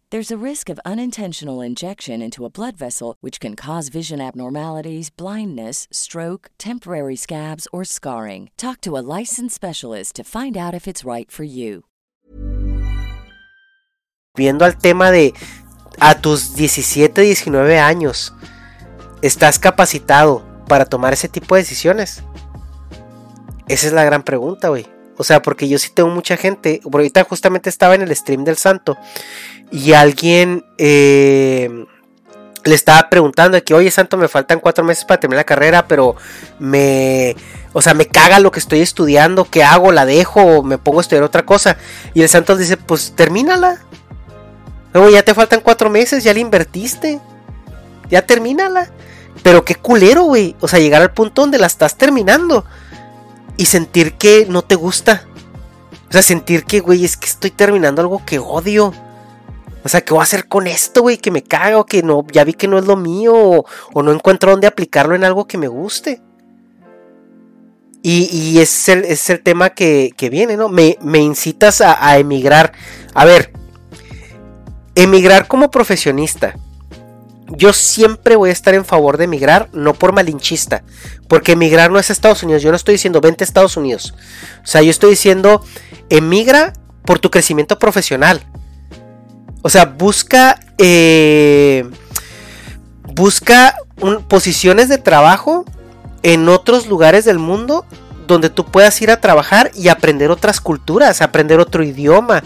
There's 0.11 0.29
a 0.29 0.35
risk 0.35 0.67
of 0.67 0.77
unintentional 0.83 1.61
injection 1.61 2.21
into 2.21 2.43
a 2.43 2.49
blood 2.49 2.75
vessel, 2.75 3.15
which 3.21 3.39
can 3.39 3.55
cause 3.55 3.87
vision 3.87 4.19
abnormalities, 4.19 5.09
blindness, 5.09 5.87
stroke, 5.89 6.51
temporary 6.57 7.15
scabs, 7.15 7.65
or 7.71 7.85
scarring. 7.85 8.49
Talk 8.57 8.81
to 8.81 8.97
a 8.97 9.05
licensed 9.19 9.55
specialist 9.55 10.17
to 10.17 10.25
find 10.25 10.57
out 10.57 10.73
if 10.73 10.85
it's 10.85 11.05
right 11.05 11.31
for 11.31 11.45
you. 11.45 11.85
Viendo 14.35 14.65
al 14.65 14.77
tema 14.77 15.11
de 15.11 15.33
a 16.01 16.19
tus 16.19 16.57
17, 16.57 17.21
19 17.21 17.79
años, 17.79 18.33
¿estás 19.21 19.59
capacitado 19.59 20.43
para 20.67 20.83
tomar 20.83 21.13
ese 21.13 21.29
tipo 21.29 21.55
de 21.55 21.61
decisiones? 21.61 22.21
Esa 23.69 23.87
es 23.87 23.93
la 23.93 24.03
gran 24.03 24.23
pregunta, 24.23 24.67
güey. 24.67 24.85
O 25.17 25.23
sea, 25.23 25.41
porque 25.41 25.67
yo 25.67 25.77
sí 25.77 25.89
tengo 25.93 26.09
mucha 26.09 26.37
gente. 26.37 26.81
Por 26.83 27.01
ahorita 27.01 27.23
justamente 27.23 27.69
estaba 27.69 27.95
en 27.95 28.01
el 28.01 28.15
stream 28.15 28.43
del 28.43 28.57
santo 28.57 28.97
y 29.71 29.93
alguien 29.93 30.65
eh, 30.77 31.85
le 32.63 32.75
estaba 32.75 33.09
preguntando 33.09 33.55
de 33.55 33.63
que, 33.63 33.73
oye, 33.73 33.89
Santo, 33.89 34.17
me 34.17 34.27
faltan 34.27 34.59
cuatro 34.59 34.83
meses 34.83 35.05
para 35.05 35.19
terminar 35.19 35.39
la 35.39 35.45
carrera, 35.45 35.87
pero 35.87 36.15
me, 36.59 37.35
o 37.73 37.81
sea, 37.81 37.93
me 37.93 38.05
caga 38.05 38.39
lo 38.39 38.51
que 38.51 38.59
estoy 38.59 38.81
estudiando, 38.81 39.45
¿qué 39.45 39.63
hago? 39.63 39.91
¿La 39.91 40.05
dejo 40.05 40.41
o 40.41 40.63
me 40.63 40.77
pongo 40.77 40.99
a 40.99 41.01
estudiar 41.01 41.23
otra 41.23 41.45
cosa? 41.45 41.77
Y 42.13 42.21
el 42.21 42.29
Santo 42.29 42.57
dice, 42.57 42.77
pues 42.77 43.13
termínala. 43.15 43.81
Luego 44.93 45.09
ya 45.09 45.23
te 45.23 45.33
faltan 45.33 45.61
cuatro 45.61 45.89
meses, 45.89 46.23
ya 46.23 46.33
le 46.33 46.41
invertiste. 46.41 47.19
Ya 48.09 48.25
termínala. 48.25 48.89
Pero 49.41 49.63
qué 49.63 49.75
culero, 49.75 50.23
güey. 50.23 50.55
O 50.59 50.67
sea, 50.67 50.79
llegar 50.79 51.01
al 51.01 51.13
punto 51.13 51.41
donde 51.41 51.57
la 51.57 51.67
estás 51.67 51.97
terminando 51.97 52.65
y 53.61 53.67
sentir 53.67 54.13
que 54.13 54.47
no 54.49 54.63
te 54.63 54.73
gusta. 54.73 55.27
O 56.09 56.11
sea, 56.11 56.23
sentir 56.23 56.63
que, 56.63 56.79
güey, 56.79 57.05
es 57.05 57.15
que 57.15 57.27
estoy 57.27 57.51
terminando 57.51 58.01
algo 58.01 58.25
que 58.25 58.39
odio. 58.39 58.91
O 59.83 59.87
sea, 59.87 60.01
¿qué 60.01 60.15
voy 60.15 60.21
a 60.21 60.23
hacer 60.23 60.47
con 60.47 60.65
esto, 60.65 61.03
güey? 61.03 61.19
Que 61.19 61.29
me 61.29 61.43
cago, 61.43 61.85
que 61.85 62.01
no, 62.01 62.25
ya 62.31 62.43
vi 62.43 62.53
que 62.53 62.67
no 62.67 62.79
es 62.79 62.85
lo 62.85 62.97
mío, 62.97 63.63
o, 63.93 64.01
no 64.01 64.11
encuentro 64.11 64.49
dónde 64.49 64.65
aplicarlo 64.65 65.13
en 65.13 65.23
algo 65.23 65.45
que 65.45 65.59
me 65.59 65.67
guste. 65.67 66.23
Y, 68.01 68.35
y 68.35 68.57
es, 68.57 68.89
el, 68.89 69.05
es 69.05 69.29
el 69.29 69.43
tema 69.43 69.69
que, 69.69 70.11
viene, 70.31 70.57
¿no? 70.57 70.67
Me, 70.67 70.97
incitas 71.19 71.81
a, 71.81 72.03
a 72.03 72.17
emigrar. 72.17 72.73
A 73.13 73.25
ver, 73.25 73.53
emigrar 74.95 75.47
como 75.47 75.69
profesionista. 75.69 76.55
Yo 77.51 77.73
siempre 77.73 78.35
voy 78.35 78.49
a 78.49 78.53
estar 78.53 78.73
en 78.73 78.85
favor 78.85 79.17
de 79.17 79.25
emigrar, 79.25 79.69
no 79.73 79.93
por 79.93 80.13
malinchista, 80.13 80.83
porque 81.27 81.53
emigrar 81.53 81.91
no 81.91 81.99
es 81.99 82.09
Estados 82.09 82.43
Unidos. 82.43 82.61
Yo 82.63 82.69
no 82.71 82.77
estoy 82.77 82.93
diciendo 82.93 83.21
vente 83.21 83.43
a 83.43 83.45
Estados 83.45 83.77
Unidos. 83.77 84.13
O 84.63 84.67
sea, 84.67 84.81
yo 84.81 84.89
estoy 84.89 85.11
diciendo 85.11 85.63
emigra 86.09 86.73
por 87.03 87.19
tu 87.19 87.29
crecimiento 87.29 87.77
profesional. 87.77 88.41
O 89.61 89.69
sea, 89.69 89.85
busca. 89.85 90.59
Eh, 90.77 91.89
busca 93.13 93.75
posiciones 94.27 94.89
de 94.89 94.97
trabajo 94.97 95.65
en 96.23 96.49
otros 96.49 96.87
lugares 96.87 97.25
del 97.25 97.39
mundo 97.39 97.85
donde 98.27 98.49
tú 98.49 98.65
puedas 98.65 98.99
ir 99.01 99.11
a 99.11 99.19
trabajar 99.19 99.71
y 99.75 99.89
aprender 99.89 100.31
otras 100.31 100.61
culturas, 100.61 101.21
aprender 101.21 101.59
otro 101.59 101.83
idioma, 101.83 102.43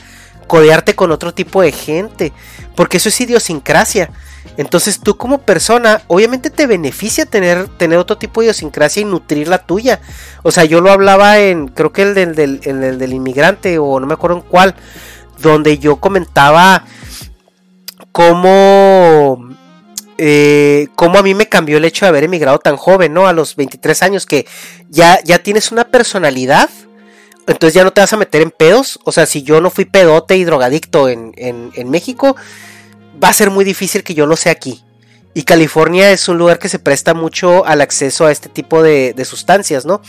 codearte 0.47 0.95
con 0.95 1.11
otro 1.11 1.33
tipo 1.33 1.61
de 1.61 1.71
gente, 1.71 2.33
porque 2.75 2.97
eso 2.97 3.09
es 3.09 3.21
idiosincrasia. 3.21 4.11
Entonces 4.57 4.99
tú 4.99 5.17
como 5.17 5.39
persona, 5.39 6.03
obviamente 6.07 6.49
te 6.49 6.67
beneficia 6.67 7.25
tener, 7.25 7.67
tener 7.67 7.97
otro 7.97 8.17
tipo 8.17 8.41
de 8.41 8.45
idiosincrasia 8.45 9.01
y 9.01 9.05
nutrir 9.05 9.47
la 9.47 9.59
tuya. 9.59 9.99
O 10.43 10.51
sea, 10.51 10.65
yo 10.65 10.81
lo 10.81 10.91
hablaba 10.91 11.39
en, 11.39 11.67
creo 11.67 11.91
que 11.91 12.03
el 12.03 12.13
del, 12.13 12.35
del, 12.35 12.61
el 12.63 12.97
del 12.97 13.13
inmigrante 13.13 13.77
o 13.79 13.99
no 13.99 14.07
me 14.07 14.13
acuerdo 14.13 14.37
en 14.37 14.43
cuál, 14.43 14.75
donde 15.39 15.77
yo 15.77 15.97
comentaba 15.97 16.85
cómo, 18.11 19.49
eh, 20.17 20.87
cómo 20.95 21.19
a 21.19 21.23
mí 21.23 21.33
me 21.33 21.49
cambió 21.49 21.77
el 21.77 21.85
hecho 21.85 22.05
de 22.05 22.09
haber 22.09 22.23
emigrado 22.23 22.59
tan 22.59 22.77
joven, 22.77 23.13
¿no? 23.13 23.27
A 23.27 23.33
los 23.33 23.57
23 23.57 24.03
años, 24.03 24.25
que 24.25 24.47
ya, 24.89 25.19
ya 25.25 25.39
tienes 25.39 25.73
una 25.73 25.85
personalidad, 25.85 26.69
entonces 27.47 27.73
ya 27.73 27.83
no 27.83 27.91
te 27.91 28.01
vas 28.01 28.13
a 28.13 28.17
meter 28.17 28.41
en 28.41 28.51
pedos. 28.51 28.99
O 29.03 29.11
sea, 29.11 29.25
si 29.25 29.43
yo 29.43 29.61
no 29.61 29.69
fui 29.69 29.85
pedote 29.85 30.37
y 30.37 30.43
drogadicto 30.43 31.09
en, 31.09 31.33
en, 31.35 31.89
México, 31.89 32.35
va 33.23 33.29
a 33.29 33.33
ser 33.33 33.51
muy 33.51 33.65
difícil 33.65 34.03
que 34.03 34.13
yo 34.13 34.25
lo 34.25 34.35
sea 34.35 34.51
aquí. 34.51 34.84
Y 35.38 35.43
California 35.43 36.11
es 36.11 36.29
un 36.29 36.38
lugar 36.38 36.59
que 36.59 36.69
se 36.69 36.79
presta 36.79 37.13
mucho 37.13 37.65
al 37.65 37.81
acceso 37.81 38.25
a 38.25 38.31
este 38.31 38.47
tipo 38.47 38.81
de, 38.81 39.13
sustancias, 39.25 39.86
¿no? 39.86 40.01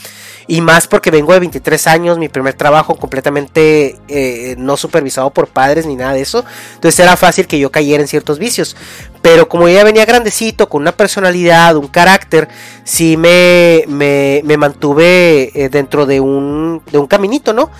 Y 0.46 0.60
más 0.60 0.86
porque 0.86 1.10
vengo 1.10 1.32
de 1.32 1.40
23 1.40 1.88
años, 1.88 2.16
mi 2.16 2.28
primer 2.28 2.54
trabajo 2.54 2.94
completamente 2.94 3.98
eh, 4.06 4.54
no 4.56 4.76
supervisado 4.76 5.30
por 5.30 5.48
padres 5.48 5.84
ni 5.84 5.96
nada 5.96 6.12
de 6.12 6.20
eso. 6.20 6.44
Entonces 6.74 7.00
era 7.00 7.16
fácil 7.16 7.48
que 7.48 7.58
yo 7.58 7.72
cayera 7.72 8.02
en 8.02 8.06
ciertos 8.06 8.38
vicios. 8.38 8.76
Pero 9.20 9.48
como 9.48 9.68
ya 9.68 9.82
venía 9.82 10.04
grandecito, 10.04 10.68
con 10.68 10.82
una 10.82 10.92
personalidad, 10.92 11.74
un 11.74 11.88
carácter, 11.88 12.46
sí 12.84 13.16
me, 13.16 13.82
me, 13.88 14.56
mantuve 14.56 15.50
eh, 15.60 15.68
dentro 15.68 16.06
de 16.06 16.20
un, 16.20 16.82
de 16.92 16.98
un 16.98 17.08
caminito, 17.08 17.52
¿no? 17.52 17.72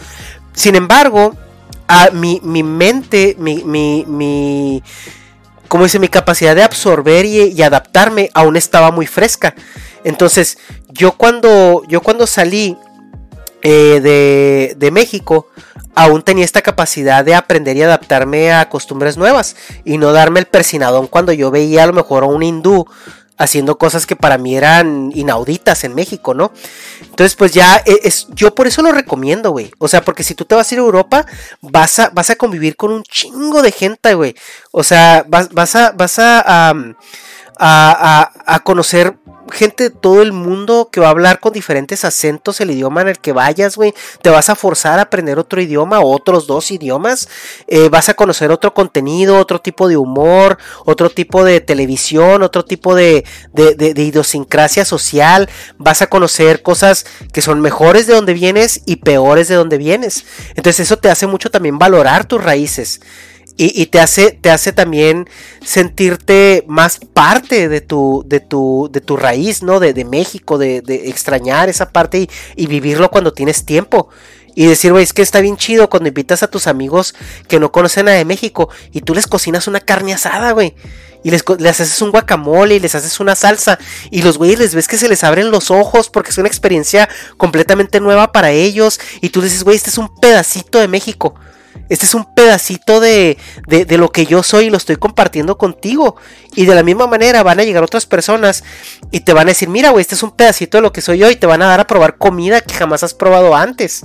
Sin 0.53 0.75
embargo, 0.75 1.33
a 1.87 2.11
mi, 2.11 2.41
mi 2.43 2.65
mente, 2.65 3.37
mi, 3.39 3.63
mi, 3.63 4.05
mi, 4.09 4.83
como 5.69 5.85
dice, 5.85 5.99
mi 5.99 6.09
capacidad 6.09 6.55
de 6.55 6.63
absorber 6.63 7.25
y, 7.25 7.63
adaptarme 7.63 8.31
aún 8.35 8.57
estaba 8.57 8.91
muy 8.91 9.07
fresca. 9.07 9.55
Entonces, 10.05 10.59
yo 10.89 11.13
cuando, 11.13 11.83
yo 11.89 12.01
cuando 12.01 12.27
salí 12.27 12.77
eh, 13.63 14.01
de, 14.03 14.75
de, 14.77 14.91
México, 14.91 15.49
aún 15.95 16.23
tenía 16.23 16.45
esta 16.45 16.63
capacidad 16.63 17.25
de 17.25 17.35
aprender 17.35 17.77
y 17.77 17.83
adaptarme 17.83 18.53
a 18.53 18.69
costumbres 18.69 19.17
nuevas 19.17 19.57
y 19.85 19.99
no 19.99 20.13
darme 20.13 20.41
el 20.41 20.47
persinadón 20.47 21.07
cuando 21.07 21.33
yo 21.33 21.51
veía 21.51 21.85
a 21.85 21.87
lo 21.87 21.93
mejor 21.93 22.23
a 22.23 22.27
un 22.27 22.43
hindú 22.43 22.87
haciendo 23.39 23.79
cosas 23.79 24.07
que 24.07 24.17
para 24.17 24.39
mí 24.39 24.57
eran 24.57 25.11
inauditas 25.15 25.85
en 25.85 25.95
México, 25.95 26.35
¿no? 26.35 26.53
Entonces, 27.03 27.35
pues 27.37 27.53
ya 27.53 27.83
e, 27.85 28.01
es, 28.05 28.29
yo 28.35 28.55
por 28.55 28.67
eso 28.67 28.83
lo 28.83 28.93
recomiendo, 28.93 29.51
güey. 29.51 29.71
O 29.79 29.89
sea, 29.89 30.03
porque 30.03 30.23
si 30.23 30.35
tú 30.35 30.45
te 30.45 30.55
vas 30.55 30.71
a 30.71 30.75
ir 30.75 30.81
a 30.81 30.85
Europa, 30.85 31.27
vas 31.61 31.99
a, 31.99 32.11
vas 32.11 32.31
a 32.31 32.37
convivir 32.37 32.77
con 32.77 32.93
un 32.93 33.03
chingo 33.03 33.63
de 33.63 33.73
gente, 33.73 34.15
güey. 34.15 34.35
O 34.73 34.83
sea, 34.83 35.25
vas, 35.29 35.51
vas 35.51 35.77
a, 35.77 35.93
vas 35.93 36.19
a, 36.19 36.41
a, 36.41 36.75
a, 37.59 38.33
a 38.47 38.59
conocer 38.61 39.17
gente 39.51 39.85
de 39.85 39.91
todo 39.91 40.23
el 40.23 40.33
mundo 40.33 40.89
que 40.91 41.01
va 41.01 41.09
a 41.09 41.11
hablar 41.11 41.41
con 41.41 41.53
diferentes 41.53 42.05
acentos 42.05 42.61
el 42.61 42.71
idioma 42.71 43.03
en 43.03 43.09
el 43.09 43.19
que 43.19 43.33
vayas, 43.33 43.77
güey. 43.77 43.95
Te 44.23 44.31
vas 44.31 44.51
a 44.51 44.55
forzar 44.55 44.99
a 44.99 45.03
aprender 45.03 45.39
otro 45.39 45.61
idioma, 45.61 46.01
otros 46.01 46.47
dos 46.47 46.71
idiomas. 46.71 47.29
Eh, 47.67 47.89
vas 47.89 48.09
a 48.09 48.15
conocer 48.15 48.51
otro 48.51 48.75
contenido, 48.75 49.39
otro 49.39 49.61
tipo 49.61 49.89
de 49.89 49.97
humor, 49.97 50.59
otro 50.85 51.11
tipo 51.11 51.45
de 51.45 51.61
televisión, 51.61 52.43
otro 52.43 52.65
tipo 52.65 52.95
de, 52.95 53.25
de, 53.53 53.75
de 53.75 54.03
idiosincrasia 54.03 54.85
social. 54.85 55.49
Vas 55.79 56.03
a 56.03 56.09
conocer 56.09 56.63
cosas 56.63 57.07
que 57.33 57.43
son 57.43 57.61
mejores 57.61 58.07
de 58.07 58.15
donde 58.15 58.35
vienes 58.35 58.83
y 58.87 58.97
peores 58.97 59.49
de 59.49 59.55
donde 59.55 59.79
vienes. 59.79 60.25
Entonces 60.51 60.81
eso 60.81 60.99
te 60.99 61.11
hace 61.11 61.27
mucho 61.27 61.51
también 61.51 61.79
valorar 61.79 62.27
tus 62.27 62.43
raíces. 62.43 63.01
Y, 63.59 63.87
te, 63.87 64.01
hace, 64.01 64.33
te 64.33 64.51
hace 64.51 64.73
también 64.73 65.31
sentirte 65.65 66.63
más 66.69 67.01
parte 67.15 67.71
de 67.71 67.81
tu, 67.81 68.23
de 68.27 68.41
tu, 68.41 68.91
de 68.93 69.01
tu 69.01 69.17
raíz, 69.17 69.63
¿no? 69.63 69.81
De, 69.81 69.95
de 69.95 70.05
México, 70.05 70.59
de, 70.59 70.83
extrañar 71.07 71.71
esa 71.71 71.89
parte 71.91 72.29
y, 72.55 72.67
vivirlo 72.67 73.11
cuando 73.11 73.33
tienes 73.33 73.65
tiempo. 73.65 74.11
Y 74.55 74.67
decir, 74.67 74.93
güey, 74.93 75.05
es 75.05 75.15
que 75.15 75.23
está 75.23 75.41
bien 75.41 75.57
chido 75.57 75.89
cuando 75.89 76.09
invitas 76.09 76.43
a 76.43 76.49
tus 76.49 76.67
amigos 76.67 77.15
que 77.49 77.59
no 77.59 77.73
conocen 77.73 78.07
nada 78.07 78.19
de 78.19 78.27
México 78.27 78.69
y 78.93 79.01
tú 79.01 79.15
les 79.15 79.27
cocinas 79.27 79.69
una 79.69 79.81
carne 79.81 80.13
asada, 80.13 80.53
güey. 80.53 80.75
Y 81.25 81.31
les, 81.31 81.43
les, 81.59 81.81
haces 81.81 82.03
un 82.03 82.11
guacamole 82.11 82.75
y 82.77 82.81
les 82.81 82.95
haces 82.95 83.21
una 83.21 83.35
salsa. 83.35 83.79
Y 84.11 84.21
los 84.21 84.37
güeyes 84.37 84.59
les 84.59 84.75
ves 84.75 84.87
que 84.87 84.99
se 84.99 85.09
les 85.09 85.25
abren 85.25 85.51
los 85.51 85.71
ojos 85.71 86.11
porque 86.11 86.31
es 86.31 86.39
una 86.39 86.49
experiencia 86.49 87.09
completamente 87.39 88.01
nueva 88.01 88.33
para 88.33 88.51
ellos. 88.51 89.01
Y 89.23 89.31
tú 89.31 89.41
dices, 89.41 89.65
güey, 89.65 89.77
este 89.77 89.91
es 89.91 89.99
un 89.99 90.15
pedacito 90.15 90.79
de 90.79 90.89
México. 90.89 91.35
Este 91.89 92.07
es 92.07 92.15
un 92.15 92.25
pedacito 92.35 93.01
de, 93.01 93.39
de, 93.67 93.99
lo 93.99 94.11
que 94.11 94.27
yo 94.27 94.43
soy 94.43 94.67
y 94.67 94.71
lo 94.71 94.77
estoy 94.77 94.97
compartiendo 94.97 95.57
contigo. 95.57 96.17
Y 96.55 96.67
de 96.67 96.75
la 96.75 96.83
misma 96.83 97.07
manera 97.07 97.43
van 97.43 97.61
a 97.61 97.65
llegar 97.65 97.83
otras 97.83 98.07
personas 98.07 98.65
y 99.11 99.21
te 99.21 99.33
van 99.33 99.47
a 99.47 99.51
decir, 99.51 99.69
mira, 99.69 99.91
güey, 99.91 100.03
este 100.03 100.15
es 100.15 100.23
un 100.23 100.33
pedacito 100.33 100.79
de 100.79 100.83
lo 100.83 100.93
que 100.93 101.01
soy 101.01 101.19
yo 101.19 101.31
y 101.31 101.37
te 101.37 101.47
van 101.47 101.63
a 101.63 101.67
dar 101.67 101.81
a 101.81 101.87
probar 101.87 102.17
comida 102.17 102.61
que 102.61 102.75
jamás 102.75 103.03
has 103.03 103.15
probado 103.15 103.55
antes. 103.55 104.05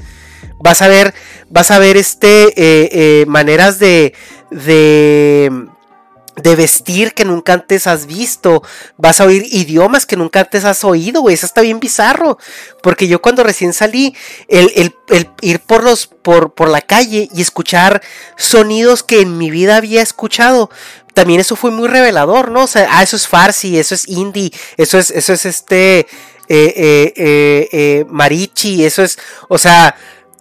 Vas 0.60 0.82
a 0.82 0.88
ver, 0.88 1.14
vas 1.50 1.72
a 1.72 1.80
ver 1.80 1.98
este, 1.98 2.50
eh, 2.50 2.90
eh, 2.92 3.26
maneras 3.28 3.80
de, 3.80 4.14
de 4.52 5.71
de 6.42 6.56
vestir 6.56 7.14
que 7.14 7.26
nunca 7.26 7.54
antes 7.54 7.88
has 7.88 8.06
visto. 8.06 8.64
Vas 8.98 9.22
a 9.22 9.26
oír 9.26 9.46
idiomas 9.52 10.06
que 10.06 10.18
nunca 10.18 10.42
antes 10.42 10.66
has 10.66 10.84
oído, 10.84 11.22
güey. 11.22 11.36
Eso 11.36 11.46
está 11.46 11.62
bien 11.62 11.80
bizarro. 11.80 12.38
Porque 12.82 13.08
yo 13.08 13.22
cuando 13.22 13.44
recién 13.44 13.74
salí, 13.74 14.16
el, 14.48 14.94
ir 15.42 15.60
por 15.60 15.84
los, 15.84 16.08
por, 16.08 16.54
por 16.54 16.70
la 16.70 16.82
calle 16.82 17.30
y 17.34 17.42
escuchar 17.42 18.02
sonidos 18.38 19.04
que 19.04 19.22
en 19.22 19.38
mi 19.38 19.52
vida 19.52 19.78
había 19.78 20.02
escuchado. 20.02 20.70
También 21.14 21.42
eso 21.42 21.56
fue 21.56 21.72
muy 21.72 21.88
revelador, 21.88 22.52
¿no? 22.52 22.64
O 22.64 22.68
sea, 22.68 22.88
ah, 22.90 23.04
eso 23.04 23.16
es 23.16 23.28
farsi, 23.28 23.78
eso 23.78 23.96
es 23.96 24.08
indie, 24.08 24.52
eso 24.78 24.98
es, 24.98 25.12
eso 25.12 25.34
es 25.34 25.46
este 25.46 26.00
eh, 26.00 27.14
eh, 27.16 27.70
eh, 27.72 28.06
marichi, 28.10 28.84
eso 28.84 29.04
es, 29.04 29.18
o 29.48 29.58
sea, 29.58 29.96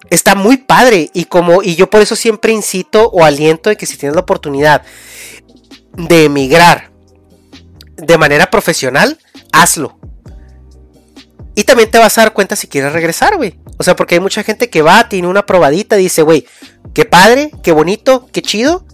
está 0.09 0.35
muy 0.35 0.57
padre. 0.57 1.09
Y 1.13 1.25
como, 1.25 1.63
y 1.63 1.75
yo 1.75 1.89
por 1.89 2.01
eso 2.01 2.15
siempre 2.15 2.51
incito 2.51 3.09
o 3.09 3.25
aliento 3.25 3.69
de 3.69 3.77
que 3.77 3.85
si 3.85 3.97
tienes 3.97 4.15
la 4.15 4.21
oportunidad 4.21 4.83
de 5.93 6.25
emigrar 6.25 6.91
de 7.97 8.17
manera 8.17 8.49
profesional, 8.49 9.19
hazlo. 9.51 9.99
Y 11.53 11.63
también 11.63 11.91
te 11.91 11.97
vas 11.97 12.17
a 12.17 12.21
dar 12.21 12.33
cuenta 12.33 12.55
si 12.55 12.67
quieres 12.67 12.93
regresar, 12.93 13.35
güey. 13.35 13.59
O 13.77 13.83
sea, 13.83 13.95
porque 13.95 14.15
hay 14.15 14.21
mucha 14.21 14.43
gente 14.43 14.69
que 14.69 14.81
va, 14.81 15.09
tiene 15.09 15.27
una 15.27 15.45
probadita, 15.45 15.95
dice, 15.95 16.21
güey, 16.21 16.45
qué 16.93 17.05
padre, 17.05 17.51
qué 17.61 17.71
bonito, 17.71 18.27
qué 18.31 18.41
chido. 18.41 18.85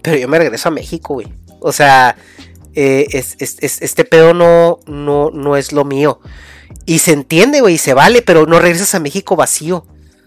Pero 0.00 0.16
yo 0.16 0.28
me 0.28 0.38
regreso 0.38 0.68
a 0.68 0.72
México, 0.72 1.14
güey. 1.14 1.32
O 1.60 1.72
sea, 1.72 2.16
eh, 2.74 3.06
este 3.12 4.04
pedo 4.04 4.32
no, 4.32 4.78
no, 4.86 5.30
no 5.30 5.56
es 5.56 5.72
lo 5.72 5.84
mío. 5.84 6.20
Y 6.86 7.00
se 7.00 7.12
entiende, 7.12 7.60
güey, 7.60 7.78
se 7.78 7.94
vale, 7.94 8.22
pero 8.22 8.46
no 8.46 8.58
regresas 8.58 8.94
a 8.94 9.00
México 9.00 9.36
vacío. 9.36 9.86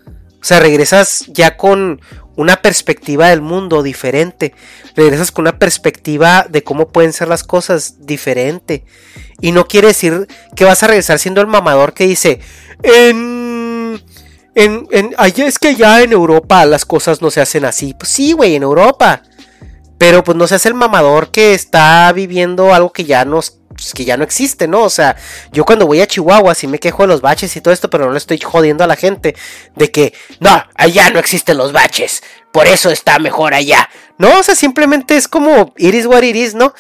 O 0.10 0.48
sea, 0.48 0.60
regresas 0.60 1.26
ya 1.28 1.58
con 1.58 2.02
una 2.36 2.62
perspectiva 2.62 3.30
del 3.30 3.42
mundo 3.42 3.84
diferente. 3.84 4.54
Regresas 4.96 5.32
con 5.32 5.44
una 5.44 5.60
perspectiva 5.60 6.46
de 6.50 6.64
cómo 6.64 6.90
pueden 6.90 7.14
ser 7.14 7.28
las 7.28 7.44
cosas 7.44 8.06
diferente. 8.06 8.86
Y 9.42 9.52
no 9.52 9.68
quiere 9.68 9.90
decir 9.90 10.28
que 10.56 10.66
vas 10.66 10.84
a 10.84 10.88
regresar 10.88 11.20
siendo 11.20 11.42
el 11.42 11.48
mamador 11.48 11.94
que 11.94 12.08
dice, 12.08 12.40
en... 12.84 14.02
En, 14.58 14.88
en, 14.92 15.14
es 15.20 15.60
que 15.60 15.76
ya 15.76 16.02
en 16.02 16.14
Europa 16.14 16.66
las 16.66 16.86
cosas 16.86 17.22
no 17.22 17.30
se 17.30 17.42
hacen 17.42 17.66
así. 17.66 17.94
Pues 17.94 18.10
sí, 18.10 18.32
güey, 18.32 18.56
en 18.56 18.64
Europa. 18.64 19.22
Pero 19.98 20.24
pues 20.24 20.38
no 20.38 20.48
seas 20.48 20.66
el 20.66 20.74
mamador 20.74 21.32
que 21.32 21.54
está 21.54 22.12
viviendo 22.12 22.74
algo 22.74 22.92
que 22.92 23.06
ya 23.06 23.26
pues, 23.76 23.94
que 23.94 24.06
ya 24.06 24.16
no 24.18 24.24
existe, 24.24 24.68
¿no? 24.68 24.84
O 24.84 24.90
sea, 24.90 25.16
yo 25.52 25.66
cuando 25.66 25.86
voy 25.86 26.00
a 26.02 26.08
Chihuahua 26.08 26.56
sí 26.56 26.66
me 26.66 26.80
quejo 26.80 27.04
de 27.04 27.08
los 27.08 27.22
baches 27.22 27.56
y 27.56 27.62
todo 27.62 27.74
esto, 27.74 27.90
pero 27.90 28.06
no 28.06 28.12
le 28.12 28.18
estoy 28.18 28.40
jodiendo 28.40 28.84
a 28.84 28.88
la 28.88 28.96
gente 28.96 29.36
de 29.76 29.92
que, 29.92 30.14
no, 30.40 30.64
allá 30.76 31.10
no 31.10 31.20
existen 31.20 31.58
los 31.58 31.74
baches, 31.74 32.24
por 32.52 32.68
eso 32.68 32.90
está 32.90 33.20
mejor 33.20 33.54
allá. 33.54 33.90
No, 34.18 34.40
o 34.40 34.44
sea, 34.44 34.56
simplemente 34.56 35.18
es 35.18 35.28
como 35.28 35.74
iris 35.78 36.06
what 36.06 36.24
iris, 36.24 36.56
¿no? 36.56 36.74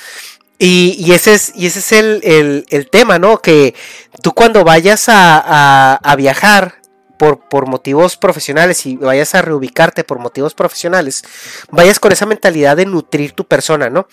Y, 0.57 1.11
ese 1.11 1.33
es, 1.33 1.51
y 1.53 1.65
ese 1.65 1.79
es 1.79 1.91
el, 1.91 2.65
el, 2.69 2.89
tema, 2.89 3.19
¿no? 3.19 3.39
Que 3.39 3.75
tú 4.21 4.31
cuando 4.33 4.63
vayas 4.63 5.09
a, 5.09 5.95
a, 5.95 6.15
viajar 6.15 6.75
por, 7.17 7.47
por, 7.47 7.67
motivos 7.67 8.17
profesionales 8.17 8.85
y 8.85 8.97
vayas 8.97 9.35
a 9.35 9.41
reubicarte 9.41 10.03
por 10.03 10.19
motivos 10.19 10.53
profesionales, 10.53 11.23
vayas 11.71 11.99
con 11.99 12.11
esa 12.11 12.25
mentalidad 12.25 12.77
de 12.77 12.85
nutrir 12.85 13.33
tu 13.33 13.45
persona, 13.45 13.89
¿no? 13.89 14.07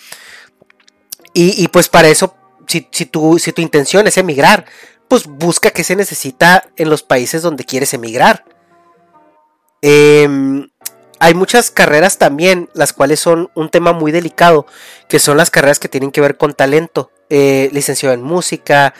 Y, 1.34 1.62
y 1.62 1.68
pues 1.68 1.88
para 1.88 2.09
eso 2.09 2.36
si, 2.66 2.88
si, 2.90 3.07
tu, 3.07 3.38
si 3.38 3.53
tu 3.53 3.62
intención 3.62 4.07
es 4.07 4.18
emigrar, 4.18 4.66
pues 5.09 5.26
busca 5.26 5.70
qué 5.70 5.84
se 5.84 5.96
necesita 5.96 6.68
en 6.76 6.88
los 6.88 7.03
países 7.03 7.42
donde 7.42 7.64
quieres 7.64 7.92
emigrar. 7.94 8.44
Em, 9.82 10.70
hay 11.18 11.34
muchas 11.34 11.70
carreras 11.70 12.18
también, 12.18 12.70
las 12.72 12.92
cuales 12.92 13.20
son 13.20 13.50
un 13.55 13.68
tema 13.68 13.92
muy 13.92 14.12
delicado, 14.12 14.66
que 15.09 15.18
son 15.18 15.36
las 15.36 15.50
carreras 15.50 15.78
que 15.78 15.88
tienen 15.88 16.12
que 16.12 16.20
ver 16.20 16.36
con 16.36 16.55
talento. 16.55 17.11
Eh, 17.34 17.70
licenciado 17.72 18.14
en 18.14 18.22
música, 18.22 18.92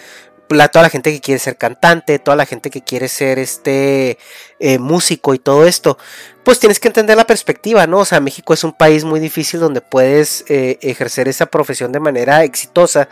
toda 0.53 0.83
la 0.83 0.91
gente 0.91 1.13
que 1.13 1.21
quiere 1.21 1.39
ser 1.39 1.57
cantante, 1.57 2.19
toda 2.19 2.37
la 2.37 2.47
gente 2.47 2.71
que 2.71 2.83
quiere 2.83 3.09
ser 3.09 3.39
este 3.39 4.19
eh, 4.61 4.79
músico 4.79 5.35
y 5.35 5.39
todo 5.39 5.67
esto, 5.67 5.99
pues 6.45 6.59
tienes 6.59 6.81
que 6.81 6.89
entender 6.89 7.17
la 7.17 7.27
perspectiva, 7.27 7.87
¿no? 7.87 7.99
O 8.01 8.05
sea, 8.05 8.21
México 8.21 8.55
es 8.55 8.65
un 8.65 8.73
país 8.73 9.05
muy 9.05 9.21
difícil 9.21 9.61
donde 9.61 9.81
puedes 9.81 10.45
eh, 10.49 10.79
ejercer 10.83 11.29
esa 11.29 11.47
profesión 11.47 11.93
de 11.93 12.01
manera 12.01 12.45
exitosa. 12.45 13.09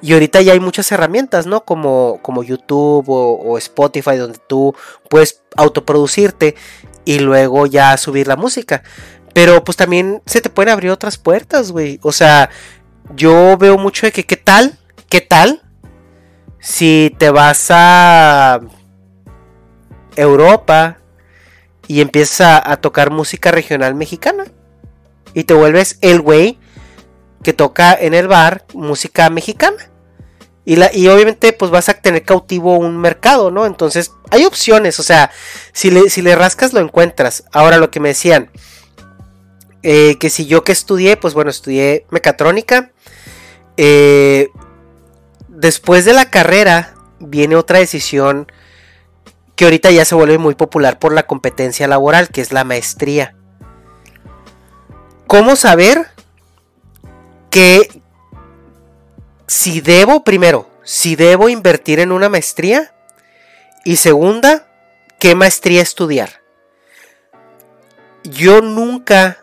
Y 0.00 0.12
ahorita 0.12 0.40
ya 0.42 0.52
hay 0.52 0.60
muchas 0.60 0.90
herramientas, 0.92 1.46
¿no? 1.46 1.64
Como, 1.64 2.20
como 2.22 2.42
YouTube 2.42 3.04
o, 3.08 3.58
Spotify, 3.58 4.16
donde 4.16 4.38
tú 4.46 4.74
puedes 5.08 5.42
autoproducirte 5.56 6.54
y 7.04 7.18
luego 7.18 7.66
ya 7.66 7.96
subir 7.96 8.26
la 8.26 8.36
música. 8.36 8.82
Pero 9.32 9.64
pues 9.64 9.76
también 9.76 10.22
se 10.26 10.40
te 10.40 10.50
pueden 10.50 10.72
abrir 10.72 10.90
otras 10.90 11.18
puertas, 11.18 11.72
güey. 11.72 11.98
O 12.02 12.12
sea, 12.12 12.50
yo 13.16 13.56
veo 13.58 13.78
mucho 13.78 14.06
de 14.06 14.12
que, 14.12 14.24
¿qué 14.24 14.36
tal? 14.36 14.78
¿Qué 15.08 15.20
tal? 15.20 15.63
Si 16.64 17.14
te 17.18 17.28
vas 17.28 17.66
a 17.68 18.58
Europa 20.16 20.96
y 21.86 22.00
empiezas 22.00 22.62
a, 22.64 22.76
tocar 22.78 23.10
música 23.10 23.50
regional 23.50 23.94
mexicana 23.94 24.44
y 25.34 25.44
te 25.44 25.52
vuelves 25.52 25.98
el 26.00 26.22
güey 26.22 26.58
que 27.42 27.52
toca 27.52 27.92
en 27.92 28.14
el 28.14 28.28
bar 28.28 28.64
música 28.72 29.28
mexicana. 29.28 29.90
Y, 30.64 30.76
la, 30.76 30.90
y 30.90 31.06
obviamente 31.08 31.52
pues 31.52 31.70
vas 31.70 31.90
a 31.90 32.00
tener 32.00 32.24
cautivo 32.24 32.78
un 32.78 32.96
mercado, 32.96 33.50
¿no? 33.50 33.66
Entonces 33.66 34.12
hay 34.30 34.46
opciones, 34.46 34.98
o 34.98 35.02
sea, 35.02 35.30
si 35.74 35.90
le, 35.90 36.08
si 36.08 36.22
le 36.22 36.34
rascas 36.34 36.72
lo 36.72 36.80
encuentras. 36.80 37.44
Ahora 37.52 37.76
lo 37.76 37.90
que 37.90 38.00
me 38.00 38.08
decían, 38.08 38.50
eh, 39.82 40.16
que 40.18 40.30
si 40.30 40.46
yo 40.46 40.64
que 40.64 40.72
estudié, 40.72 41.18
pues 41.18 41.34
bueno, 41.34 41.50
estudié 41.50 42.06
mecatrónica. 42.08 42.90
Eh, 43.76 44.48
después 45.54 46.04
de 46.04 46.12
la 46.12 46.30
carrera 46.30 46.94
viene 47.20 47.56
otra 47.56 47.78
decisión 47.78 48.50
que 49.56 49.64
ahorita 49.64 49.90
ya 49.90 50.04
se 50.04 50.14
vuelve 50.14 50.38
muy 50.38 50.54
popular 50.54 50.98
por 50.98 51.12
la 51.12 51.26
competencia 51.26 51.86
laboral, 51.86 52.28
que 52.28 52.40
es 52.40 52.52
la 52.52 52.64
maestría. 52.64 53.36
¿Cómo 55.26 55.56
saber 55.56 56.08
que 57.50 58.02
si 59.46 59.80
debo, 59.80 60.24
primero, 60.24 60.68
si 60.82 61.16
debo 61.16 61.48
invertir 61.48 62.00
en 62.00 62.12
una 62.12 62.28
maestría? 62.28 62.92
Y 63.84 63.96
segunda, 63.96 64.66
¿qué 65.20 65.34
maestría 65.34 65.82
estudiar? 65.82 66.42
Yo 68.24 68.60
nunca 68.60 69.38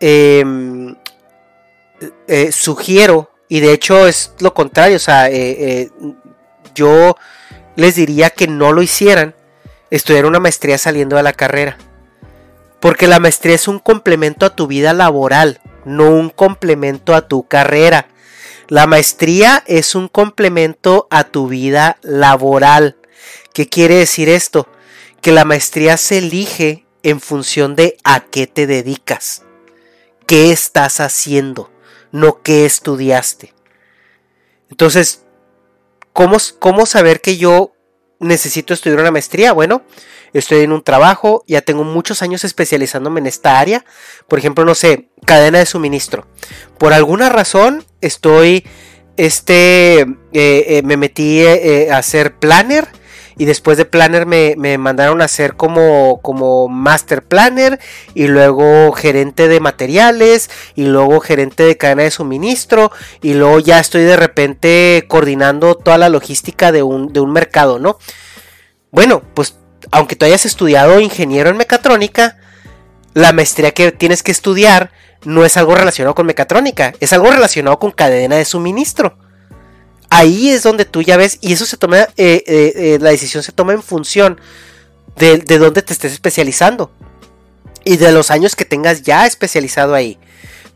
em, 0.00 0.96
eh, 2.28 2.52
sugiero, 2.52 3.33
y 3.48 3.60
de 3.60 3.72
hecho 3.72 4.06
es 4.06 4.32
lo 4.40 4.54
contrario, 4.54 4.96
o 4.96 5.00
sea, 5.00 5.28
eh, 5.28 5.56
eh, 5.58 5.90
yo 6.74 7.16
les 7.76 7.94
diría 7.94 8.30
que 8.30 8.48
no 8.48 8.72
lo 8.72 8.82
hicieran, 8.82 9.34
estudiar 9.90 10.26
una 10.26 10.40
maestría 10.40 10.78
saliendo 10.78 11.16
de 11.16 11.22
la 11.22 11.32
carrera. 11.32 11.78
Porque 12.80 13.06
la 13.06 13.20
maestría 13.20 13.54
es 13.54 13.68
un 13.68 13.78
complemento 13.78 14.44
a 14.44 14.54
tu 14.54 14.66
vida 14.66 14.92
laboral, 14.92 15.60
no 15.84 16.10
un 16.10 16.30
complemento 16.30 17.14
a 17.14 17.28
tu 17.28 17.46
carrera. 17.46 18.08
La 18.68 18.86
maestría 18.86 19.62
es 19.66 19.94
un 19.94 20.08
complemento 20.08 21.06
a 21.10 21.24
tu 21.24 21.48
vida 21.48 21.98
laboral. 22.02 22.96
¿Qué 23.52 23.68
quiere 23.68 23.96
decir 23.96 24.28
esto? 24.28 24.68
Que 25.20 25.32
la 25.32 25.44
maestría 25.44 25.96
se 25.96 26.18
elige 26.18 26.84
en 27.02 27.20
función 27.20 27.76
de 27.76 27.96
a 28.04 28.20
qué 28.20 28.46
te 28.46 28.66
dedicas, 28.66 29.42
qué 30.26 30.50
estás 30.52 31.00
haciendo, 31.00 31.70
no 32.14 32.42
qué 32.42 32.64
estudiaste. 32.64 33.52
Entonces, 34.70 35.24
¿cómo, 36.12 36.36
cómo 36.60 36.86
saber 36.86 37.20
que 37.20 37.36
yo 37.38 37.72
necesito 38.20 38.72
estudiar 38.72 39.00
una 39.00 39.10
maestría? 39.10 39.52
Bueno, 39.52 39.82
estoy 40.32 40.60
en 40.60 40.70
un 40.70 40.84
trabajo, 40.84 41.42
ya 41.48 41.62
tengo 41.62 41.82
muchos 41.82 42.22
años 42.22 42.44
especializándome 42.44 43.18
en 43.18 43.26
esta 43.26 43.58
área. 43.58 43.84
Por 44.28 44.38
ejemplo, 44.38 44.64
no 44.64 44.76
sé, 44.76 45.08
cadena 45.26 45.58
de 45.58 45.66
suministro. 45.66 46.28
Por 46.78 46.92
alguna 46.92 47.30
razón 47.30 47.84
estoy, 48.00 48.64
este, 49.16 50.02
eh, 50.02 50.06
eh, 50.32 50.82
me 50.84 50.96
metí 50.96 51.40
eh, 51.40 51.88
a 51.90 51.96
hacer 51.98 52.38
planner. 52.38 52.86
Y 53.36 53.46
después 53.46 53.78
de 53.78 53.84
planner 53.84 54.26
me, 54.26 54.54
me, 54.56 54.78
mandaron 54.78 55.20
a 55.20 55.24
hacer 55.24 55.54
como, 55.54 56.20
como 56.22 56.68
master 56.68 57.24
planner 57.24 57.80
y 58.14 58.26
luego 58.26 58.92
gerente 58.92 59.48
de 59.48 59.60
materiales 59.60 60.50
y 60.74 60.84
luego 60.84 61.20
gerente 61.20 61.64
de 61.64 61.76
cadena 61.76 62.04
de 62.04 62.10
suministro 62.10 62.92
y 63.22 63.34
luego 63.34 63.58
ya 63.60 63.80
estoy 63.80 64.02
de 64.02 64.16
repente 64.16 65.04
coordinando 65.08 65.74
toda 65.74 65.98
la 65.98 66.08
logística 66.08 66.72
de 66.72 66.82
un, 66.82 67.12
de 67.12 67.20
un 67.20 67.32
mercado, 67.32 67.78
¿no? 67.78 67.98
Bueno, 68.90 69.22
pues 69.34 69.56
aunque 69.90 70.16
tú 70.16 70.24
hayas 70.24 70.46
estudiado 70.46 71.00
ingeniero 71.00 71.50
en 71.50 71.56
mecatrónica, 71.56 72.38
la 73.14 73.32
maestría 73.32 73.72
que 73.72 73.92
tienes 73.92 74.22
que 74.22 74.32
estudiar 74.32 74.92
no 75.24 75.44
es 75.44 75.56
algo 75.56 75.74
relacionado 75.74 76.14
con 76.14 76.26
mecatrónica, 76.26 76.92
es 77.00 77.12
algo 77.12 77.30
relacionado 77.30 77.78
con 77.78 77.90
cadena 77.90 78.36
de 78.36 78.44
suministro. 78.44 79.18
Ahí 80.16 80.50
es 80.50 80.62
donde 80.62 80.84
tú 80.84 81.02
ya 81.02 81.16
ves, 81.16 81.38
y 81.40 81.52
eso 81.52 81.66
se 81.66 81.76
toma, 81.76 81.98
eh, 81.98 82.08
eh, 82.16 82.44
eh, 82.46 82.98
la 83.00 83.10
decisión 83.10 83.42
se 83.42 83.50
toma 83.50 83.72
en 83.72 83.82
función 83.82 84.40
de, 85.16 85.38
de 85.38 85.58
dónde 85.58 85.82
te 85.82 85.92
estés 85.92 86.12
especializando 86.12 86.92
y 87.84 87.96
de 87.96 88.12
los 88.12 88.30
años 88.30 88.54
que 88.54 88.64
tengas 88.64 89.02
ya 89.02 89.26
especializado 89.26 89.92
ahí. 89.92 90.16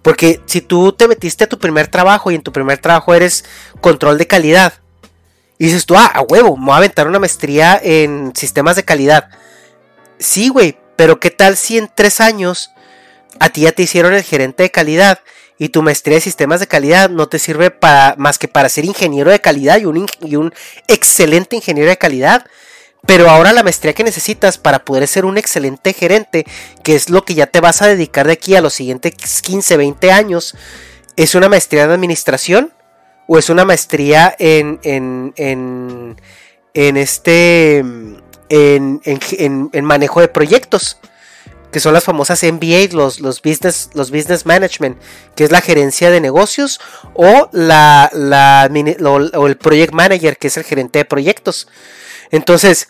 Porque 0.03 0.41
si 0.47 0.61
tú 0.61 0.93
te 0.93 1.07
metiste 1.07 1.45
a 1.45 1.49
tu 1.49 1.57
primer 1.57 1.87
trabajo 1.87 2.33
y 2.33 2.35
en 2.35 2.43
tu 2.43 2.51
primer 2.51 2.79
trabajo 2.79 3.15
eres 3.15 3.45
control 3.81 4.19
de 4.19 4.27
calidad, 4.27 4.75
y 5.57 5.67
dices 5.67 5.87
tú, 5.87 5.95
ah, 5.97 6.07
a 6.07 6.23
huevo, 6.23 6.57
me 6.57 6.65
voy 6.65 6.75
a 6.75 6.79
aventar 6.79 7.07
una 7.07 7.21
maestría 7.21 7.81
en 7.81 8.33
sistemas 8.35 8.75
de 8.75 8.85
calidad. 8.85 9.29
Sí, 10.19 10.49
güey, 10.49 10.77
pero 10.97 11.21
¿qué 11.21 11.31
tal 11.31 11.57
si 11.57 11.79
en 11.79 11.89
tres 11.95 12.21
años 12.21 12.73
a 13.39 13.51
ti 13.51 13.61
ya 13.61 13.71
te 13.71 13.85
hicieron 13.85 14.15
el 14.15 14.25
gerente 14.25 14.65
de 14.65 14.73
calidad 14.73 15.21
y 15.59 15.71
tu 15.71 15.83
maestría 15.83 16.17
de 16.17 16.21
sistemas 16.21 16.61
de 16.61 16.69
calidad 16.69 17.11
no 17.11 17.29
te 17.29 17.39
sirve 17.39 17.71
para, 17.71 18.15
más 18.17 18.39
que 18.39 18.49
para 18.49 18.69
ser 18.69 18.85
ingeniero 18.85 19.31
de 19.31 19.41
calidad 19.41 19.79
y 19.79 19.85
un, 19.85 20.07
y 20.21 20.37
un 20.37 20.55
excelente 20.87 21.57
ingeniero 21.57 21.91
de 21.91 21.99
calidad? 21.99 22.47
Pero 23.07 23.31
ahora 23.31 23.53
la 23.53 23.63
maestría 23.63 23.93
que 23.93 24.05
necesitas 24.05 24.59
para 24.59 24.85
poder 24.85 25.07
ser 25.07 25.25
un 25.25 25.39
excelente 25.39 25.93
gerente, 25.93 26.47
que 26.83 26.95
es 26.95 27.11
lo 27.11 27.25
que 27.25 27.35
ya 27.35 27.47
te 27.47 27.61
vas 27.61 27.81
a 27.83 27.89
dedicar 27.89 28.27
de 28.27 28.33
aquí 28.35 28.57
a 28.57 28.61
los 28.61 28.75
siguientes 28.75 29.15
15, 29.43 29.77
20 29.77 30.13
años, 30.13 30.55
es 31.17 31.35
una 31.35 31.49
maestría 31.49 31.87
de 31.87 31.95
administración 31.95 32.73
o 33.27 33.39
es 33.39 33.51
una 33.51 33.65
maestría 33.65 34.35
en, 34.39 34.81
en, 34.83 35.33
en, 35.37 36.17
en 36.75 36.97
este, 36.97 37.79
en, 37.79 39.01
en, 39.05 39.85
manejo 39.85 40.21
de 40.21 40.29
proyectos, 40.29 40.99
que 41.71 41.81
son 41.81 41.93
las 41.95 42.05
famosas 42.05 42.43
MBA, 42.43 42.89
los, 42.93 43.21
los, 43.21 43.43
business, 43.43 43.91
los 43.95 44.11
business 44.11 44.47
management, 44.47 44.99
que 45.35 45.45
es 45.45 45.51
la 45.51 45.61
gerencia 45.61 46.11
de 46.11 46.21
negocios, 46.21 46.81
o, 47.15 47.49
la, 47.53 48.11
la, 48.13 48.71
o 49.35 49.47
el 49.47 49.57
project 49.57 49.93
manager, 49.93 50.37
que 50.39 50.49
es 50.49 50.57
el 50.57 50.65
gerente 50.65 51.01
de 51.01 51.05
proyectos. 51.05 51.69
Entonces, 52.31 52.89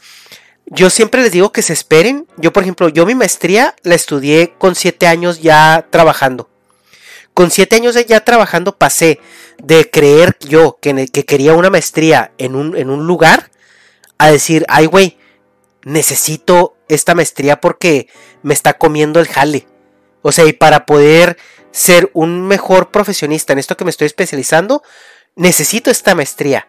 yo 0.66 0.90
siempre 0.90 1.22
les 1.22 1.32
digo 1.32 1.52
que 1.52 1.62
se 1.62 1.72
esperen. 1.72 2.26
Yo, 2.36 2.52
por 2.52 2.62
ejemplo, 2.62 2.88
yo 2.88 3.06
mi 3.06 3.14
maestría 3.14 3.74
la 3.82 3.94
estudié 3.94 4.54
con 4.58 4.74
siete 4.74 5.06
años 5.06 5.40
ya 5.40 5.86
trabajando. 5.90 6.48
Con 7.34 7.50
siete 7.50 7.76
años 7.76 7.96
ya 8.06 8.20
trabajando 8.24 8.76
pasé 8.76 9.20
de 9.62 9.88
creer 9.90 10.36
yo 10.40 10.78
que, 10.80 11.06
que 11.06 11.24
quería 11.24 11.54
una 11.54 11.70
maestría 11.70 12.32
en 12.38 12.54
un, 12.54 12.76
en 12.76 12.90
un 12.90 13.06
lugar 13.06 13.50
a 14.18 14.30
decir, 14.30 14.64
ay 14.68 14.86
güey, 14.86 15.18
necesito 15.84 16.74
esta 16.88 17.14
maestría 17.14 17.60
porque 17.60 18.08
me 18.42 18.54
está 18.54 18.74
comiendo 18.74 19.20
el 19.20 19.28
jale. 19.28 19.66
O 20.22 20.32
sea, 20.32 20.46
y 20.46 20.52
para 20.52 20.86
poder 20.86 21.36
ser 21.70 22.10
un 22.14 22.46
mejor 22.46 22.90
profesionista 22.90 23.52
en 23.52 23.58
esto 23.58 23.76
que 23.76 23.84
me 23.84 23.90
estoy 23.90 24.06
especializando, 24.06 24.82
necesito 25.36 25.90
esta 25.90 26.14
maestría. 26.14 26.68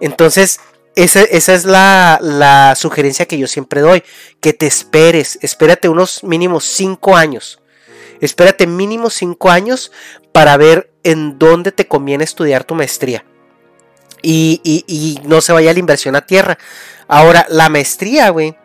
Entonces, 0.00 0.60
esa, 0.94 1.22
esa 1.22 1.54
es 1.54 1.64
la, 1.64 2.18
la, 2.22 2.74
sugerencia 2.74 3.26
que 3.26 3.38
yo 3.38 3.46
siempre 3.46 3.82
doy, 3.82 4.02
que 4.40 4.52
te 4.52 4.66
esperes, 4.66 5.38
espérate 5.42 5.88
unos 5.88 6.24
mínimos 6.24 6.64
cinco 6.64 7.16
años 7.16 7.60
Espérate 8.20 8.66
mínimo 8.66 9.10
5 9.10 9.50
años 9.50 9.92
para 10.32 10.56
ver 10.56 10.90
en 11.02 11.38
dónde 11.38 11.72
te 11.72 11.86
conviene 11.86 12.24
estudiar 12.24 12.64
tu 12.64 12.74
maestría. 12.74 13.24
Y, 14.22 15.20
no 15.24 15.40
se 15.40 15.52
vaya 15.52 15.72
la 15.72 15.78
inversión 15.78 16.16
a 16.16 16.26
tierra. 16.26 16.58
Ahora, 17.06 17.46
la 17.48 17.68
maestría, 17.68 18.30
güey, 18.30 18.56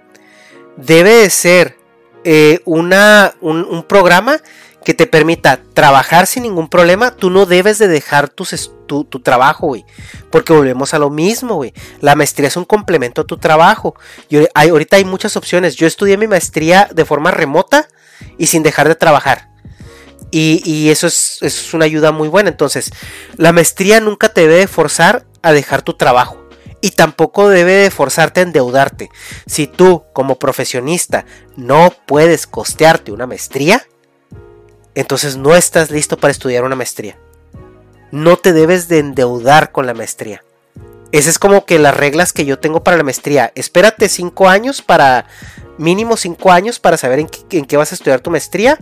debe 0.78 1.11
de 1.13 1.30
ser 1.30 1.78
eh, 2.24 2.61
una, 2.65 3.34
un, 3.41 3.84
programa 3.84 4.39
que 4.84 4.93
te 4.93 5.07
permita 5.07 5.59
trabajar 5.74 6.28
sin 6.28 6.43
ningún 6.43 6.67
problema. 6.67 7.11
Tú 7.11 7.30
no 7.30 7.45
debes 7.45 7.78
de 7.78 7.88
dejar 7.88 8.30
tu, 8.30 8.45
tu 8.86 9.19
trabajo, 9.19 9.67
güey. 9.67 9.86
Porque 10.32 10.53
volvemos 10.53 10.93
a 10.93 10.99
lo 10.99 11.09
mismo, 11.09 11.55
güey. 11.55 11.74
La 11.99 12.15
maestría 12.15 12.47
es 12.47 12.57
un 12.57 12.65
complemento 12.65 13.22
a 13.22 13.26
tu 13.26 13.38
trabajo. 13.38 13.95
Y 14.30 14.38
hay, 14.53 14.69
ahorita 14.69 14.97
hay 14.97 15.05
muchas 15.05 15.38
opciones. 15.38 15.76
Yo 15.76 15.88
estudié 15.88 16.17
mi 16.17 16.28
maestría 16.28 16.89
de 16.93 17.05
forma 17.05 17.32
remota 17.32 17.88
y 18.38 18.47
sin 18.47 18.63
dejar 18.63 18.88
de 18.88 18.95
trabajar. 18.95 19.51
Y, 20.32 20.89
eso, 20.89 21.07
es, 21.07 21.74
una 21.74 21.86
ayuda 21.86 22.11
muy 22.11 22.30
buena. 22.30 22.49
Entonces, 22.49 22.91
la 23.36 23.51
maestría 23.51 23.99
nunca 23.99 24.30
te 24.30 24.47
debe 24.47 24.67
forzar 24.67 25.26
a 25.41 25.51
dejar 25.51 25.82
tu 25.82 25.93
trabajo. 25.93 26.40
Y 26.82 26.91
tampoco 26.91 27.47
debe 27.49 27.73
de 27.73 27.91
forzarte 27.91 28.39
a 28.39 28.43
endeudarte. 28.43 29.09
Si 29.45 29.67
tú, 29.67 30.03
como 30.13 30.39
profesionista, 30.39 31.25
no 31.55 31.93
puedes 32.07 32.47
costearte 32.47 33.11
una 33.11 33.27
maestría, 33.27 33.86
entonces 34.95 35.38
no 35.38 35.55
estás 35.55 35.91
listo 35.91 36.17
para 36.17 36.32
estudiar 36.32 36.63
una 36.63 36.75
maestría. 36.75 37.17
No 38.11 38.38
te 38.38 38.51
debes 38.51 38.88
de 38.88 38.99
endeudar 38.99 39.71
con 39.71 39.86
la 39.86 39.93
maestría. 39.93 40.43
Esas 41.11 41.32
es 41.32 41.39
como 41.39 41.65
que 41.65 41.77
las 41.77 41.95
reglas 41.95 42.32
que 42.32 42.45
yo 42.45 42.59
tengo 42.59 42.84
para 42.84 42.97
la 42.97 43.03
maestría. 43.03 43.51
Espérate 43.55 44.07
5 44.07 44.47
años 44.47 44.82
para 44.82 45.27
mínimo 45.77 46.15
5 46.15 46.51
años 46.51 46.79
para 46.79 46.97
saber 46.97 47.19
en 47.19 47.27
qué, 47.27 47.77
vas 47.77 47.91
a 47.91 47.95
estudiar 47.95 48.21
tu 48.21 48.32
maestría. 48.32 48.79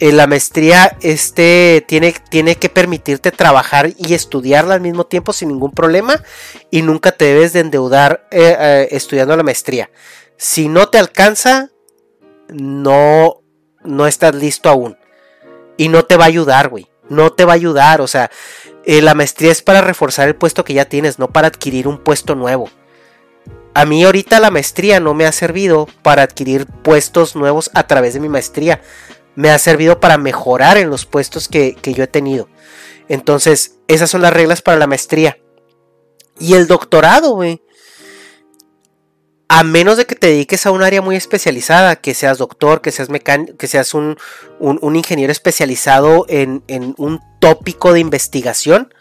Eh, 0.00 0.12
la 0.12 0.26
maestría 0.26 0.96
este, 1.02 1.84
tiene, 1.86 2.14
tiene 2.30 2.56
que 2.56 2.70
permitirte 2.70 3.30
trabajar 3.32 3.90
y 3.98 4.14
estudiarla 4.14 4.72
al 4.72 4.80
mismo 4.80 5.04
tiempo 5.04 5.34
sin 5.34 5.48
ningún 5.50 5.72
problema 5.72 6.24
y 6.70 6.80
nunca 6.80 7.12
te 7.12 7.26
debes 7.26 7.52
de 7.52 7.60
endeudar 7.60 8.26
eh, 8.30 8.56
eh, 8.58 8.88
estudiando 8.92 9.36
la 9.36 9.42
maestría. 9.42 9.90
Si 10.38 10.68
no 10.68 10.88
te 10.88 10.96
alcanza, 10.96 11.68
no, 12.48 13.42
no 13.84 14.06
estás 14.06 14.34
listo 14.34 14.70
aún. 14.70 14.96
Y 15.76 15.88
no 15.88 16.06
te 16.06 16.16
va 16.16 16.24
a 16.24 16.28
ayudar, 16.28 16.70
güey. 16.70 16.88
No 17.10 17.32
te 17.32 17.44
va 17.44 17.52
a 17.52 17.56
ayudar. 17.56 18.00
O 18.00 18.06
sea, 18.06 18.30
la 18.86 19.14
maestría 19.14 19.52
es 19.52 19.60
para 19.60 19.82
reforzar 19.82 20.28
el 20.28 20.34
puesto 20.34 20.64
que 20.64 20.72
ya 20.72 20.86
tienes, 20.86 21.18
no 21.18 21.28
para 21.28 21.48
adquirir 21.48 21.86
un 21.86 21.98
puesto 21.98 22.34
nuevo. 22.34 22.70
A 23.74 23.84
mí 23.84 24.02
ahorita 24.02 24.40
la 24.40 24.50
maestría 24.50 24.98
no 24.98 25.12
me 25.12 25.26
ha 25.26 25.32
servido 25.32 25.88
para 26.02 26.22
adquirir 26.22 26.66
puestos 26.66 27.36
nuevos 27.36 27.70
a 27.74 27.86
través 27.86 28.14
de 28.14 28.20
mi 28.20 28.30
maestría. 28.30 28.80
Me 29.34 29.50
ha 29.50 29.58
servido 29.58 30.00
para 30.00 30.18
mejorar 30.18 30.76
en 30.76 30.90
los 30.90 31.06
puestos 31.06 31.48
que, 31.48 31.76
yo 31.82 32.04
he 32.04 32.08
tenido. 32.08 32.48
Entonces, 33.08 33.76
esas 33.88 34.10
son 34.10 34.22
las 34.22 34.32
reglas 34.32 34.62
para 34.62 34.78
la 34.78 34.86
maestría. 34.86 35.38
Y 36.38 36.54
el 36.54 36.66
doctorado, 36.66 37.34
güey. 37.34 37.62
a 39.48 39.64
menos 39.64 39.96
de 39.96 40.06
que 40.06 40.14
te 40.14 40.28
dediques 40.28 40.64
a 40.64 40.70
un 40.70 40.82
área 40.82 41.02
muy 41.02 41.16
especializada, 41.16 41.96
que 41.96 42.14
seas 42.14 42.38
doctor, 42.38 42.80
que 42.80 42.92
seas 42.92 43.10
mecánico, 43.10 43.56
que 43.56 43.66
seas 43.66 43.94
un, 43.94 44.16
ingeniero 44.94 45.32
especializado 45.32 46.24
en, 46.28 46.62
un 46.98 47.20
tópico 47.40 47.92
de 47.92 48.00
investigación, 48.00 48.94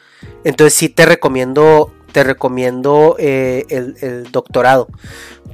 entonces 0.44 0.74
sí 0.74 0.90
te 0.90 1.06
recomiendo, 1.06 1.94
te 2.12 2.24
recomiendo 2.24 3.16
eh, 3.20 3.66
el, 3.70 4.32
doctorado. 4.32 4.88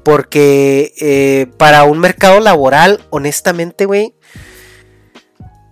Porque 0.03 0.93
eh, 0.99 1.47
para 1.57 1.83
un 1.83 1.99
mercado 1.99 2.39
laboral, 2.39 3.01
honestamente, 3.09 3.85
güey, 3.85 4.13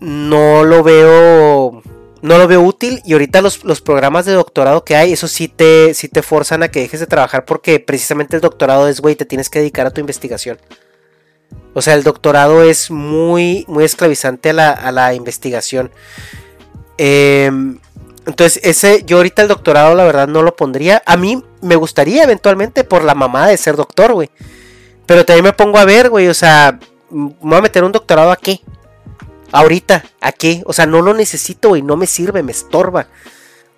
no 0.03 0.65
lo 0.65 0.83
veo 0.83 1.81
no 2.21 2.37
lo 2.37 2.47
veo 2.47 2.61
útil 2.61 3.01
y 3.05 3.13
ahorita 3.13 3.41
los, 3.41 3.81
programas 3.81 4.25
de 4.25 4.33
doctorado 4.33 4.83
que 4.83 4.95
hay, 4.95 5.13
eso 5.13 5.27
sí 5.27 5.47
te, 5.47 5.93
sí 5.93 6.07
te 6.07 6.21
forzan 6.21 6.63
a 6.63 6.69
que 6.69 6.81
dejes 6.81 6.99
de 6.99 7.07
trabajar 7.07 7.45
porque 7.45 7.79
precisamente 7.79 8.35
el 8.35 8.41
doctorado 8.41 8.87
es, 8.87 9.01
güey, 9.01 9.15
te 9.15 9.25
tienes 9.25 9.49
que 9.49 9.59
dedicar 9.59 9.87
a 9.87 9.91
tu 9.91 9.99
investigación. 9.99 10.57
O 11.73 11.81
sea, 11.81 11.95
el 11.95 12.03
doctorado 12.03 12.63
es 12.63 12.91
muy, 12.91 13.65
muy 13.67 13.83
esclavizante 13.83 14.51
a 14.51 14.91
la, 14.91 15.13
investigación. 15.13 15.91
Em, 16.97 17.79
entonces, 18.25 18.61
ese, 18.63 19.03
yo 19.05 19.17
ahorita 19.17 19.41
el 19.41 19.49
doctorado, 19.49 19.93
la 19.93 20.05
verdad, 20.05 20.27
no 20.27 20.43
lo 20.43 20.55
pondría. 20.55 21.03
A 21.05 21.17
mí 21.17 21.43
me 21.61 21.75
gustaría 21.75 22.23
eventualmente 22.23 22.85
por 22.85 23.03
la 23.03 23.15
mamá 23.15 23.47
de 23.47 23.57
ser 23.57 23.75
doctor, 23.75 24.13
güey. 24.13 24.29
Pero 25.05 25.25
también 25.25 25.43
me 25.43 25.53
pongo 25.53 25.77
a 25.77 25.85
ver, 25.85 26.09
güey, 26.09 26.29
o 26.29 26.33
sea, 26.33 26.79
me 27.09 27.33
voy 27.41 27.57
a 27.57 27.61
meter 27.61 27.83
un 27.83 27.91
doctorado 27.91 28.31
a 29.53 29.59
qué? 29.59 29.63
ahorita, 29.63 30.03
o 30.65 30.73
sea, 30.73 30.85
no 30.85 31.01
lo 31.01 31.13
necesito 31.13 31.75
y 31.75 31.81
no 31.81 31.95
me 31.95 32.07
sirve, 32.07 32.43
me 32.43 32.51
estorba. 32.51 33.07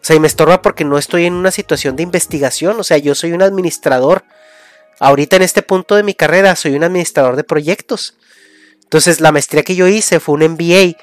O 0.02 0.08
sea, 0.08 0.16
y 0.16 0.20
me 0.20 0.28
estorba 0.28 0.62
porque 0.62 0.86
no 0.86 0.98
estoy 0.98 1.26
en 1.26 1.34
una 1.34 1.52
situación 1.52 1.96
de 1.96 2.04
investigación, 2.04 2.80
o 2.80 2.84
sea, 2.84 2.98
yo 2.98 3.14
soy 3.14 3.34
un 3.34 3.42
administrador. 3.42 4.24
Ahorita 5.00 5.36
en 5.36 5.42
este 5.42 5.62
punto 5.62 5.96
de 5.96 6.04
mi 6.04 6.14
carrera 6.14 6.56
soy 6.56 6.76
un 6.76 6.84
administrador 6.84 7.36
de 7.36 7.44
proyectos. 7.44 8.16
Entonces, 8.84 9.20
la 9.20 9.32
maestría 9.32 9.64
que 9.64 9.76
yo 9.76 9.88
hice 9.88 10.20
fue 10.20 10.36
un 10.36 10.54
MBA 10.54 10.98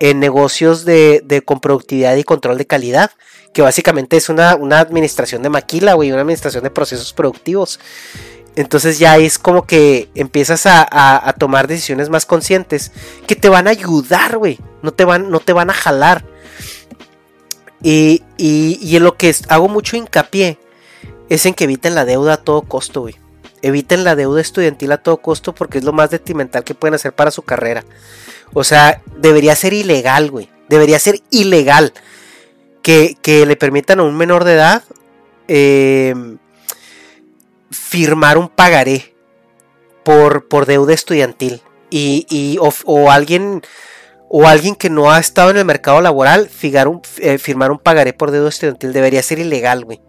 en 0.00 0.20
negocios 0.20 0.84
de, 0.84 1.22
de 1.24 1.42
con 1.42 1.60
productividad 1.60 2.16
y 2.16 2.24
control 2.24 2.58
de 2.58 2.66
calidad, 2.66 3.12
que 3.54 3.62
básicamente 3.62 4.16
es 4.16 4.28
una, 4.28 4.54
una 4.56 4.80
administración 4.80 5.42
de 5.42 5.48
maquila, 5.48 5.94
güey, 5.94 6.12
una 6.12 6.20
administración 6.20 6.64
de 6.64 6.70
procesos 6.70 7.12
productivos. 7.12 7.80
Entonces 8.56 8.98
ya 8.98 9.16
es 9.18 9.38
como 9.38 9.66
que 9.66 10.08
empiezas 10.14 10.66
a, 10.66 11.34
tomar 11.38 11.68
decisiones 11.68 12.10
más 12.10 12.26
conscientes 12.26 12.92
que 13.26 13.36
te 13.36 13.48
van 13.48 13.68
a 13.68 13.70
ayudar, 13.70 14.36
güey. 14.36 14.58
No, 14.82 14.92
te 14.92 15.04
van, 15.04 15.30
no 15.30 15.40
te 15.40 15.52
van 15.52 15.70
a 15.70 15.74
jalar. 15.74 16.24
Y, 17.82 18.22
y, 18.36 18.96
en 18.96 19.04
lo 19.04 19.16
que 19.16 19.34
hago 19.48 19.68
mucho 19.68 19.96
hincapié 19.96 20.58
es 21.28 21.46
en 21.46 21.54
que 21.54 21.64
eviten 21.64 21.94
la 21.94 22.04
deuda 22.04 22.34
a 22.34 22.36
todo 22.38 22.62
costo, 22.62 23.02
güey. 23.02 23.14
Eviten 23.62 24.02
la 24.02 24.16
deuda 24.16 24.40
estudiantil 24.40 24.90
a 24.92 24.98
todo 24.98 25.18
costo 25.18 25.54
porque 25.54 25.78
es 25.78 25.84
lo 25.84 25.92
más 25.92 26.10
detrimental 26.10 26.64
que 26.64 26.74
pueden 26.74 26.94
hacer 26.94 27.12
para 27.12 27.30
su 27.30 27.42
carrera. 27.42 27.84
O 28.54 28.64
sea, 28.64 29.02
debería 29.16 29.54
ser 29.54 29.72
ilegal, 29.72 30.30
güey. 30.30 30.50
Debería 30.68 30.98
ser 30.98 31.20
ilegal 31.30 31.92
que, 32.82 33.16
que 33.22 33.46
le 33.46 33.56
permitan 33.56 34.00
a 34.00 34.04
un 34.04 34.16
menor 34.16 34.44
de 34.44 34.54
edad 34.54 34.82
eh, 35.48 36.14
firmar 37.70 38.38
un 38.38 38.48
pagaré 38.48 39.14
por, 40.04 40.48
por 40.48 40.66
deuda 40.66 40.94
estudiantil 40.94 41.62
y, 41.90 42.58
o, 42.60 43.10
alguien 43.10 43.62
o 44.28 44.46
alguien 44.46 44.74
que 44.74 44.90
no 44.90 45.10
ha 45.10 45.18
estado 45.18 45.50
en 45.50 45.56
el 45.56 45.64
mercado 45.64 46.00
laboral 46.00 46.50
un, 46.86 47.02
eh, 47.18 47.38
firmar 47.38 47.70
un 47.70 47.78
pagaré 47.78 48.12
por 48.12 48.30
deuda 48.30 48.48
estudiantil 48.48 48.92
debería 48.92 49.22
ser 49.22 49.38
ilegal, 49.38 49.84
güey. 49.84 50.00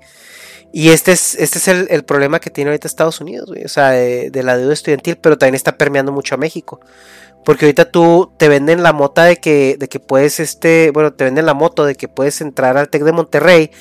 Y 0.71 0.89
este 0.89 1.13
es, 1.13 1.35
este 1.35 1.57
es 1.57 1.67
el, 1.67 2.03
problema 2.03 2.39
que 2.39 2.51
tiene 2.51 2.69
ahorita 2.69 2.87
Estados 2.87 3.21
Unidos, 3.21 3.49
güey. 3.49 3.63
O 3.63 3.69
sea, 3.69 3.89
de, 3.89 4.43
la 4.43 4.55
deuda 4.55 4.73
estudiantil, 4.73 5.17
pero 5.17 5.37
también 5.37 5.55
está 5.55 5.77
permeando 5.77 6.11
mucho 6.11 6.35
a 6.35 6.37
México. 6.37 6.79
Porque 7.43 7.65
ahorita 7.65 7.89
tú 7.89 8.31
te 8.37 8.49
venden 8.49 8.83
la 8.83 8.93
mota 8.93 9.23
de 9.23 9.37
que, 9.37 9.77
de 9.79 9.87
que 9.87 9.99
puedes, 9.99 10.39
este, 10.39 10.91
bueno, 10.91 11.13
te 11.13 11.23
venden 11.23 11.45
la 11.45 11.55
moto 11.55 11.85
de 11.85 11.95
que 11.95 12.07
puedes 12.07 12.41
entrar 12.41 12.77
al 12.77 12.89
TEC 12.89 13.03
de 13.03 13.11
Monterrey, 13.13 13.71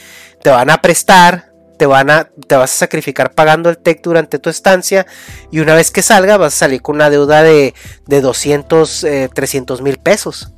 te 0.43 0.51
van 0.51 0.71
a 0.71 0.81
prestar, 0.81 1.48
te, 1.79 1.87
van 1.87 2.11
a, 2.11 2.31
te 2.47 2.57
vas 2.57 2.73
a 2.75 2.77
sacrificar 2.77 3.35
pagando 3.35 3.71
el 3.71 3.79
TEC 3.79 4.03
durante 4.03 4.39
tu 4.39 4.51
estancia 4.51 5.07
y 5.51 5.61
una 5.61 5.75
vez 5.75 5.91
que 5.91 6.03
salga 6.03 6.37
vas 6.37 6.55
a 6.55 6.59
salir 6.59 6.83
con 6.83 6.97
una 6.97 7.09
deuda 7.09 7.43
de, 7.43 7.75
de 8.07 8.21
200, 8.21 9.07
300 9.33 9.83
mil 9.83 9.99
pesos. 9.99 10.53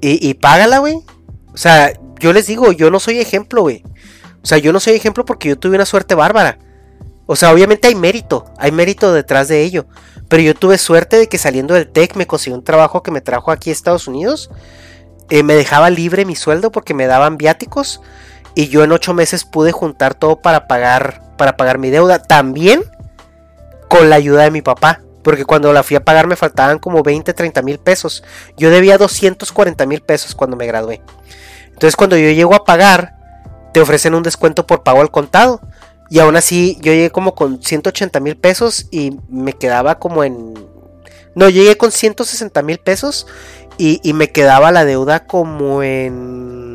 Y, 0.00 0.28
y 0.28 0.34
págala, 0.34 0.78
güey. 0.78 0.96
O 1.52 1.56
sea, 1.56 1.92
yo 2.18 2.32
les 2.32 2.46
digo, 2.46 2.72
yo 2.72 2.90
no 2.90 3.00
soy 3.00 3.18
ejemplo, 3.18 3.62
güey. 3.62 3.82
O 4.42 4.46
sea, 4.46 4.58
yo 4.58 4.72
no 4.72 4.80
soy 4.80 4.94
ejemplo 4.94 5.24
porque 5.24 5.48
yo 5.48 5.58
tuve 5.58 5.76
una 5.76 5.86
suerte 5.86 6.14
bárbara. 6.14 6.58
O 7.26 7.36
sea, 7.36 7.52
obviamente 7.52 7.88
hay 7.88 7.94
mérito, 7.94 8.46
hay 8.58 8.72
mérito 8.72 9.12
detrás 9.12 9.48
de 9.48 9.62
ello. 9.62 9.86
Pero 10.28 10.42
yo 10.42 10.54
tuve 10.54 10.78
suerte 10.78 11.16
de 11.16 11.28
que 11.28 11.38
saliendo 11.38 11.74
del 11.74 11.88
TEC 11.88 12.16
me 12.16 12.26
conseguí 12.26 12.54
un 12.54 12.64
trabajo 12.64 13.02
que 13.02 13.10
me 13.10 13.20
trajo 13.20 13.50
aquí 13.50 13.70
a 13.70 13.72
Estados 13.72 14.08
Unidos. 14.08 14.50
Eh, 15.28 15.42
me 15.42 15.54
dejaba 15.54 15.90
libre 15.90 16.24
mi 16.24 16.34
sueldo 16.34 16.72
porque 16.72 16.94
me 16.94 17.06
daban 17.06 17.36
viáticos 17.36 18.00
y 18.54 18.68
yo 18.68 18.82
en 18.82 18.92
ocho 18.92 19.14
meses 19.14 19.44
pude 19.44 19.72
juntar 19.72 20.14
todo 20.14 20.40
para 20.40 20.66
pagar, 20.66 21.22
para 21.36 21.56
pagar 21.56 21.78
mi 21.78 21.90
deuda. 21.90 22.20
También 22.20 22.82
con 23.88 24.10
la 24.10 24.16
ayuda 24.16 24.42
de 24.44 24.50
mi 24.50 24.62
papá. 24.62 25.00
Porque 25.22 25.44
cuando 25.44 25.72
la 25.72 25.82
fui 25.82 25.96
a 25.96 26.04
pagar 26.04 26.26
me 26.26 26.36
faltaban 26.36 26.78
como 26.78 27.02
20, 27.02 27.34
30 27.34 27.62
mil 27.62 27.78
pesos. 27.78 28.24
Yo 28.56 28.70
debía 28.70 28.98
240 28.98 29.84
mil 29.86 30.00
pesos 30.00 30.34
cuando 30.34 30.56
me 30.56 30.66
gradué. 30.66 31.02
Entonces 31.66 31.96
cuando 31.96 32.16
yo 32.16 32.30
llego 32.30 32.54
a 32.54 32.64
pagar, 32.64 33.16
te 33.72 33.80
ofrecen 33.80 34.14
un 34.14 34.22
descuento 34.22 34.66
por 34.66 34.82
pago 34.82 35.00
al 35.00 35.10
contado. 35.10 35.60
Y 36.08 36.18
aún 36.18 36.36
así 36.36 36.76
yo 36.80 36.92
llegué 36.92 37.10
como 37.10 37.34
con 37.34 37.62
180 37.62 38.18
mil 38.20 38.36
pesos 38.36 38.86
y 38.90 39.16
me 39.28 39.52
quedaba 39.52 39.98
como 39.98 40.24
en... 40.24 40.54
No, 41.36 41.48
llegué 41.48 41.76
con 41.76 41.92
160 41.92 42.62
mil 42.62 42.78
pesos 42.78 43.26
y, 43.78 44.00
y 44.02 44.12
me 44.14 44.32
quedaba 44.32 44.72
la 44.72 44.84
deuda 44.84 45.26
como 45.26 45.84
en 45.84 46.69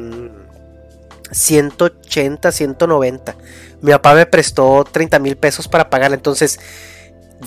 180, 1.31 2.51
190. 2.51 3.35
Mi 3.81 3.91
papá 3.91 4.13
me 4.13 4.25
prestó 4.25 4.83
30 4.83 5.19
mil 5.19 5.37
pesos 5.37 5.67
para 5.67 5.89
pagarla. 5.89 6.15
Entonces, 6.15 6.59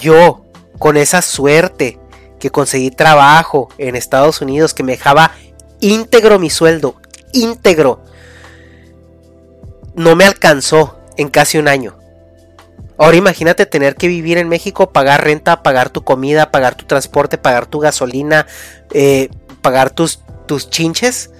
yo, 0.01 0.45
con 0.79 0.97
esa 0.97 1.22
suerte 1.22 1.99
que 2.39 2.51
conseguí 2.51 2.91
trabajo 2.91 3.68
en 3.79 3.97
Estados 3.97 4.41
Unidos, 4.41 4.74
que 4.74 4.83
me 4.83 4.93
dejaba 4.93 5.33
íntegro 5.81 6.39
mi 6.39 6.51
sueldo, 6.51 6.97
íntegro, 7.33 8.03
no 9.95 10.14
me 10.14 10.24
alcanzó 10.24 10.99
en 11.16 11.29
casi 11.29 11.59
un 11.59 11.68
año. 11.68 11.99
Ahora 12.97 13.16
imagínate 13.16 13.64
tener 13.64 13.95
que 13.95 14.09
vivir 14.09 14.39
en 14.39 14.49
México, 14.49 14.91
pagar 14.91 15.22
renta, 15.22 15.62
pagar 15.62 15.91
tu 15.91 16.03
comida, 16.03 16.51
pagar 16.51 16.74
tu 16.74 16.85
transporte, 16.85 17.39
pagar 17.39 17.66
tu 17.66 17.79
gasolina, 17.79 18.47
eh, 18.93 19.29
pagar 19.62 19.91
tus, 19.91 20.20
tus 20.47 20.68
chinches. 20.68 21.31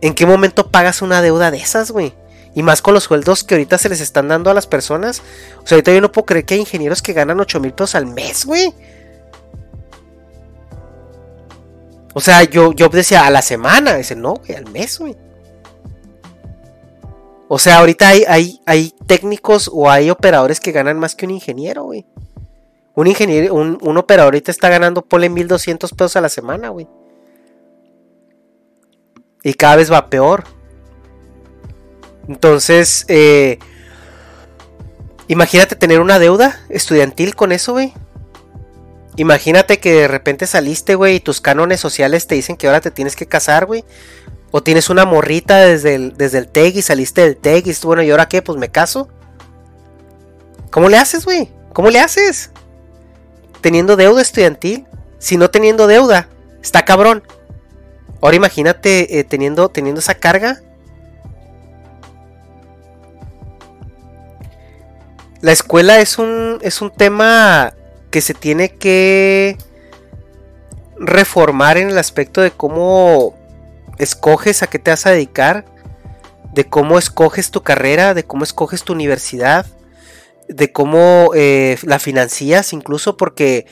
¿En 0.00 0.14
qué 0.14 0.26
momento 0.26 0.68
pagas 0.68 1.02
una 1.02 1.22
deuda 1.22 1.50
de 1.50 1.58
esas, 1.58 1.90
güey? 1.90 2.14
Y 2.54 2.62
más 2.62 2.82
con 2.82 2.94
los 2.94 3.04
sueldos 3.04 3.44
que 3.44 3.54
ahorita 3.54 3.78
se 3.78 3.88
les 3.88 4.00
están 4.00 4.28
dando 4.28 4.50
a 4.50 4.54
las 4.54 4.66
personas. 4.66 5.22
O 5.62 5.66
sea, 5.66 5.76
ahorita 5.76 5.92
yo 5.92 6.00
no 6.00 6.12
puedo 6.12 6.26
creer 6.26 6.44
que 6.44 6.54
hay 6.54 6.60
ingenieros 6.60 7.02
que 7.02 7.12
ganan 7.12 7.40
8 7.40 7.60
mil 7.60 7.72
pesos 7.72 7.94
al 7.94 8.06
mes, 8.06 8.46
güey. 8.46 8.72
O 12.14 12.20
sea, 12.20 12.42
yo, 12.44 12.72
yo 12.72 12.88
decía 12.88 13.26
a 13.26 13.30
la 13.30 13.42
semana. 13.42 13.94
Dice, 13.94 14.16
no, 14.16 14.34
güey, 14.34 14.54
al 14.54 14.70
mes, 14.70 14.98
güey. 14.98 15.16
O 17.48 17.58
sea, 17.58 17.78
ahorita 17.78 18.08
hay, 18.08 18.24
hay, 18.28 18.60
hay, 18.66 18.94
técnicos 19.06 19.70
o 19.72 19.90
hay 19.90 20.10
operadores 20.10 20.60
que 20.60 20.72
ganan 20.72 20.98
más 20.98 21.14
que 21.14 21.24
un 21.24 21.30
ingeniero, 21.32 21.84
güey. 21.84 22.04
Un 22.94 23.06
ingeniero, 23.06 23.54
un, 23.54 23.78
un 23.80 23.96
operador 23.96 24.34
ahorita 24.34 24.50
está 24.50 24.68
ganando, 24.68 25.02
ponle 25.02 25.30
1200 25.30 25.92
pesos 25.92 26.16
a 26.16 26.20
la 26.20 26.28
semana, 26.28 26.68
güey. 26.68 26.88
Y 29.42 29.54
cada 29.54 29.76
vez 29.76 29.92
va 29.92 30.10
peor. 30.10 30.44
Entonces, 32.28 33.04
eh, 33.08 33.58
imagínate 35.28 35.76
tener 35.76 36.00
una 36.00 36.18
deuda 36.18 36.60
estudiantil 36.68 37.34
con 37.34 37.52
eso, 37.52 37.72
güey. 37.72 37.94
Imagínate 39.16 39.80
que 39.80 39.92
de 39.92 40.08
repente 40.08 40.46
saliste, 40.46 40.94
güey, 40.94 41.16
y 41.16 41.20
tus 41.20 41.40
cánones 41.40 41.80
sociales 41.80 42.26
te 42.26 42.36
dicen 42.36 42.56
que 42.56 42.66
ahora 42.68 42.80
te 42.80 42.90
tienes 42.90 43.16
que 43.16 43.26
casar, 43.26 43.66
güey. 43.66 43.84
O 44.50 44.62
tienes 44.62 44.90
una 44.90 45.04
morrita 45.04 45.58
desde 45.58 45.94
el, 45.94 46.16
desde 46.16 46.38
el 46.38 46.48
TEG 46.48 46.76
y 46.76 46.82
saliste 46.82 47.22
del 47.22 47.36
TEG 47.36 47.66
y 47.66 47.74
bueno, 47.82 48.02
¿y 48.02 48.10
ahora 48.10 48.28
qué? 48.28 48.42
Pues 48.42 48.58
me 48.58 48.70
caso. 48.70 49.08
¿Cómo 50.70 50.88
le 50.88 50.98
haces, 50.98 51.24
güey? 51.24 51.50
¿Cómo 51.72 51.90
le 51.90 52.00
haces? 52.00 52.50
Teniendo 53.60 53.96
deuda 53.96 54.22
estudiantil. 54.22 54.86
Si 55.18 55.36
no 55.36 55.50
teniendo 55.50 55.86
deuda, 55.86 56.28
está 56.62 56.84
cabrón. 56.84 57.22
Ahora 58.20 58.36
imagínate 58.36 59.18
eh, 59.18 59.24
teniendo, 59.24 59.68
teniendo 59.68 60.00
esa 60.00 60.14
carga. 60.14 60.60
La 65.40 65.52
escuela 65.52 66.00
es 66.00 66.18
un, 66.18 66.58
es 66.62 66.82
un 66.82 66.90
tema 66.90 67.72
que 68.10 68.20
se 68.20 68.34
tiene 68.34 68.70
que 68.70 69.56
reformar 70.98 71.76
en 71.76 71.90
el 71.90 71.98
aspecto 71.98 72.40
de 72.40 72.50
cómo 72.50 73.36
escoges 73.98 74.62
a 74.62 74.66
qué 74.66 74.80
te 74.80 74.90
vas 74.90 75.06
a 75.06 75.12
dedicar, 75.12 75.64
de 76.52 76.64
cómo 76.64 76.98
escoges 76.98 77.52
tu 77.52 77.62
carrera, 77.62 78.14
de 78.14 78.24
cómo 78.24 78.42
escoges 78.42 78.82
tu 78.82 78.92
universidad, 78.92 79.66
de 80.48 80.72
cómo 80.72 81.30
eh, 81.34 81.78
la 81.82 82.00
financias, 82.00 82.72
incluso 82.72 83.16
porque 83.16 83.66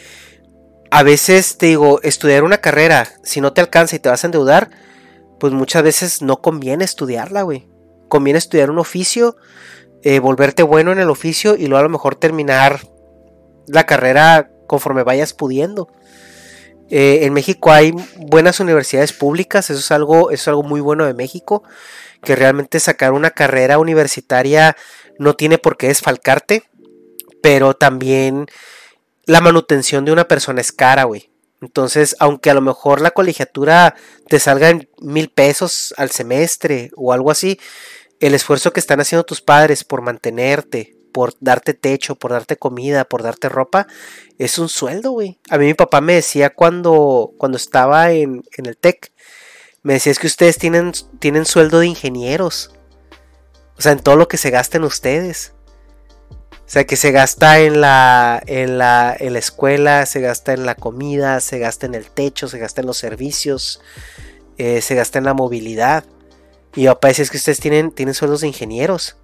a 0.91 1.03
veces 1.03 1.59
te 1.59 1.67
digo, 1.67 2.01
estudiar 2.03 2.45
una 2.45 2.59
carrera, 2.59 3.09
si 3.23 3.41
no 3.41 3.53
te 3.53 3.61
alcanza 3.61 3.97
y 3.97 3.99
te 3.99 4.09
vas 4.09 4.25
a 4.25 4.27
endeudar, 4.29 4.71
pues 5.39 5.53
muchas 5.53 5.83
veces 5.83 6.23
no 6.23 6.41
conviene 6.41 6.85
estudiarla, 6.85 7.43
güey. 7.43 7.69
Conviene 8.09 8.39
estudiar 8.39 8.71
un 8.71 8.79
oficio, 8.79 9.37
eh, 10.03 10.21
volverte 10.21 10.63
bueno 10.63 10.93
en 10.93 10.99
el 10.99 11.11
oficio 11.11 11.57
y 11.57 11.67
luego 11.67 11.79
a 11.79 11.83
lo 11.83 11.89
mejor 11.89 12.15
terminar 12.15 12.81
la 13.67 13.85
carrera 13.85 14.51
conforme 14.67 15.03
vayas 15.03 15.33
pudiendo. 15.33 15.89
Eh, 16.89 17.21
en 17.23 17.33
México 17.33 17.73
hay 17.73 17.93
buenas 18.17 18.61
universidades 18.61 19.13
públicas, 19.13 19.71
eso 19.71 19.81
es 19.81 19.91
algo, 19.91 20.31
eso 20.31 20.43
es 20.43 20.49
algo 20.49 20.63
muy 20.63 20.81
bueno 20.81 21.05
de 21.05 21.15
México, 21.15 21.65
que 22.23 22.37
realmente 22.37 22.79
sacar 22.79 23.13
una 23.13 23.31
carrera 23.31 23.79
universitaria 23.79 24.77
no 25.19 25.35
tiene 25.35 25.59
por 25.59 25.77
qué 25.77 25.89
desfalcarte, 25.89 26.63
pero 27.43 27.75
también 27.75 28.47
la 29.27 29.41
manutención 29.41 30.05
de 30.05 30.13
una 30.13 30.29
persona 30.29 30.61
es 30.61 30.73
cara, 30.73 31.05
güey. 31.05 31.31
Entonces, 31.61 32.15
aunque 32.21 32.51
a 32.51 32.55
lo 32.55 32.61
mejor 32.61 33.01
la 33.01 33.11
colegiatura 33.11 33.97
te 34.29 34.39
salga 34.39 34.69
en 34.71 34.89
mil 35.01 35.31
pesos 35.31 35.95
al 35.97 36.11
semestre 36.11 36.91
o 36.95 37.13
algo 37.13 37.31
así, 37.31 37.59
el 38.21 38.35
esfuerzo 38.35 38.73
que 38.73 38.81
están 38.81 39.01
haciendo 39.01 39.25
tus 39.25 39.41
padres 39.41 39.83
por 39.85 40.03
mantenerte, 40.03 40.97
por 41.13 41.35
darte 41.41 41.75
techo, 41.75 42.15
por 42.15 42.33
darte 42.33 42.57
comida, 42.57 43.05
por 43.05 43.23
darte 43.23 43.49
ropa, 43.49 43.87
es 44.39 44.59
un 44.59 44.69
sueldo, 44.69 45.13
güey. 45.13 45.41
A 45.49 45.59
mí 45.59 45.67
mi 45.67 45.75
papá 45.75 46.01
me 46.01 46.15
decía 46.15 46.51
cuando, 46.51 47.33
cuando 47.39 47.57
estaba 47.57 48.13
en, 48.13 48.45
el 48.59 48.77
TEC, 48.77 49.13
me 49.83 49.95
decía 49.95 50.13
es 50.13 50.19
que 50.19 50.27
ustedes 50.27 50.59
tienen, 50.59 50.93
tienen 51.19 51.47
sueldo 51.47 51.81
de 51.81 51.87
ingenieros. 51.87 52.75
O 53.79 53.83
sea, 53.83 53.93
en 53.93 54.01
todo 54.01 54.17
lo 54.17 54.29
que 54.29 54.37
se 54.37 54.51
gasten 54.51 54.85
ustedes. 54.85 55.56
O 56.67 56.69
sea, 56.69 56.85
que 56.85 56.97
se 56.97 57.13
gasta 57.13 57.61
en 57.61 57.81
la, 57.81 58.43
en 58.45 58.77
la, 58.77 59.17
en 59.17 59.35
la 59.35 59.39
escuela, 59.39 60.05
se 60.05 60.21
gasta 60.21 60.53
en 60.53 60.67
la 60.67 60.75
comida, 60.75 61.39
se 61.39 61.61
gasta 61.61 61.87
en 61.87 61.95
el 61.95 62.11
techo, 62.11 62.49
se 62.49 62.59
gasta 62.59 62.81
en 62.81 62.89
los 62.89 62.99
servicios, 62.99 63.81
eh, 64.59 64.83
se 64.83 64.97
gasta 64.97 65.19
en 65.19 65.27
la 65.27 65.35
movilidad. 65.35 66.05
Y 66.75 66.87
papá 66.87 67.11
es 67.11 67.31
que 67.31 67.37
ustedes 67.37 67.61
tienen, 67.61 67.93
tienen 67.93 68.15
sueldos 68.15 68.41
de 68.41 68.49
ingenieros. 68.49 69.17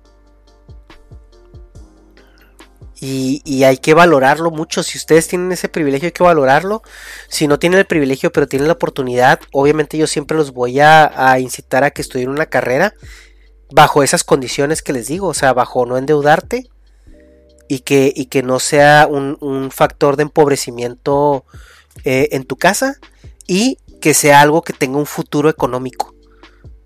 Y, 3.01 3.65
hay 3.65 3.79
que 3.79 3.95
valorarlo 3.95 4.53
mucho. 4.53 4.85
Si 4.85 4.97
ustedes 4.97 5.27
tienen 5.27 5.51
ese 5.51 5.69
privilegio, 5.69 6.07
hay 6.07 6.13
que 6.13 6.23
valorarlo. 6.23 6.83
Si 7.29 7.49
no 7.49 7.59
tienen 7.59 7.81
el 7.81 7.87
privilegio, 7.87 8.31
pero 8.31 8.47
tienen 8.47 8.69
la 8.69 8.75
oportunidad, 8.75 9.41
obviamente 9.51 9.99
yo 9.99 10.07
siempre 10.07 10.37
los 10.37 10.53
voy 10.53 10.79
a, 10.79 11.11
a, 11.17 11.41
incitar 11.41 11.83
a 11.83 11.91
que 11.91 12.03
estudien 12.03 12.29
una 12.29 12.47
carrera 12.47 12.95
bajo 13.73 14.05
esas 14.05 14.23
condiciones 14.23 14.83
que 14.83 14.93
les 14.93 15.09
digo. 15.09 15.27
O 15.27 15.35
sea, 15.35 15.53
bajo 15.53 15.85
no 15.85 15.99
endeudarte 15.99 16.72
y 17.69 17.81
que, 17.81 18.13
y 18.15 18.27
que 18.27 18.43
no 18.43 18.59
sea 18.59 19.07
un, 19.09 19.71
factor 19.71 20.17
de 20.17 20.25
empobrecimiento 20.25 21.45
eh, 22.05 22.29
en 22.33 22.45
tu 22.45 22.57
casa 22.57 22.99
y 23.47 23.79
que 24.01 24.15
sea 24.15 24.41
algo 24.41 24.63
que 24.63 24.73
tenga 24.73 24.99
un 24.99 25.07
futuro 25.07 25.49
económico. 25.49 26.15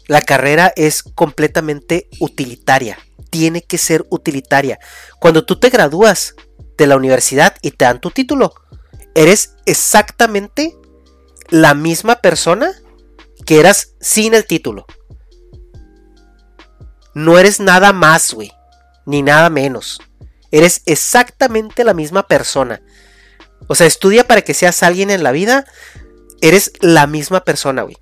La 0.07 0.21
carrera 0.21 0.73
es 0.77 1.03
completamente 1.03 2.09
utilitaria, 2.21 2.99
tiene 3.31 3.63
que 3.63 3.79
ser 3.79 4.07
utilitaria. 4.11 4.79
Cuando 5.19 5.45
tú 5.45 5.59
te 5.59 5.71
gradúas 5.71 6.35
de 6.79 6.87
la 6.87 6.97
universidad 6.97 7.57
y 7.63 7.73
te 7.73 7.87
dan 7.87 8.01
tu 8.01 8.11
título, 8.11 8.55
eres 9.15 9.57
exactamente 9.65 10.77
la 11.49 11.75
misma 11.75 12.17
persona 12.17 12.73
que 13.45 13.59
eras 13.59 13.95
sin 14.01 14.35
el 14.35 14.47
título. 14.47 14.87
No 17.15 17.39
eres 17.39 17.61
nada 17.61 17.93
más, 17.93 18.35
güey, 18.35 18.53
ni 19.07 19.23
nada 19.23 19.49
menos. 19.49 20.01
Eres 20.51 20.83
exactamente 20.87 21.85
la 21.85 21.95
misma 21.95 22.27
persona. 22.27 22.83
O 23.69 23.75
sea, 23.75 23.87
estudia 23.87 24.27
para 24.27 24.43
que 24.43 24.55
seas 24.55 24.83
alguien 24.83 25.11
en 25.11 25.23
la 25.23 25.33
vida. 25.33 25.65
Eres 26.41 26.73
la 26.81 27.07
misma 27.07 27.45
persona, 27.45 27.83
güey. 27.83 27.97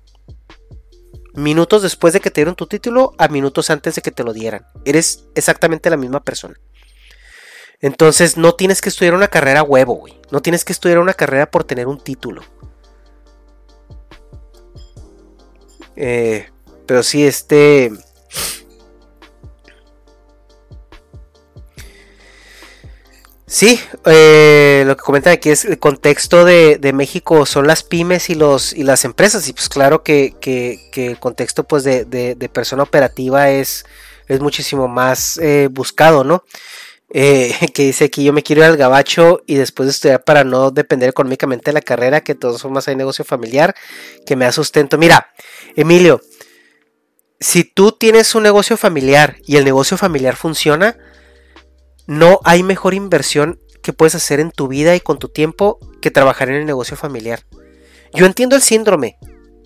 Minutos 1.33 1.81
después 1.81 2.13
de 2.13 2.21
que 2.21 2.31
te 2.31 2.41
dieron 2.41 2.55
tu 2.55 2.67
título 2.67 3.13
a 3.17 3.27
minutos 3.27 3.69
antes 3.69 3.95
de 3.95 4.01
que 4.01 4.11
te 4.11 4.23
lo 4.23 4.33
dieran. 4.33 4.65
Eres 4.85 5.25
exactamente 5.35 5.89
la 5.89 5.97
misma 5.97 6.23
persona. 6.23 6.55
Entonces 7.81 8.37
no 8.37 8.55
tienes 8.55 8.81
que 8.81 8.89
estudiar 8.89 9.13
una 9.13 9.27
carrera 9.27 9.63
huevo, 9.63 9.95
güey. 9.95 10.19
No 10.31 10.41
tienes 10.41 10.63
que 10.63 10.73
estudiar 10.73 10.99
una 10.99 11.13
carrera 11.13 11.51
por 11.51 11.65
tener 11.65 11.87
un 11.87 12.01
título. 12.01 12.43
Eh, 15.95 16.49
pero 16.85 17.03
sí, 17.03 17.25
este... 17.25 17.91
Sí, 23.47 23.79
eh, 24.05 24.83
lo 24.87 24.97
que 24.97 25.03
comentan 25.03 25.33
aquí 25.33 25.51
es 25.51 25.65
el 25.65 25.77
contexto 25.77 26.45
de, 26.45 26.79
México 26.95 27.45
son 27.45 27.67
las 27.67 27.83
pymes 27.83 28.31
y 28.31 28.35
los 28.35 28.73
y 28.73 28.83
las 28.83 29.05
empresas 29.05 29.47
y 29.47 29.53
pues 29.53 29.69
claro 29.69 30.01
que, 30.01 30.33
el 30.95 31.19
contexto 31.19 31.63
pues 31.63 31.83
de, 31.83 32.49
persona 32.51 32.81
operativa 32.83 33.51
es, 33.51 33.85
es 34.27 34.39
muchísimo 34.39 34.87
más 34.87 35.37
eh, 35.37 35.69
buscado, 35.71 36.23
¿no? 36.23 36.43
Eh, 37.13 37.53
que 37.73 37.83
dice 37.83 38.05
aquí 38.05 38.23
yo 38.23 38.33
me 38.33 38.41
quiero 38.41 38.63
ir 38.63 38.67
al 38.67 38.77
gabacho 38.77 39.43
y 39.45 39.55
después 39.55 39.85
de 39.85 39.91
estudiar 39.91 40.23
para 40.23 40.43
no 40.43 40.71
depender 40.71 41.09
económicamente 41.09 41.69
de 41.69 41.73
la 41.73 41.81
carrera, 41.81 42.21
que 42.21 42.33
de 42.33 42.39
todas 42.39 42.63
formas 42.63 42.87
hay 42.87 42.95
negocio 42.95 43.23
familiar 43.23 43.75
que 44.25 44.35
me 44.35 44.45
da 44.45 44.51
sustento. 44.51 44.97
Mira, 44.97 45.33
Emilio, 45.75 46.19
si 47.39 47.63
tú 47.63 47.91
tienes 47.91 48.33
un 48.33 48.41
negocio 48.41 48.75
familiar 48.75 49.37
y 49.45 49.57
el 49.57 49.65
negocio 49.65 49.97
familiar 49.97 50.35
funciona, 50.35 50.97
no 52.07 52.39
hay 52.43 52.63
mejor 52.63 52.93
inversión 52.93 53.59
que 53.81 53.93
puedes 53.93 54.15
hacer 54.15 54.39
en 54.39 54.51
tu 54.51 54.67
vida 54.67 54.95
y 54.95 54.99
con 54.99 55.19
tu 55.19 55.29
tiempo 55.29 55.79
que 56.01 56.11
trabajar 56.11 56.49
en 56.49 56.55
el 56.55 56.65
negocio 56.65 56.97
familiar. 56.97 57.45
Yo 58.13 58.25
entiendo 58.25 58.55
el 58.55 58.61
síndrome. 58.61 59.17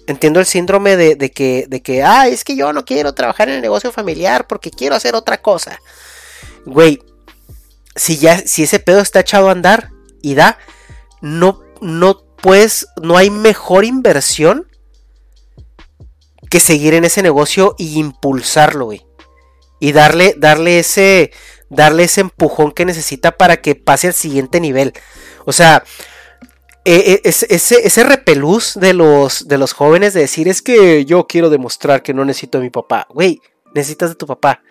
Entiendo 0.07 0.39
el 0.39 0.45
síndrome 0.45 0.97
de, 0.97 1.31
que, 1.31 1.65
de 1.69 1.81
que, 1.81 2.03
ah, 2.03 2.27
es 2.27 2.43
que 2.43 2.55
yo 2.55 2.73
no 2.73 2.83
quiero 2.83 3.13
trabajar 3.13 3.47
en 3.47 3.55
el 3.55 3.61
negocio 3.61 3.91
familiar 3.91 4.47
porque 4.47 4.71
quiero 4.71 4.95
hacer 4.95 5.13
otra 5.13 5.41
cosa. 5.41 5.79
Güey, 6.65 6.99
si 7.95 8.17
ya, 8.17 8.39
si 8.39 8.63
ese 8.63 8.79
pedo 8.79 9.01
está 9.01 9.19
echado 9.19 9.49
a 9.49 9.51
andar 9.51 9.91
y 10.21 10.33
da, 10.33 10.57
no, 11.21 11.61
no 11.79 12.23
puedes, 12.41 12.87
no 13.01 13.17
hay 13.17 13.29
mejor 13.29 13.85
inversión 13.85 14.67
que 16.49 16.59
seguir 16.59 16.95
en 16.95 17.05
ese 17.05 17.21
negocio 17.21 17.75
y 17.77 17.99
impulsarlo, 17.99 18.85
güey. 18.85 19.05
Y 19.79 19.91
darle, 19.91 20.33
darle 20.37 20.79
ese, 20.79 21.31
darle 21.69 22.03
ese 22.03 22.21
empujón 22.21 22.71
que 22.71 22.85
necesita 22.85 23.31
para 23.31 23.61
que 23.61 23.75
pase 23.75 24.07
al 24.07 24.13
siguiente 24.13 24.59
nivel. 24.59 24.93
O 25.45 25.51
sea, 25.51 25.83
e, 26.85 27.21
e, 27.23 27.29
ese, 27.29 28.03
repelús 28.03 28.73
de 28.75 28.93
los, 28.93 29.47
de 29.47 29.57
los 29.57 29.73
jóvenes 29.73 30.13
de 30.13 30.21
decir 30.21 30.47
es 30.47 30.61
que 30.61 31.05
yo 31.05 31.27
quiero 31.27 31.49
demostrar 31.49 32.01
que 32.01 32.13
no 32.13 32.25
necesito 32.25 32.57
a 32.57 32.61
mi 32.61 32.69
papá. 32.69 33.07
Güey, 33.09 33.41
necesitas 33.73 34.09
de 34.09 34.15
tu 34.15 34.25
papá. 34.25 34.61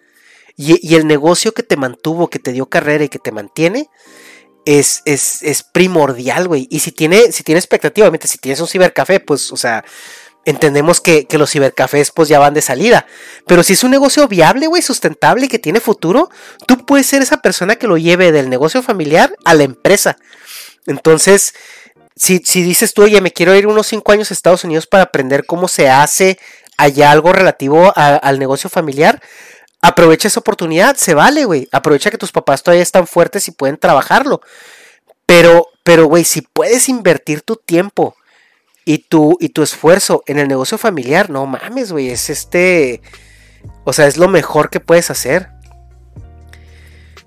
Y, 0.57 0.96
el 0.96 1.07
negocio 1.07 1.53
que 1.53 1.62
te 1.62 1.76
mantuvo, 1.76 2.28
que 2.28 2.40
te 2.40 2.51
dio 2.51 2.66
carrera 2.66 3.05
y 3.05 3.09
que 3.09 3.20
te 3.20 3.30
mantiene, 3.30 3.88
es, 4.64 5.03
es, 5.05 5.42
es 5.42 5.62
primordial, 5.62 6.49
güey. 6.49 6.66
Y 6.70 6.80
si 6.80 6.90
tiene, 6.90 7.30
si 7.30 7.44
tiene 7.44 7.61
expectativa, 7.61 8.07
obviamente, 8.07 8.26
si 8.26 8.38
tienes 8.38 8.61
un 8.61 8.66
cibercafé, 8.66 9.20
pues, 9.20 9.53
o 9.53 9.57
sea, 9.57 9.84
entendemos 10.49 11.01
que, 11.01 11.26
los 11.32 11.51
cibercafés 11.51 12.11
pues 12.11 12.28
ya 12.28 12.38
van 12.38 12.55
de 12.55 12.62
salida. 12.62 13.07
Pero 13.46 13.62
si 13.62 13.74
es 13.74 13.84
un 13.84 13.90
negocio 13.90 14.26
viable, 14.28 14.66
güey, 14.66 14.82
sustentable, 14.82 15.49
que 15.49 15.59
tiene 15.59 15.80
futuro, 15.80 16.30
tú 16.66 16.86
puedes 16.86 17.07
ser 17.07 17.22
esa 17.22 17.42
persona 17.42 17.76
que 17.76 17.86
lo 17.86 17.99
lleve 17.99 18.32
del 18.32 18.49
negocio 18.49 18.82
familiar 18.82 19.34
a 19.44 19.55
la 19.55 19.64
empresa. 19.64 20.16
Entonces, 20.86 21.55
si, 22.16 22.38
dices 22.38 22.94
tú, 22.94 23.03
oye, 23.03 23.20
me 23.20 23.30
quiero 23.30 23.55
ir 23.55 23.66
unos 23.66 23.86
5 23.88 24.11
años 24.11 24.30
a 24.30 24.34
Estados 24.34 24.64
Unidos 24.64 24.86
para 24.86 25.05
aprender 25.05 25.44
cómo 25.44 25.68
se 25.68 25.90
hace 25.90 26.38
allá 26.78 27.11
algo 27.11 27.32
relativo 27.32 27.92
al 27.94 28.38
negocio 28.38 28.70
familiar, 28.70 29.20
aprovecha 29.82 30.28
esa 30.28 30.40
oportunidad, 30.40 30.96
se 30.96 31.12
vale, 31.12 31.44
güey. 31.44 31.68
Aprovecha 31.72 32.11
que 32.11 32.18
tus 32.18 32.32
papás 32.32 32.62
todavía 32.62 32.82
están 32.82 33.07
fuertes 33.07 33.49
y 33.49 33.51
pueden 33.51 33.76
trabajarlo. 33.76 34.40
Pero, 35.26 35.68
pero, 35.82 36.07
güey, 36.07 36.24
si 36.24 36.40
puedes 36.40 36.88
invertir 36.88 37.42
tu 37.42 37.57
tiempo 37.57 38.16
y 38.89 39.01
tu, 39.01 39.36
y 39.39 39.51
tu 39.51 39.62
esfuerzo 39.62 40.22
en 40.24 40.39
el 40.39 40.49
negocio 40.49 40.78
familiar, 40.78 41.28
no 41.28 41.45
mames, 41.45 41.93
güey, 41.93 42.09
es 42.09 42.30
este, 42.30 43.03
o 43.84 43.93
sea, 43.93 44.07
es 44.07 44.16
lo 44.16 44.28
mejor 44.28 44.70
que 44.70 44.80
puedes 44.80 45.11
hacer. 45.11 45.51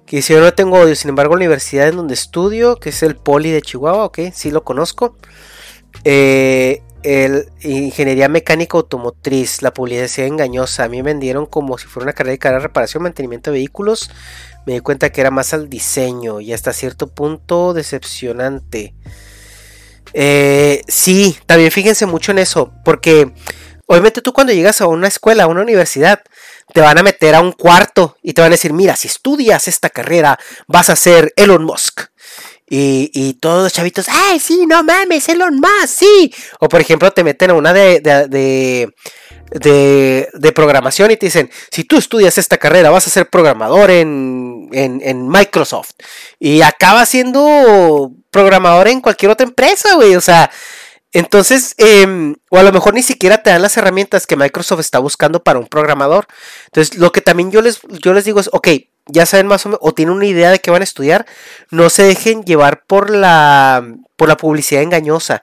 Que 0.08 0.24
si 0.24 0.34
yo 0.34 0.42
no 0.42 0.56
tengo 0.56 0.80
odio, 0.80 0.96
sin 0.96 1.10
embargo, 1.10 1.36
la 1.36 1.42
universidad 1.42 1.88
en 1.88 1.98
donde 1.98 2.16
estudio, 2.16 2.78
que 2.78 2.90
es 2.90 3.04
el 3.04 3.16
Poli 3.16 3.52
de 3.52 3.62
Chihuahua, 3.62 4.06
ok, 4.06 4.20
sí 4.34 4.50
lo 4.50 4.64
conozco. 4.64 5.16
Eh, 6.04 6.82
el 7.04 7.52
ingeniería 7.62 8.28
mecánica 8.28 8.78
automotriz, 8.80 9.62
la 9.62 9.72
publicidad 9.72 10.26
engañosa. 10.26 10.86
A 10.86 10.90
mí 10.90 10.98
me 10.98 11.12
vendieron 11.12 11.46
como 11.46 11.78
si 11.78 11.86
fuera 11.86 12.06
una 12.06 12.14
carrera 12.14 12.32
de 12.32 12.40
carrera 12.40 12.62
de 12.62 12.68
reparación, 12.70 13.04
mantenimiento 13.04 13.52
de 13.52 13.58
vehículos. 13.60 14.10
Me 14.66 14.74
di 14.74 14.80
cuenta 14.80 15.12
que 15.12 15.22
era 15.22 15.30
más 15.30 15.54
al 15.54 15.70
diseño 15.70 16.42
y 16.42 16.54
hasta 16.54 16.74
cierto 16.74 17.06
punto 17.06 17.76
decepcionante. 17.76 18.96
Eh, 20.14 20.82
sí, 20.88 21.38
también 21.46 21.72
fíjense 21.72 22.06
mucho 22.06 22.32
en 22.32 22.40
eso, 22.40 22.74
porque, 22.84 23.32
obviamente 23.86 24.22
tú 24.22 24.34
cuando 24.34 24.54
llegas 24.54 24.82
a 24.82 24.88
una 24.88 25.08
escuela, 25.08 25.44
a 25.44 25.48
una 25.48 25.62
universidad, 25.62 26.22
te 26.74 26.82
van 26.82 26.98
a 26.98 27.04
meter 27.04 27.36
a 27.36 27.42
un 27.42 27.52
cuarto 27.52 28.18
y 28.22 28.34
te 28.34 28.42
van 28.42 28.52
a 28.52 28.56
decir, 28.56 28.74
mira, 28.74 28.96
si 28.96 29.08
estudias 29.08 29.68
esta 29.68 29.90
carrera, 29.90 30.40
vas 30.68 30.90
a 30.90 30.96
ser 30.96 31.34
Elon 31.36 31.64
Musk. 31.64 32.04
Y, 32.70 33.12
y 33.14 33.34
todos 33.34 33.64
los 33.64 33.74
chavitos, 33.74 34.08
¡ay, 34.08 34.40
sí, 34.40 34.66
no 34.66 34.82
mames, 34.82 35.28
Elon 35.28 35.56
Musk, 35.56 35.88
sí! 35.88 36.34
O 36.62 36.70
por 36.70 36.80
ejemplo, 36.80 37.12
te 37.12 37.24
meten 37.24 37.50
a 37.50 37.54
una 37.56 37.74
de, 37.74 38.90
de, 39.52 40.52
programación 40.56 41.12
y 41.12 41.18
te 41.18 41.28
dicen, 41.28 41.50
si 41.70 41.84
tú 41.84 41.98
estudias 41.98 42.38
esta 42.38 42.58
carrera 42.58 42.90
vas 42.90 43.08
a 43.08 43.10
ser 43.10 43.30
programador 43.30 43.92
en, 43.92 44.70
en, 44.72 45.28
Microsoft. 45.28 45.92
Y 46.40 46.62
acaba 46.62 47.06
siendo 47.06 48.12
programador 48.30 48.88
en 48.88 49.02
cualquier 49.02 49.32
otra 49.32 49.46
empresa, 49.46 49.96
güey. 49.96 50.16
O 50.16 50.22
sea, 50.22 50.50
entonces, 51.12 51.76
eh, 51.78 52.34
o 52.50 52.58
a 52.58 52.64
lo 52.64 52.72
mejor 52.72 52.94
ni 52.94 53.04
siquiera 53.04 53.44
te 53.44 53.50
dan 53.50 53.62
las 53.62 53.76
herramientas 53.78 54.26
que 54.26 54.38
Microsoft 54.38 54.80
está 54.80 55.00
buscando 55.00 55.44
para 55.44 55.60
un 55.60 55.68
programador. 55.68 56.28
Entonces, 56.66 56.98
lo 56.98 57.12
que 57.12 57.22
también 57.22 57.52
yo 57.52 57.62
les, 57.62 57.82
yo 58.02 58.14
les 58.14 58.26
digo 58.26 58.40
es, 58.40 58.50
ok, 58.54 58.70
ya 59.08 59.26
saben 59.26 59.48
más 59.48 59.66
o 59.66 59.70
menos, 59.70 59.80
o 59.84 59.94
tienen 59.94 60.16
una 60.16 60.26
idea 60.26 60.52
de 60.52 60.60
qué 60.60 60.72
van 60.72 60.82
a 60.82 60.86
estudiar, 60.86 61.26
no 61.70 61.90
se 61.90 62.04
dejen 62.04 62.44
llevar 62.44 62.84
por 62.86 63.10
la, 63.10 63.86
por 64.16 64.30
la 64.30 64.38
publicidad 64.38 64.84
engañosa. 64.84 65.42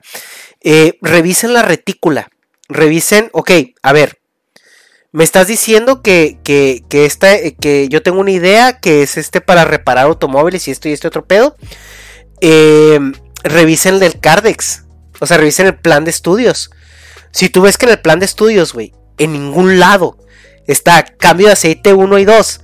Eh, 0.61 0.97
revisen 1.01 1.53
la 1.53 1.61
retícula 1.61 2.29
revisen, 2.69 3.29
ok, 3.33 3.51
a 3.81 3.91
ver, 3.93 4.19
me 5.11 5.23
estás 5.23 5.47
diciendo 5.47 6.01
que, 6.01 6.37
que, 6.43 6.83
que, 6.87 7.05
esta, 7.05 7.35
que 7.59 7.89
yo 7.89 8.03
tengo 8.03 8.19
una 8.19 8.31
idea 8.31 8.79
que 8.79 9.01
es 9.01 9.17
este 9.17 9.41
para 9.41 9.65
reparar 9.65 10.05
automóviles 10.05 10.67
y 10.67 10.71
esto 10.71 10.87
y 10.87 10.93
este 10.93 11.07
otro 11.07 11.25
pedo. 11.25 11.57
Eh, 12.41 12.99
revisen 13.43 14.01
el 14.03 14.19
Cardex. 14.19 14.83
O 15.19 15.25
sea, 15.25 15.37
revisen 15.37 15.65
el 15.65 15.77
plan 15.77 16.05
de 16.05 16.11
estudios. 16.11 16.69
Si 17.31 17.49
tú 17.49 17.61
ves 17.61 17.77
que 17.77 17.85
en 17.87 17.91
el 17.91 18.01
plan 18.01 18.19
de 18.19 18.25
estudios, 18.25 18.73
güey, 18.73 18.93
en 19.17 19.33
ningún 19.33 19.79
lado 19.79 20.17
está 20.67 21.03
cambio 21.03 21.47
de 21.47 21.53
aceite 21.53 21.93
1 21.93 22.19
y 22.19 22.25
2 22.25 22.61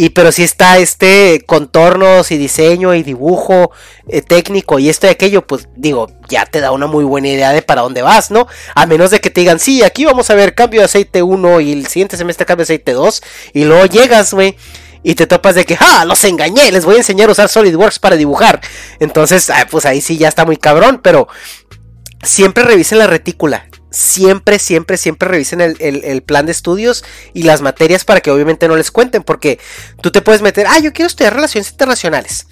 y 0.00 0.08
pero 0.08 0.32
si 0.32 0.42
está 0.42 0.78
este 0.78 1.44
contornos 1.46 2.30
y 2.30 2.38
diseño 2.38 2.94
y 2.94 3.02
dibujo 3.02 3.70
eh, 4.08 4.22
técnico 4.22 4.78
y 4.78 4.88
esto 4.88 5.06
y 5.06 5.10
aquello, 5.10 5.46
pues 5.46 5.68
digo, 5.76 6.06
ya 6.30 6.46
te 6.46 6.62
da 6.62 6.72
una 6.72 6.86
muy 6.86 7.04
buena 7.04 7.28
idea 7.28 7.52
de 7.52 7.60
para 7.60 7.82
dónde 7.82 8.00
vas, 8.00 8.30
¿no? 8.30 8.46
A 8.74 8.86
menos 8.86 9.10
de 9.10 9.20
que 9.20 9.28
te 9.28 9.42
digan, 9.42 9.58
sí, 9.58 9.82
aquí 9.82 10.06
vamos 10.06 10.30
a 10.30 10.34
ver 10.34 10.54
cambio 10.54 10.80
de 10.80 10.86
aceite 10.86 11.22
1 11.22 11.60
y 11.60 11.72
el 11.72 11.86
siguiente 11.86 12.16
semestre 12.16 12.46
cambio 12.46 12.64
de 12.64 12.72
aceite 12.72 12.92
2 12.94 13.22
y 13.52 13.64
luego 13.66 13.84
llegas, 13.84 14.32
güey. 14.32 14.56
Y 15.02 15.16
te 15.16 15.26
topas 15.26 15.54
de 15.54 15.66
que, 15.66 15.76
¡ah! 15.78 16.06
Los 16.06 16.24
engañé, 16.24 16.72
les 16.72 16.86
voy 16.86 16.94
a 16.94 16.98
enseñar 16.98 17.28
a 17.28 17.32
usar 17.32 17.50
SolidWorks 17.50 17.98
para 17.98 18.16
dibujar. 18.16 18.62
Entonces, 19.00 19.50
ah, 19.50 19.66
pues 19.70 19.84
ahí 19.84 20.00
sí 20.00 20.16
ya 20.16 20.28
está 20.28 20.46
muy 20.46 20.56
cabrón, 20.56 21.00
pero 21.02 21.28
siempre 22.22 22.64
revisen 22.64 22.96
la 22.96 23.06
retícula 23.06 23.66
siempre, 23.90 24.58
siempre, 24.58 24.96
siempre 24.96 25.28
revisen 25.28 25.60
el, 25.60 26.22
plan 26.22 26.46
de 26.46 26.52
estudios 26.52 27.04
y 27.34 27.42
las 27.42 27.60
materias 27.60 28.04
para 28.04 28.20
que 28.20 28.30
obviamente 28.30 28.68
no 28.68 28.76
les 28.76 28.90
cuenten, 28.90 29.22
porque 29.22 29.58
tú 30.00 30.10
te 30.10 30.22
puedes 30.22 30.42
meter, 30.42 30.66
ah, 30.68 30.78
yo 30.78 30.92
quiero 30.92 31.08
estudiar 31.08 31.34
relaciones 31.34 31.70
internacionales. 31.70 32.46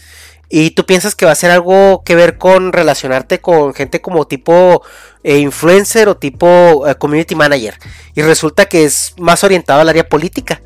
Y 0.50 0.70
tú 0.70 0.86
piensas 0.86 1.14
que 1.14 1.26
va 1.26 1.32
a 1.32 1.34
ser 1.34 1.50
algo 1.50 2.02
que 2.04 2.14
ver 2.14 2.38
con 2.38 2.72
relacionarte 2.72 3.38
con 3.38 3.74
gente 3.74 4.00
como 4.00 4.26
tipo 4.26 4.82
eh, 5.22 5.38
influencer 5.38 6.08
o 6.08 6.16
tipo 6.16 6.88
eh, 6.88 6.94
community 6.94 7.34
manager. 7.34 7.78
Y 8.14 8.22
resulta 8.22 8.64
que 8.64 8.84
es 8.84 9.12
más 9.18 9.44
orientado 9.44 9.80
al 9.80 9.90
área 9.90 10.08
política 10.08 10.62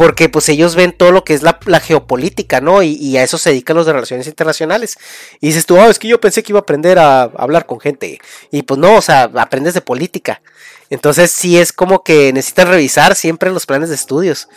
porque 0.00 0.30
pues 0.30 0.48
ellos 0.48 0.76
ven 0.76 0.92
todo 0.92 1.12
lo 1.12 1.24
que 1.24 1.34
es 1.34 1.42
la, 1.42 1.58
geopolítica, 1.78 2.62
¿no? 2.62 2.82
Y, 2.82 3.18
a 3.18 3.22
eso 3.22 3.36
se 3.36 3.50
dedican 3.50 3.76
los 3.76 3.84
de 3.84 3.92
relaciones 3.92 4.26
internacionales. 4.26 4.96
Y 5.42 5.48
dices 5.48 5.66
tú, 5.66 5.78
oh, 5.78 5.90
es 5.90 5.98
que 5.98 6.08
yo 6.08 6.18
pensé 6.18 6.42
que 6.42 6.52
iba 6.52 6.58
a 6.58 6.62
aprender 6.62 6.98
a, 6.98 7.24
hablar 7.24 7.66
con 7.66 7.80
gente. 7.80 8.18
Y 8.50 8.62
pues 8.62 8.80
no, 8.80 8.96
o 8.96 9.02
sea, 9.02 9.30
aprendes 9.34 9.74
de 9.74 9.82
política. 9.82 10.40
Entonces 10.88 11.32
sí 11.32 11.58
es 11.58 11.74
como 11.74 12.02
que 12.02 12.32
necesitas 12.32 12.68
revisar 12.68 13.14
siempre 13.14 13.50
los 13.50 13.66
planes 13.66 13.90
de 13.90 13.94
estudios. 13.94 14.48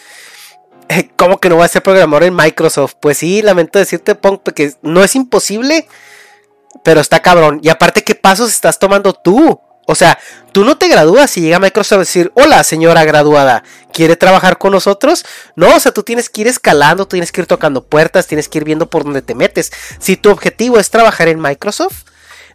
¿Cómo 1.17 1.41
que 1.41 1.49
no 1.49 1.57
va 1.57 1.65
a 1.65 1.67
ser 1.67 1.83
programador 1.83 2.23
en 2.23 2.37
Microsoft? 2.37 2.93
Pues 3.01 3.17
sí, 3.17 3.41
lamento 3.41 3.79
decirte, 3.79 4.15
Punk, 4.15 4.43
que 4.53 4.71
no 4.81 5.03
es 5.03 5.13
imposible, 5.13 5.89
pero 6.85 7.01
está 7.01 7.21
cabrón. 7.21 7.59
Y 7.61 7.67
aparte, 7.67 8.01
¿qué 8.01 8.15
pasos 8.15 8.49
estás 8.49 8.79
tomando 8.79 9.11
tú? 9.11 9.59
O 9.85 9.95
sea, 9.95 10.17
tú 10.53 10.63
no 10.63 10.77
te 10.77 10.87
gradúas 10.87 11.35
y 11.37 11.41
llega 11.41 11.59
Microsoft 11.59 11.97
a 11.97 11.99
decir, 11.99 12.31
hola 12.35 12.63
señora 12.63 13.03
graduada, 13.03 13.63
¿quiere 13.91 14.15
trabajar 14.15 14.57
con 14.57 14.71
nosotros? 14.71 15.25
No, 15.55 15.75
o 15.75 15.79
sea, 15.79 15.91
tú 15.91 16.03
tienes 16.03 16.29
que 16.29 16.41
ir 16.41 16.47
escalando, 16.47 17.07
tienes 17.07 17.31
que 17.31 17.41
ir 17.41 17.47
tocando 17.47 17.83
puertas, 17.83 18.27
tienes 18.27 18.47
que 18.47 18.59
ir 18.59 18.63
viendo 18.63 18.89
por 18.89 19.03
dónde 19.03 19.21
te 19.21 19.35
metes. 19.35 19.71
Si 19.99 20.15
tu 20.15 20.29
objetivo 20.29 20.79
es 20.79 20.89
trabajar 20.89 21.27
en 21.27 21.41
Microsoft, 21.41 22.03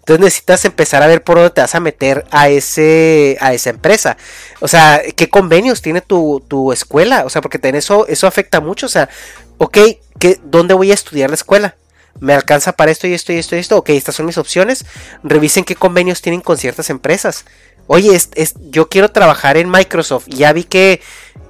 entonces 0.08 0.24
necesitas 0.24 0.64
empezar 0.64 1.02
a 1.02 1.06
ver 1.06 1.22
por 1.22 1.36
dónde 1.36 1.50
te 1.50 1.60
vas 1.60 1.74
a 1.74 1.80
meter 1.80 2.24
a, 2.30 2.48
ese, 2.48 3.36
a 3.42 3.52
esa 3.52 3.68
empresa. 3.68 4.16
O 4.60 4.66
sea, 4.66 5.02
¿qué 5.14 5.28
convenios 5.28 5.82
tiene 5.82 6.00
tu, 6.00 6.42
tu 6.48 6.72
escuela? 6.72 7.26
O 7.26 7.30
sea, 7.30 7.42
porque 7.42 7.60
eso, 7.76 8.06
eso 8.06 8.26
afecta 8.26 8.62
mucho. 8.62 8.86
O 8.86 8.88
sea, 8.88 9.10
ok, 9.58 9.76
¿qué, 10.18 10.40
¿dónde 10.44 10.72
voy 10.72 10.92
a 10.92 10.94
estudiar 10.94 11.28
la 11.28 11.34
escuela? 11.34 11.76
Me 12.20 12.34
alcanza 12.34 12.72
para 12.72 12.90
esto 12.90 13.06
y 13.06 13.14
esto 13.14 13.32
y 13.32 13.38
esto 13.38 13.56
y 13.56 13.58
esto. 13.58 13.76
Ok, 13.76 13.90
estas 13.90 14.14
son 14.14 14.26
mis 14.26 14.38
opciones. 14.38 14.84
Revisen 15.22 15.64
qué 15.64 15.74
convenios 15.74 16.22
tienen 16.22 16.40
con 16.40 16.58
ciertas 16.58 16.90
empresas. 16.90 17.44
Oye, 17.86 18.14
es, 18.14 18.54
yo 18.70 18.88
quiero 18.88 19.10
trabajar 19.10 19.56
en 19.56 19.70
Microsoft. 19.70 20.26
Ya 20.28 20.52
vi 20.52 20.64
que 20.64 21.00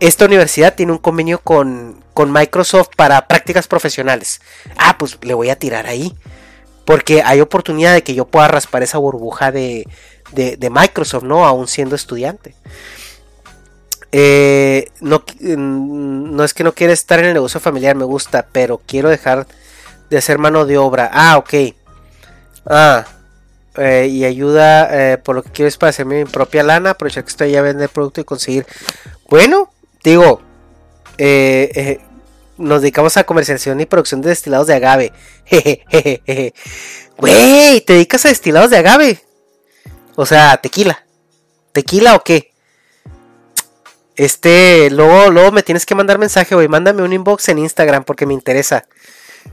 esta 0.00 0.24
universidad 0.24 0.74
tiene 0.74 0.92
un 0.92 0.98
convenio 0.98 1.40
con, 1.40 2.02
con 2.14 2.32
Microsoft 2.32 2.90
para 2.96 3.26
prácticas 3.26 3.66
profesionales. 3.66 4.40
Ah, 4.76 4.96
pues 4.98 5.18
le 5.22 5.34
voy 5.34 5.50
a 5.50 5.58
tirar 5.58 5.86
ahí. 5.86 6.14
Porque 6.84 7.22
hay 7.22 7.40
oportunidad 7.40 7.92
de 7.92 8.02
que 8.02 8.14
yo 8.14 8.26
pueda 8.26 8.48
raspar 8.48 8.82
esa 8.82 8.98
burbuja 8.98 9.52
de, 9.52 9.86
de, 10.32 10.70
Microsoft, 10.70 11.24
¿no? 11.24 11.44
Aún 11.44 11.66
siendo 11.68 11.96
estudiante. 11.96 12.54
Eh, 14.10 14.88
no, 15.00 15.22
mm, 15.40 16.34
no 16.34 16.44
es 16.44 16.54
que 16.54 16.64
no 16.64 16.72
quiera 16.72 16.94
estar 16.94 17.18
en 17.18 17.26
el 17.26 17.34
negocio 17.34 17.60
familiar, 17.60 17.94
me 17.94 18.04
gusta, 18.04 18.46
pero 18.52 18.80
quiero 18.86 19.10
dejar 19.10 19.46
de 20.10 20.18
hacer 20.18 20.38
mano 20.38 20.66
de 20.66 20.78
obra. 20.78 21.10
Ah, 21.12 21.38
ok. 21.38 21.54
Ah, 22.66 23.06
eh, 23.76 24.08
y 24.10 24.24
ayuda 24.24 24.88
eh, 24.90 25.18
por 25.18 25.36
lo 25.36 25.42
que 25.42 25.50
quiero 25.50 25.68
es 25.68 25.76
para 25.76 25.90
hacerme 25.90 26.24
mi 26.24 26.30
propia 26.30 26.62
lana, 26.62 26.90
aprovechar 26.90 27.24
que 27.24 27.30
estoy 27.30 27.52
ya 27.52 27.60
a 27.60 27.62
vender 27.62 27.88
producto 27.88 28.20
y 28.20 28.24
conseguir. 28.24 28.66
Bueno, 29.28 29.70
digo, 30.02 30.42
eh, 31.16 32.00
nos 32.56 32.82
dedicamos 32.82 33.16
a 33.16 33.24
comercialización 33.24 33.80
y 33.80 33.86
producción 33.86 34.20
de 34.20 34.30
destilados 34.30 34.66
de 34.66 34.74
agave. 34.74 35.12
Güey, 37.18 37.80
¿te 37.80 37.94
dedicas 37.94 38.24
a 38.26 38.28
destilados 38.28 38.70
de 38.70 38.76
agave? 38.76 39.20
O 40.14 40.24
sea, 40.24 40.56
tequila. 40.56 41.04
¿Tequila 41.72 42.14
o 42.14 42.22
qué? 42.22 42.52
Este, 44.14 44.88
luego, 44.90 45.30
luego 45.30 45.50
me 45.52 45.62
tienes 45.62 45.84
que 45.84 45.94
mandar 45.96 46.18
mensaje, 46.18 46.54
güey. 46.54 46.68
Mándame 46.68 47.02
un 47.02 47.12
inbox 47.12 47.48
en 47.48 47.58
Instagram 47.58 48.04
porque 48.04 48.26
me 48.26 48.34
interesa. 48.34 48.86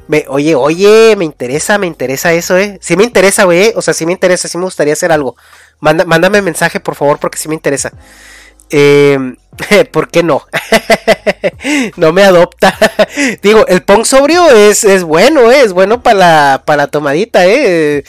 Me, 0.07 0.25
oye, 0.27 0.55
oye, 0.55 1.15
me 1.17 1.25
interesa, 1.25 1.77
me 1.77 1.87
interesa 1.87 2.33
eso, 2.33 2.57
eh. 2.57 2.77
Sí 2.81 2.95
me 2.95 3.03
interesa, 3.03 3.43
güey. 3.45 3.63
Eh. 3.63 3.73
O 3.75 3.81
sea, 3.81 3.93
sí 3.93 4.05
me 4.05 4.11
interesa, 4.11 4.47
sí 4.47 4.57
me 4.57 4.65
gustaría 4.65 4.93
hacer 4.93 5.11
algo. 5.11 5.35
mándame 5.79 6.41
mensaje, 6.41 6.79
por 6.79 6.95
favor, 6.95 7.19
porque 7.19 7.37
sí 7.37 7.47
me 7.47 7.55
interesa. 7.55 7.91
Eh, 8.69 9.17
¿Por 9.91 10.09
qué 10.09 10.23
no? 10.23 10.45
no 11.97 12.13
me 12.13 12.23
adopta. 12.23 12.77
Digo, 13.41 13.65
el 13.67 13.83
Pong 13.83 14.05
sobrio 14.05 14.49
es, 14.49 14.83
es 14.83 15.03
bueno, 15.03 15.51
eh. 15.51 15.61
Es 15.61 15.73
bueno 15.73 16.01
para 16.03 16.17
la, 16.17 16.63
para 16.65 16.87
tomadita, 16.87 17.45
eh. 17.45 18.03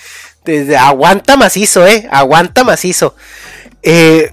aguanta 0.79 1.37
macizo, 1.37 1.87
eh. 1.87 2.07
Aguanta 2.11 2.65
macizo. 2.65 3.15
Eh, 3.83 4.33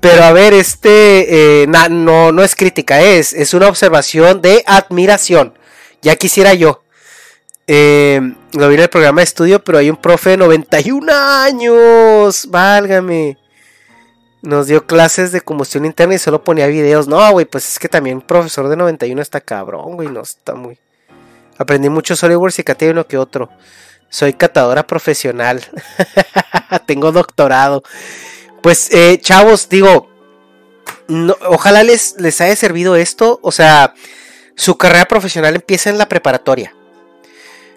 pero 0.00 0.24
a 0.24 0.32
ver, 0.32 0.54
este 0.54 1.62
eh, 1.62 1.66
no, 1.66 2.32
no 2.32 2.42
es 2.42 2.56
crítica, 2.56 3.02
es, 3.02 3.34
es 3.34 3.52
una 3.52 3.68
observación 3.68 4.40
de 4.40 4.64
admiración. 4.66 5.54
Ya 6.02 6.16
quisiera 6.16 6.54
yo. 6.54 6.82
Eh, 7.66 8.20
lo 8.52 8.68
vi 8.68 8.74
en 8.74 8.80
el 8.80 8.88
programa 8.88 9.20
de 9.20 9.24
estudio, 9.24 9.62
pero 9.62 9.78
hay 9.78 9.90
un 9.90 9.96
profe 9.96 10.30
de 10.30 10.36
91 10.38 11.12
años. 11.12 12.46
Válgame. 12.48 13.38
Nos 14.42 14.66
dio 14.66 14.86
clases 14.86 15.32
de 15.32 15.42
combustión 15.42 15.84
interna 15.84 16.14
y 16.14 16.18
solo 16.18 16.42
ponía 16.42 16.66
videos. 16.66 17.06
No, 17.06 17.30
güey, 17.32 17.44
pues 17.44 17.68
es 17.68 17.78
que 17.78 17.88
también 17.88 18.16
un 18.16 18.22
profesor 18.22 18.68
de 18.68 18.76
91 18.76 19.20
está 19.20 19.40
cabrón, 19.40 19.96
güey. 19.96 20.08
No 20.08 20.22
está 20.22 20.54
muy. 20.54 20.78
Aprendí 21.58 21.90
mucho 21.90 22.16
SolidWorks 22.16 22.58
y 22.58 22.64
caté 22.64 22.90
uno 22.90 23.06
que 23.06 23.18
otro. 23.18 23.50
Soy 24.08 24.32
catadora 24.32 24.86
profesional. 24.86 25.62
Tengo 26.86 27.12
doctorado. 27.12 27.82
Pues, 28.62 28.90
eh, 28.92 29.18
chavos, 29.20 29.68
digo. 29.68 30.08
ojalá 31.46 31.84
les, 31.84 32.16
les 32.18 32.40
haya 32.40 32.56
servido 32.56 32.96
esto. 32.96 33.38
O 33.42 33.52
sea, 33.52 33.94
su 34.60 34.76
carrera 34.76 35.06
profesional 35.06 35.54
empieza 35.54 35.88
en 35.88 35.96
la 35.96 36.06
preparatoria. 36.06 36.74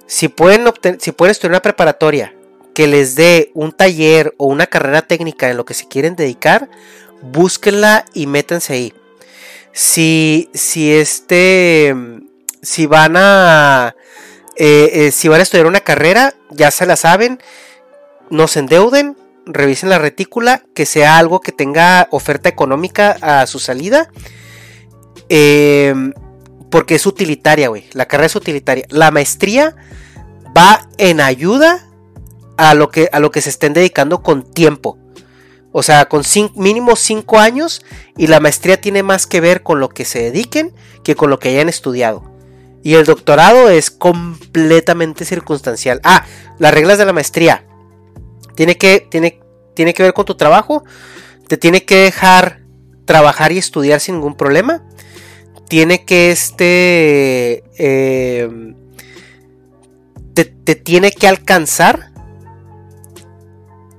Si 0.06 0.28
pueden, 0.28 0.66
si 1.00 1.14
pueden 1.14 1.32
estudiar 1.32 1.52
una 1.52 1.62
preparatoria 1.62 2.36
que 2.74 2.88
les 2.88 3.16
dé 3.16 3.52
un 3.54 3.72
taller 3.72 4.34
o 4.36 4.48
una 4.48 4.68
carrera 4.68 5.02
técnica 5.02 5.50
en 5.50 5.56
lo 5.56 5.64
que 5.64 5.76
se 5.76 5.88
quieren 5.88 6.18
dedicar, 6.18 6.70
búsquenla 7.22 8.04
y 8.14 8.28
métanse 8.28 8.74
ahí. 8.74 8.94
Si, 9.72 10.50
si 10.54 10.94
este, 10.94 11.96
si 12.62 12.86
van 12.86 13.14
a, 13.16 13.96
eh, 14.58 14.90
eh, 14.94 15.12
si 15.12 15.30
van 15.30 15.40
a 15.40 15.44
estudiar 15.44 15.68
una 15.68 15.80
carrera, 15.80 16.34
ya 16.50 16.70
se 16.70 16.86
la 16.86 16.98
saben, 16.98 17.40
no 18.30 18.50
se 18.50 18.60
endeuden, 18.60 19.16
revisen 19.46 19.88
la 19.88 20.00
retícula, 20.00 20.66
que 20.74 20.86
sea 20.86 21.18
algo 21.18 21.40
que 21.40 21.54
tenga 21.54 22.10
oferta 22.12 22.50
económica 22.50 23.16
a 23.22 23.48
su 23.48 23.60
salida. 23.60 24.10
Em, 25.30 26.14
porque 26.74 26.96
es 26.96 27.06
utilitaria, 27.06 27.68
güey. 27.68 27.86
La 27.94 28.08
carrera 28.08 28.26
es 28.26 28.36
utilitaria. 28.36 28.88
La 28.90 29.12
maestría 29.12 29.76
va 30.58 30.90
en 30.98 31.22
ayuda 31.22 31.88
a 32.58 32.74
lo 32.74 32.90
que, 32.90 33.10
a 33.12 33.20
lo 33.20 33.30
que 33.30 33.42
se 33.42 33.52
estén 33.52 33.74
dedicando 33.74 34.24
con 34.24 34.42
tiempo. 34.42 34.98
O 35.72 35.84
sea, 35.84 36.06
con 36.06 36.24
mínimo 36.56 36.96
5 36.96 37.38
años 37.38 37.86
y 38.18 38.26
la 38.26 38.40
maestría 38.40 38.82
tiene 38.82 39.04
más 39.04 39.28
que 39.28 39.40
ver 39.40 39.62
con 39.62 39.80
lo 39.80 39.90
que 39.90 40.04
se 40.04 40.24
dediquen 40.24 40.74
que 41.04 41.14
con 41.14 41.30
lo 41.30 41.38
que 41.38 41.50
hayan 41.50 41.70
estudiado. 41.70 42.24
Y 42.82 42.96
el 42.96 43.06
doctorado 43.06 43.70
es 43.70 43.92
completamente 43.92 45.26
circunstancial. 45.26 46.02
Ah, 46.04 46.26
las 46.58 46.74
reglas 46.74 46.98
de 46.98 47.06
la 47.06 47.14
maestría. 47.14 47.68
Tiene 48.56 48.80
que, 48.80 49.08
tiene, 49.12 49.40
tiene 49.76 49.94
que 49.94 50.02
ver 50.02 50.14
con 50.14 50.26
tu 50.26 50.34
trabajo. 50.34 50.84
Te 51.48 51.56
tiene 51.56 51.86
que 51.86 51.98
dejar 51.98 52.64
trabajar 53.06 53.52
y 53.52 53.60
estudiar 53.60 54.00
sin 54.00 54.16
ningún 54.16 54.36
problema. 54.36 54.82
Tiene 55.74 56.06
que 56.06 56.30
este... 56.30 57.64
Eh, 57.80 58.48
te, 60.36 60.76
tiene 60.76 61.12
que 61.12 61.28
alcanzar. 61.28 62.12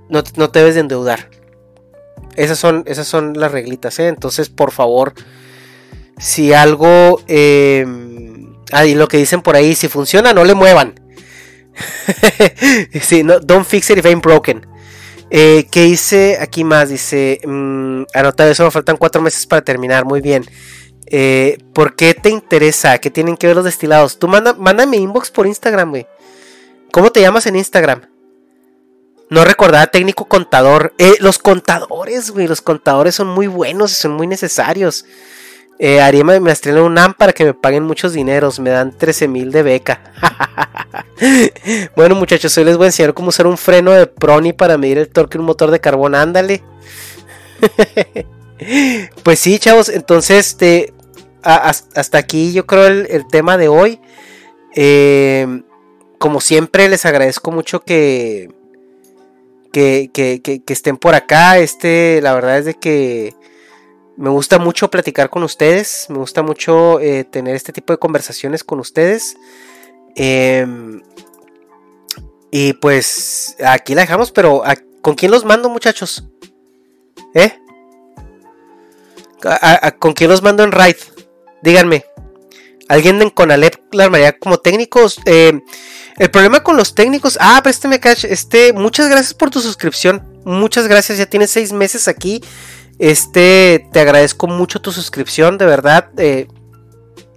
No, 0.08 0.22
no 0.36 0.50
te 0.50 0.60
debes 0.60 0.76
de 0.76 0.82
endeudar. 0.82 1.30
Esas 2.36 2.60
son, 2.60 2.84
esas 2.86 3.08
son 3.08 3.32
las 3.40 3.50
reglitas, 3.50 3.98
¿eh? 3.98 4.06
Entonces, 4.06 4.50
por 4.50 4.70
favor, 4.70 5.14
si 6.16 6.52
algo... 6.52 7.20
Eh, 7.26 7.84
ah, 8.70 8.86
y 8.86 8.94
lo 8.94 9.08
que 9.08 9.16
dicen 9.16 9.42
por 9.42 9.56
ahí, 9.56 9.74
si 9.74 9.88
funciona, 9.88 10.32
no 10.32 10.44
le 10.44 10.54
muevan. 10.54 10.94
sí, 13.00 13.24
no, 13.24 13.40
don't 13.40 13.66
fix 13.66 13.90
it 13.90 13.98
if 13.98 14.06
ain't 14.06 14.22
broken. 14.22 14.64
Eh, 15.28 15.66
¿Qué 15.72 15.86
hice 15.86 16.38
aquí 16.40 16.62
más? 16.62 16.90
Dice, 16.90 17.40
mmm, 17.44 18.04
anota 18.14 18.48
eso, 18.48 18.62
me 18.62 18.70
faltan 18.70 18.96
cuatro 18.96 19.20
meses 19.20 19.44
para 19.44 19.64
terminar, 19.64 20.04
muy 20.04 20.20
bien. 20.20 20.44
Eh, 21.06 21.58
¿Por 21.72 21.96
qué 21.96 22.14
te 22.14 22.30
interesa? 22.30 22.98
¿Qué 22.98 23.10
tienen 23.10 23.36
que 23.36 23.46
ver 23.46 23.56
los 23.56 23.64
destilados? 23.64 24.18
Tú 24.18 24.28
manda, 24.28 24.54
mándame 24.54 24.96
inbox 24.96 25.30
por 25.30 25.46
Instagram, 25.46 25.90
güey. 25.90 26.06
¿Cómo 26.92 27.10
te 27.10 27.20
llamas 27.20 27.46
en 27.46 27.56
Instagram? 27.56 28.02
No 29.30 29.44
recordaba 29.44 29.86
técnico 29.88 30.26
contador. 30.26 30.94
Eh, 30.98 31.16
los 31.20 31.38
contadores, 31.38 32.30
güey. 32.30 32.46
Los 32.46 32.60
contadores 32.62 33.14
son 33.14 33.28
muy 33.28 33.46
buenos 33.46 33.92
y 33.92 33.94
son 33.96 34.12
muy 34.12 34.26
necesarios. 34.26 35.04
Eh, 35.80 36.00
haría 36.00 36.22
maestría 36.22 36.74
en 36.74 36.80
UNAM 36.80 37.14
para 37.14 37.32
que 37.32 37.44
me 37.44 37.54
paguen 37.54 37.82
muchos 37.82 38.12
dineros. 38.12 38.60
Me 38.60 38.70
dan 38.70 38.96
13 38.96 39.28
mil 39.28 39.50
de 39.50 39.62
beca. 39.62 40.12
bueno, 41.96 42.14
muchachos, 42.14 42.56
hoy 42.56 42.64
les 42.64 42.76
voy 42.76 42.84
a 42.84 42.88
enseñar 42.88 43.12
cómo 43.12 43.30
usar 43.30 43.46
un 43.46 43.58
freno 43.58 43.90
de 43.90 44.06
Proni 44.06 44.52
para 44.52 44.78
medir 44.78 44.98
el 44.98 45.08
torque 45.08 45.36
de 45.36 45.40
un 45.40 45.46
motor 45.46 45.70
de 45.72 45.80
carbón. 45.80 46.14
Ándale. 46.14 46.62
pues 49.24 49.40
sí, 49.40 49.58
chavos. 49.58 49.88
Entonces, 49.88 50.46
este, 50.46 50.93
hasta 51.44 52.18
aquí 52.18 52.52
yo 52.52 52.66
creo 52.66 52.86
el, 52.86 53.26
tema 53.28 53.56
de 53.56 53.68
hoy. 53.68 54.00
Eh, 54.74 55.62
como 56.18 56.40
siempre, 56.40 56.88
les 56.88 57.04
agradezco 57.06 57.50
mucho 57.50 57.80
que 57.80 58.48
que, 59.74 60.62
estén 60.68 60.96
por 60.96 61.14
acá. 61.14 61.58
Este, 61.58 62.20
la 62.22 62.34
verdad 62.34 62.58
es 62.58 62.64
de 62.64 62.74
que 62.74 63.34
me 64.16 64.30
gusta 64.30 64.58
mucho 64.58 64.90
platicar 64.90 65.30
con 65.30 65.42
ustedes. 65.42 66.06
Me 66.08 66.18
gusta 66.18 66.42
mucho 66.42 67.00
eh, 67.00 67.24
tener 67.24 67.56
este 67.56 67.72
tipo 67.72 67.92
de 67.92 67.98
conversaciones 67.98 68.62
con 68.64 68.78
ustedes. 68.78 69.36
Em, 70.14 71.02
y 72.50 72.74
pues 72.74 73.56
aquí 73.64 73.94
la 73.94 74.02
dejamos, 74.02 74.30
pero 74.30 74.62
¿con 75.02 75.14
quién 75.14 75.32
los 75.32 75.44
mando, 75.44 75.68
muchachos? 75.68 76.24
¿Eh? 77.34 77.58
¿Con 79.98 80.12
quién 80.12 80.30
los 80.30 80.42
mando 80.42 80.62
en 80.62 80.70
raid? 80.70 80.96
Díganme. 81.64 82.04
¿Alguien 82.88 83.22
en 83.22 83.30
Conalep 83.30 83.74
la 83.92 84.04
armaría 84.04 84.38
como 84.38 84.58
técnicos? 84.58 85.18
Eh, 85.24 85.62
el 86.18 86.30
problema 86.30 86.62
con 86.62 86.76
los 86.76 86.94
técnicos. 86.94 87.38
Ah, 87.40 87.58
préstame 87.62 88.00
cash. 88.00 88.26
Este, 88.26 88.74
muchas 88.74 89.08
gracias 89.08 89.32
por 89.32 89.48
tu 89.48 89.60
suscripción. 89.60 90.22
Muchas 90.44 90.86
gracias. 90.88 91.16
Ya 91.16 91.24
tienes 91.24 91.50
seis 91.50 91.72
meses 91.72 92.06
aquí. 92.06 92.42
Este, 92.98 93.88
te 93.92 94.00
agradezco 94.00 94.46
mucho 94.46 94.82
tu 94.82 94.92
suscripción, 94.92 95.56
de 95.56 95.64
verdad. 95.64 96.10
Eh, 96.18 96.48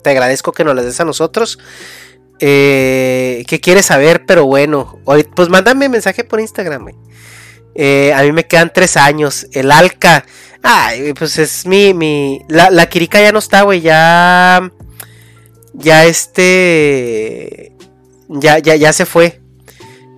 te 0.04 0.10
agradezco 0.10 0.52
que 0.52 0.66
nos 0.66 0.76
la 0.76 0.82
des 0.84 1.00
a 1.00 1.06
nosotros. 1.06 1.58
Eh, 2.42 3.46
¿Qué 3.48 3.62
quieres 3.62 3.86
saber? 3.86 4.26
Pero 4.26 4.46
bueno, 4.46 5.00
pues 5.38 5.48
mándame 5.48 5.88
mensaje 5.88 6.26
por 6.26 6.42
Instagram. 6.42 6.90
Eh, 7.76 8.12
a 8.14 8.24
mí 8.24 8.34
me 8.34 8.46
quedan 8.46 8.74
tres 8.74 8.98
años. 8.98 9.48
El 9.54 9.72
Alca. 9.72 10.26
Ay, 10.62 11.14
pues 11.14 11.38
es 11.38 11.66
mi. 11.66 11.94
mi 11.94 12.42
la, 12.48 12.70
la 12.70 12.90
Kirika 12.90 13.22
ya 13.22 13.32
no 13.32 13.40
está, 13.40 13.62
güey. 13.62 13.82
Ya. 13.82 14.72
Ya 15.74 16.06
este 16.06 17.76
ya, 18.30 18.60
ya, 18.60 18.76
ya 18.76 18.94
se 18.94 19.06
fue. 19.06 19.42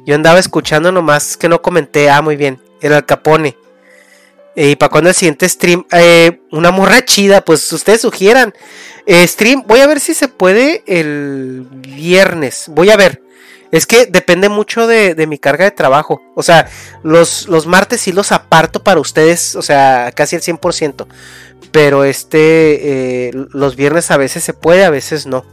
Yo 0.06 0.16
andaba 0.16 0.40
escuchando 0.40 0.92
nomás 0.92 1.38
que 1.38 1.50
no 1.50 1.62
comenté. 1.62 2.10
Ah, 2.10 2.22
muy 2.22 2.36
bien. 2.36 2.60
El 2.82 2.94
Alcapone. 2.94 3.58
Eh, 4.56 4.72
y 4.72 4.76
para 4.76 4.90
cuando 4.90 5.10
el 5.10 5.16
siguiente 5.16 5.48
stream. 5.48 5.86
Eh, 5.92 6.42
una 6.52 6.72
morra 6.72 7.06
chida, 7.06 7.42
pues 7.42 7.72
ustedes 7.72 8.02
sugieran. 8.02 8.54
Eh, 9.06 9.26
stream, 9.28 9.64
voy 9.68 9.80
a 9.80 9.88
ver 9.88 10.00
si 10.00 10.14
se 10.14 10.28
puede 10.28 10.84
el 10.88 11.68
viernes. 11.72 12.66
Voy 12.68 12.90
a 12.90 12.98
ver. 12.98 13.22
Es 13.72 13.86
que 13.86 14.05
depende 14.07 14.49
mucho 14.49 14.88
de, 14.88 15.15
mi 15.28 15.38
carga 15.38 15.65
de 15.65 15.72
trabajo. 15.72 16.22
O 16.36 16.43
sea, 16.43 16.70
los, 17.03 17.47
los 17.47 17.67
martes 17.67 18.01
sí 18.01 18.11
los 18.11 18.32
aparto 18.32 18.84
para 18.84 18.99
ustedes. 18.99 19.55
O 19.55 19.61
sea, 19.61 20.11
casi 20.15 20.36
el 20.36 20.41
100%. 20.41 21.05
Pero 21.72 22.03
este, 22.03 23.32
los 23.34 23.76
viernes 23.76 24.09
a 24.11 24.17
veces 24.17 24.43
se 24.43 24.53
puede, 24.53 24.86
a 24.86 24.89
veces 24.89 25.28
no 25.28 25.45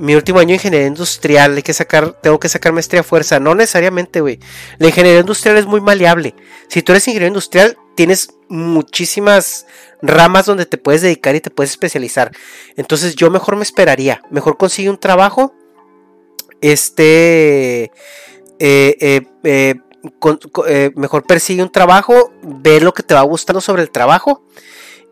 mi 0.00 0.14
último 0.14 0.38
año 0.38 0.48
de 0.48 0.54
ingeniería 0.54 0.86
industrial, 0.86 1.56
hay 1.56 1.62
que 1.62 1.74
sacar, 1.74 2.12
tengo 2.22 2.40
que 2.40 2.48
sacar 2.48 2.72
maestría 2.72 3.02
a 3.02 3.04
fuerza. 3.04 3.38
No 3.38 3.54
necesariamente, 3.54 4.20
güey. 4.20 4.40
La 4.78 4.88
ingeniería 4.88 5.20
industrial 5.20 5.58
es 5.58 5.66
muy 5.66 5.80
maleable. 5.80 6.34
Si 6.68 6.82
tú 6.82 6.92
eres 6.92 7.06
ingeniero 7.06 7.28
industrial, 7.28 7.76
tienes 7.94 8.30
muchísimas 8.48 9.66
ramas 10.00 10.46
donde 10.46 10.64
te 10.64 10.78
puedes 10.78 11.02
dedicar 11.02 11.34
y 11.34 11.40
te 11.40 11.50
puedes 11.50 11.72
especializar. 11.72 12.32
Entonces 12.76 13.14
yo 13.14 13.30
mejor 13.30 13.56
me 13.56 13.62
esperaría. 13.62 14.22
Mejor 14.30 14.56
consigue 14.56 14.88
un 14.88 14.98
trabajo. 14.98 15.54
Este... 16.60 17.90
Eh, 18.62 19.22
eh, 19.44 19.74
eh, 20.66 20.90
mejor 20.96 21.24
persigue 21.26 21.62
un 21.62 21.70
trabajo, 21.70 22.32
ve 22.42 22.80
lo 22.80 22.92
que 22.92 23.02
te 23.02 23.14
va 23.14 23.22
gustando 23.22 23.60
sobre 23.60 23.82
el 23.82 23.90
trabajo 23.90 24.44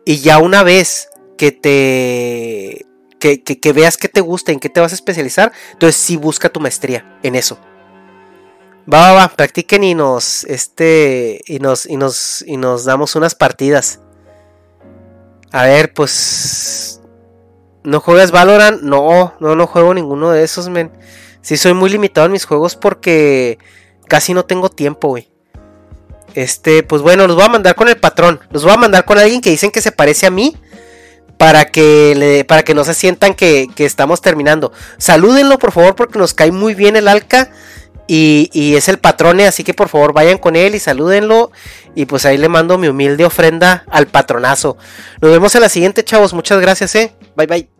y 0.05 0.19
ya 0.19 0.39
una 0.39 0.63
vez 0.63 1.09
que 1.37 1.51
te 1.51 2.85
que, 3.19 3.73
veas 3.73 3.97
qué 3.97 4.07
te 4.07 4.21
gusta, 4.21 4.51
en 4.51 4.59
qué 4.59 4.69
te 4.69 4.79
vas 4.79 4.91
a 4.91 4.95
especializar, 4.95 5.51
entonces 5.73 6.01
sí 6.01 6.15
busca 6.15 6.49
tu 6.49 6.59
maestría 6.59 7.17
en 7.21 7.35
eso. 7.35 7.59
Va, 8.91 9.11
va, 9.11 9.13
va, 9.13 9.27
practiquen 9.27 9.83
y 9.83 9.93
nos, 9.93 10.45
este, 10.45 11.41
y 11.45 11.59
nos, 11.59 11.85
y 11.85 11.97
nos, 11.97 12.43
y 12.47 12.57
nos 12.57 12.85
damos 12.85 13.15
unas 13.15 13.35
partidas. 13.35 13.99
A 15.51 15.63
ver, 15.63 15.93
pues, 15.93 17.01
¿no 17.83 17.99
juegas 17.99 18.31
Valorant? 18.31 18.81
No, 18.81 19.35
no, 19.39 19.55
no 19.55 19.67
juego 19.67 19.93
ninguno 19.93 20.31
de 20.31 20.43
esos, 20.43 20.69
men. 20.69 20.91
Sí 21.41 21.57
soy 21.57 21.73
muy 21.73 21.89
limitado 21.89 22.25
en 22.25 22.33
mis 22.33 22.45
juegos 22.45 22.75
porque 22.75 23.57
casi 24.07 24.33
no 24.33 24.45
tengo 24.45 24.69
tiempo, 24.69 25.09
güey. 25.09 25.29
Este, 26.35 26.83
pues 26.83 27.01
bueno, 27.01 27.27
los 27.27 27.35
voy 27.35 27.45
a 27.45 27.49
mandar 27.49 27.75
con 27.75 27.87
el 27.87 27.97
patrón. 27.97 28.39
Los 28.51 28.63
voy 28.63 28.73
a 28.73 28.77
mandar 28.77 29.05
con 29.05 29.17
alguien 29.17 29.41
que 29.41 29.49
dicen 29.49 29.71
que 29.71 29.81
se 29.81 29.91
parece 29.91 30.27
a 30.27 30.31
mí 30.31 30.55
para 31.37 31.65
que, 31.65 32.15
le, 32.15 32.43
para 32.43 32.63
que 32.63 32.73
no 32.73 32.83
se 32.83 32.93
sientan 32.93 33.33
que, 33.33 33.69
estamos 33.77 34.21
terminando. 34.21 34.73
Salúdenlo 34.97 35.57
por 35.57 35.71
favor 35.71 35.95
porque 35.95 36.19
nos 36.19 36.33
cae 36.33 36.51
muy 36.51 36.75
bien 36.75 36.97
el 36.97 37.07
Alca 37.07 37.49
y, 38.07 38.49
y, 38.51 38.75
es 38.75 38.89
el 38.89 38.97
patrone, 38.99 39.47
así 39.47 39.63
que 39.63 39.73
por 39.73 39.87
favor 39.87 40.11
vayan 40.11 40.37
con 40.37 40.55
él 40.55 40.75
y 40.75 40.79
salúdenlo 40.79 41.51
y 41.95 42.05
pues 42.07 42.25
ahí 42.25 42.37
le 42.37 42.49
mando 42.49 42.77
mi 42.77 42.87
humilde 42.89 43.23
ofrenda 43.23 43.85
al 43.89 44.07
patronazo. 44.07 44.77
Nos 45.21 45.31
vemos 45.31 45.55
en 45.55 45.61
la 45.61 45.69
siguiente 45.69 46.03
chavos, 46.03 46.33
muchas 46.33 46.59
gracias, 46.59 46.93
eh. 46.95 47.13
Bye 47.37 47.47
bye. 47.47 47.78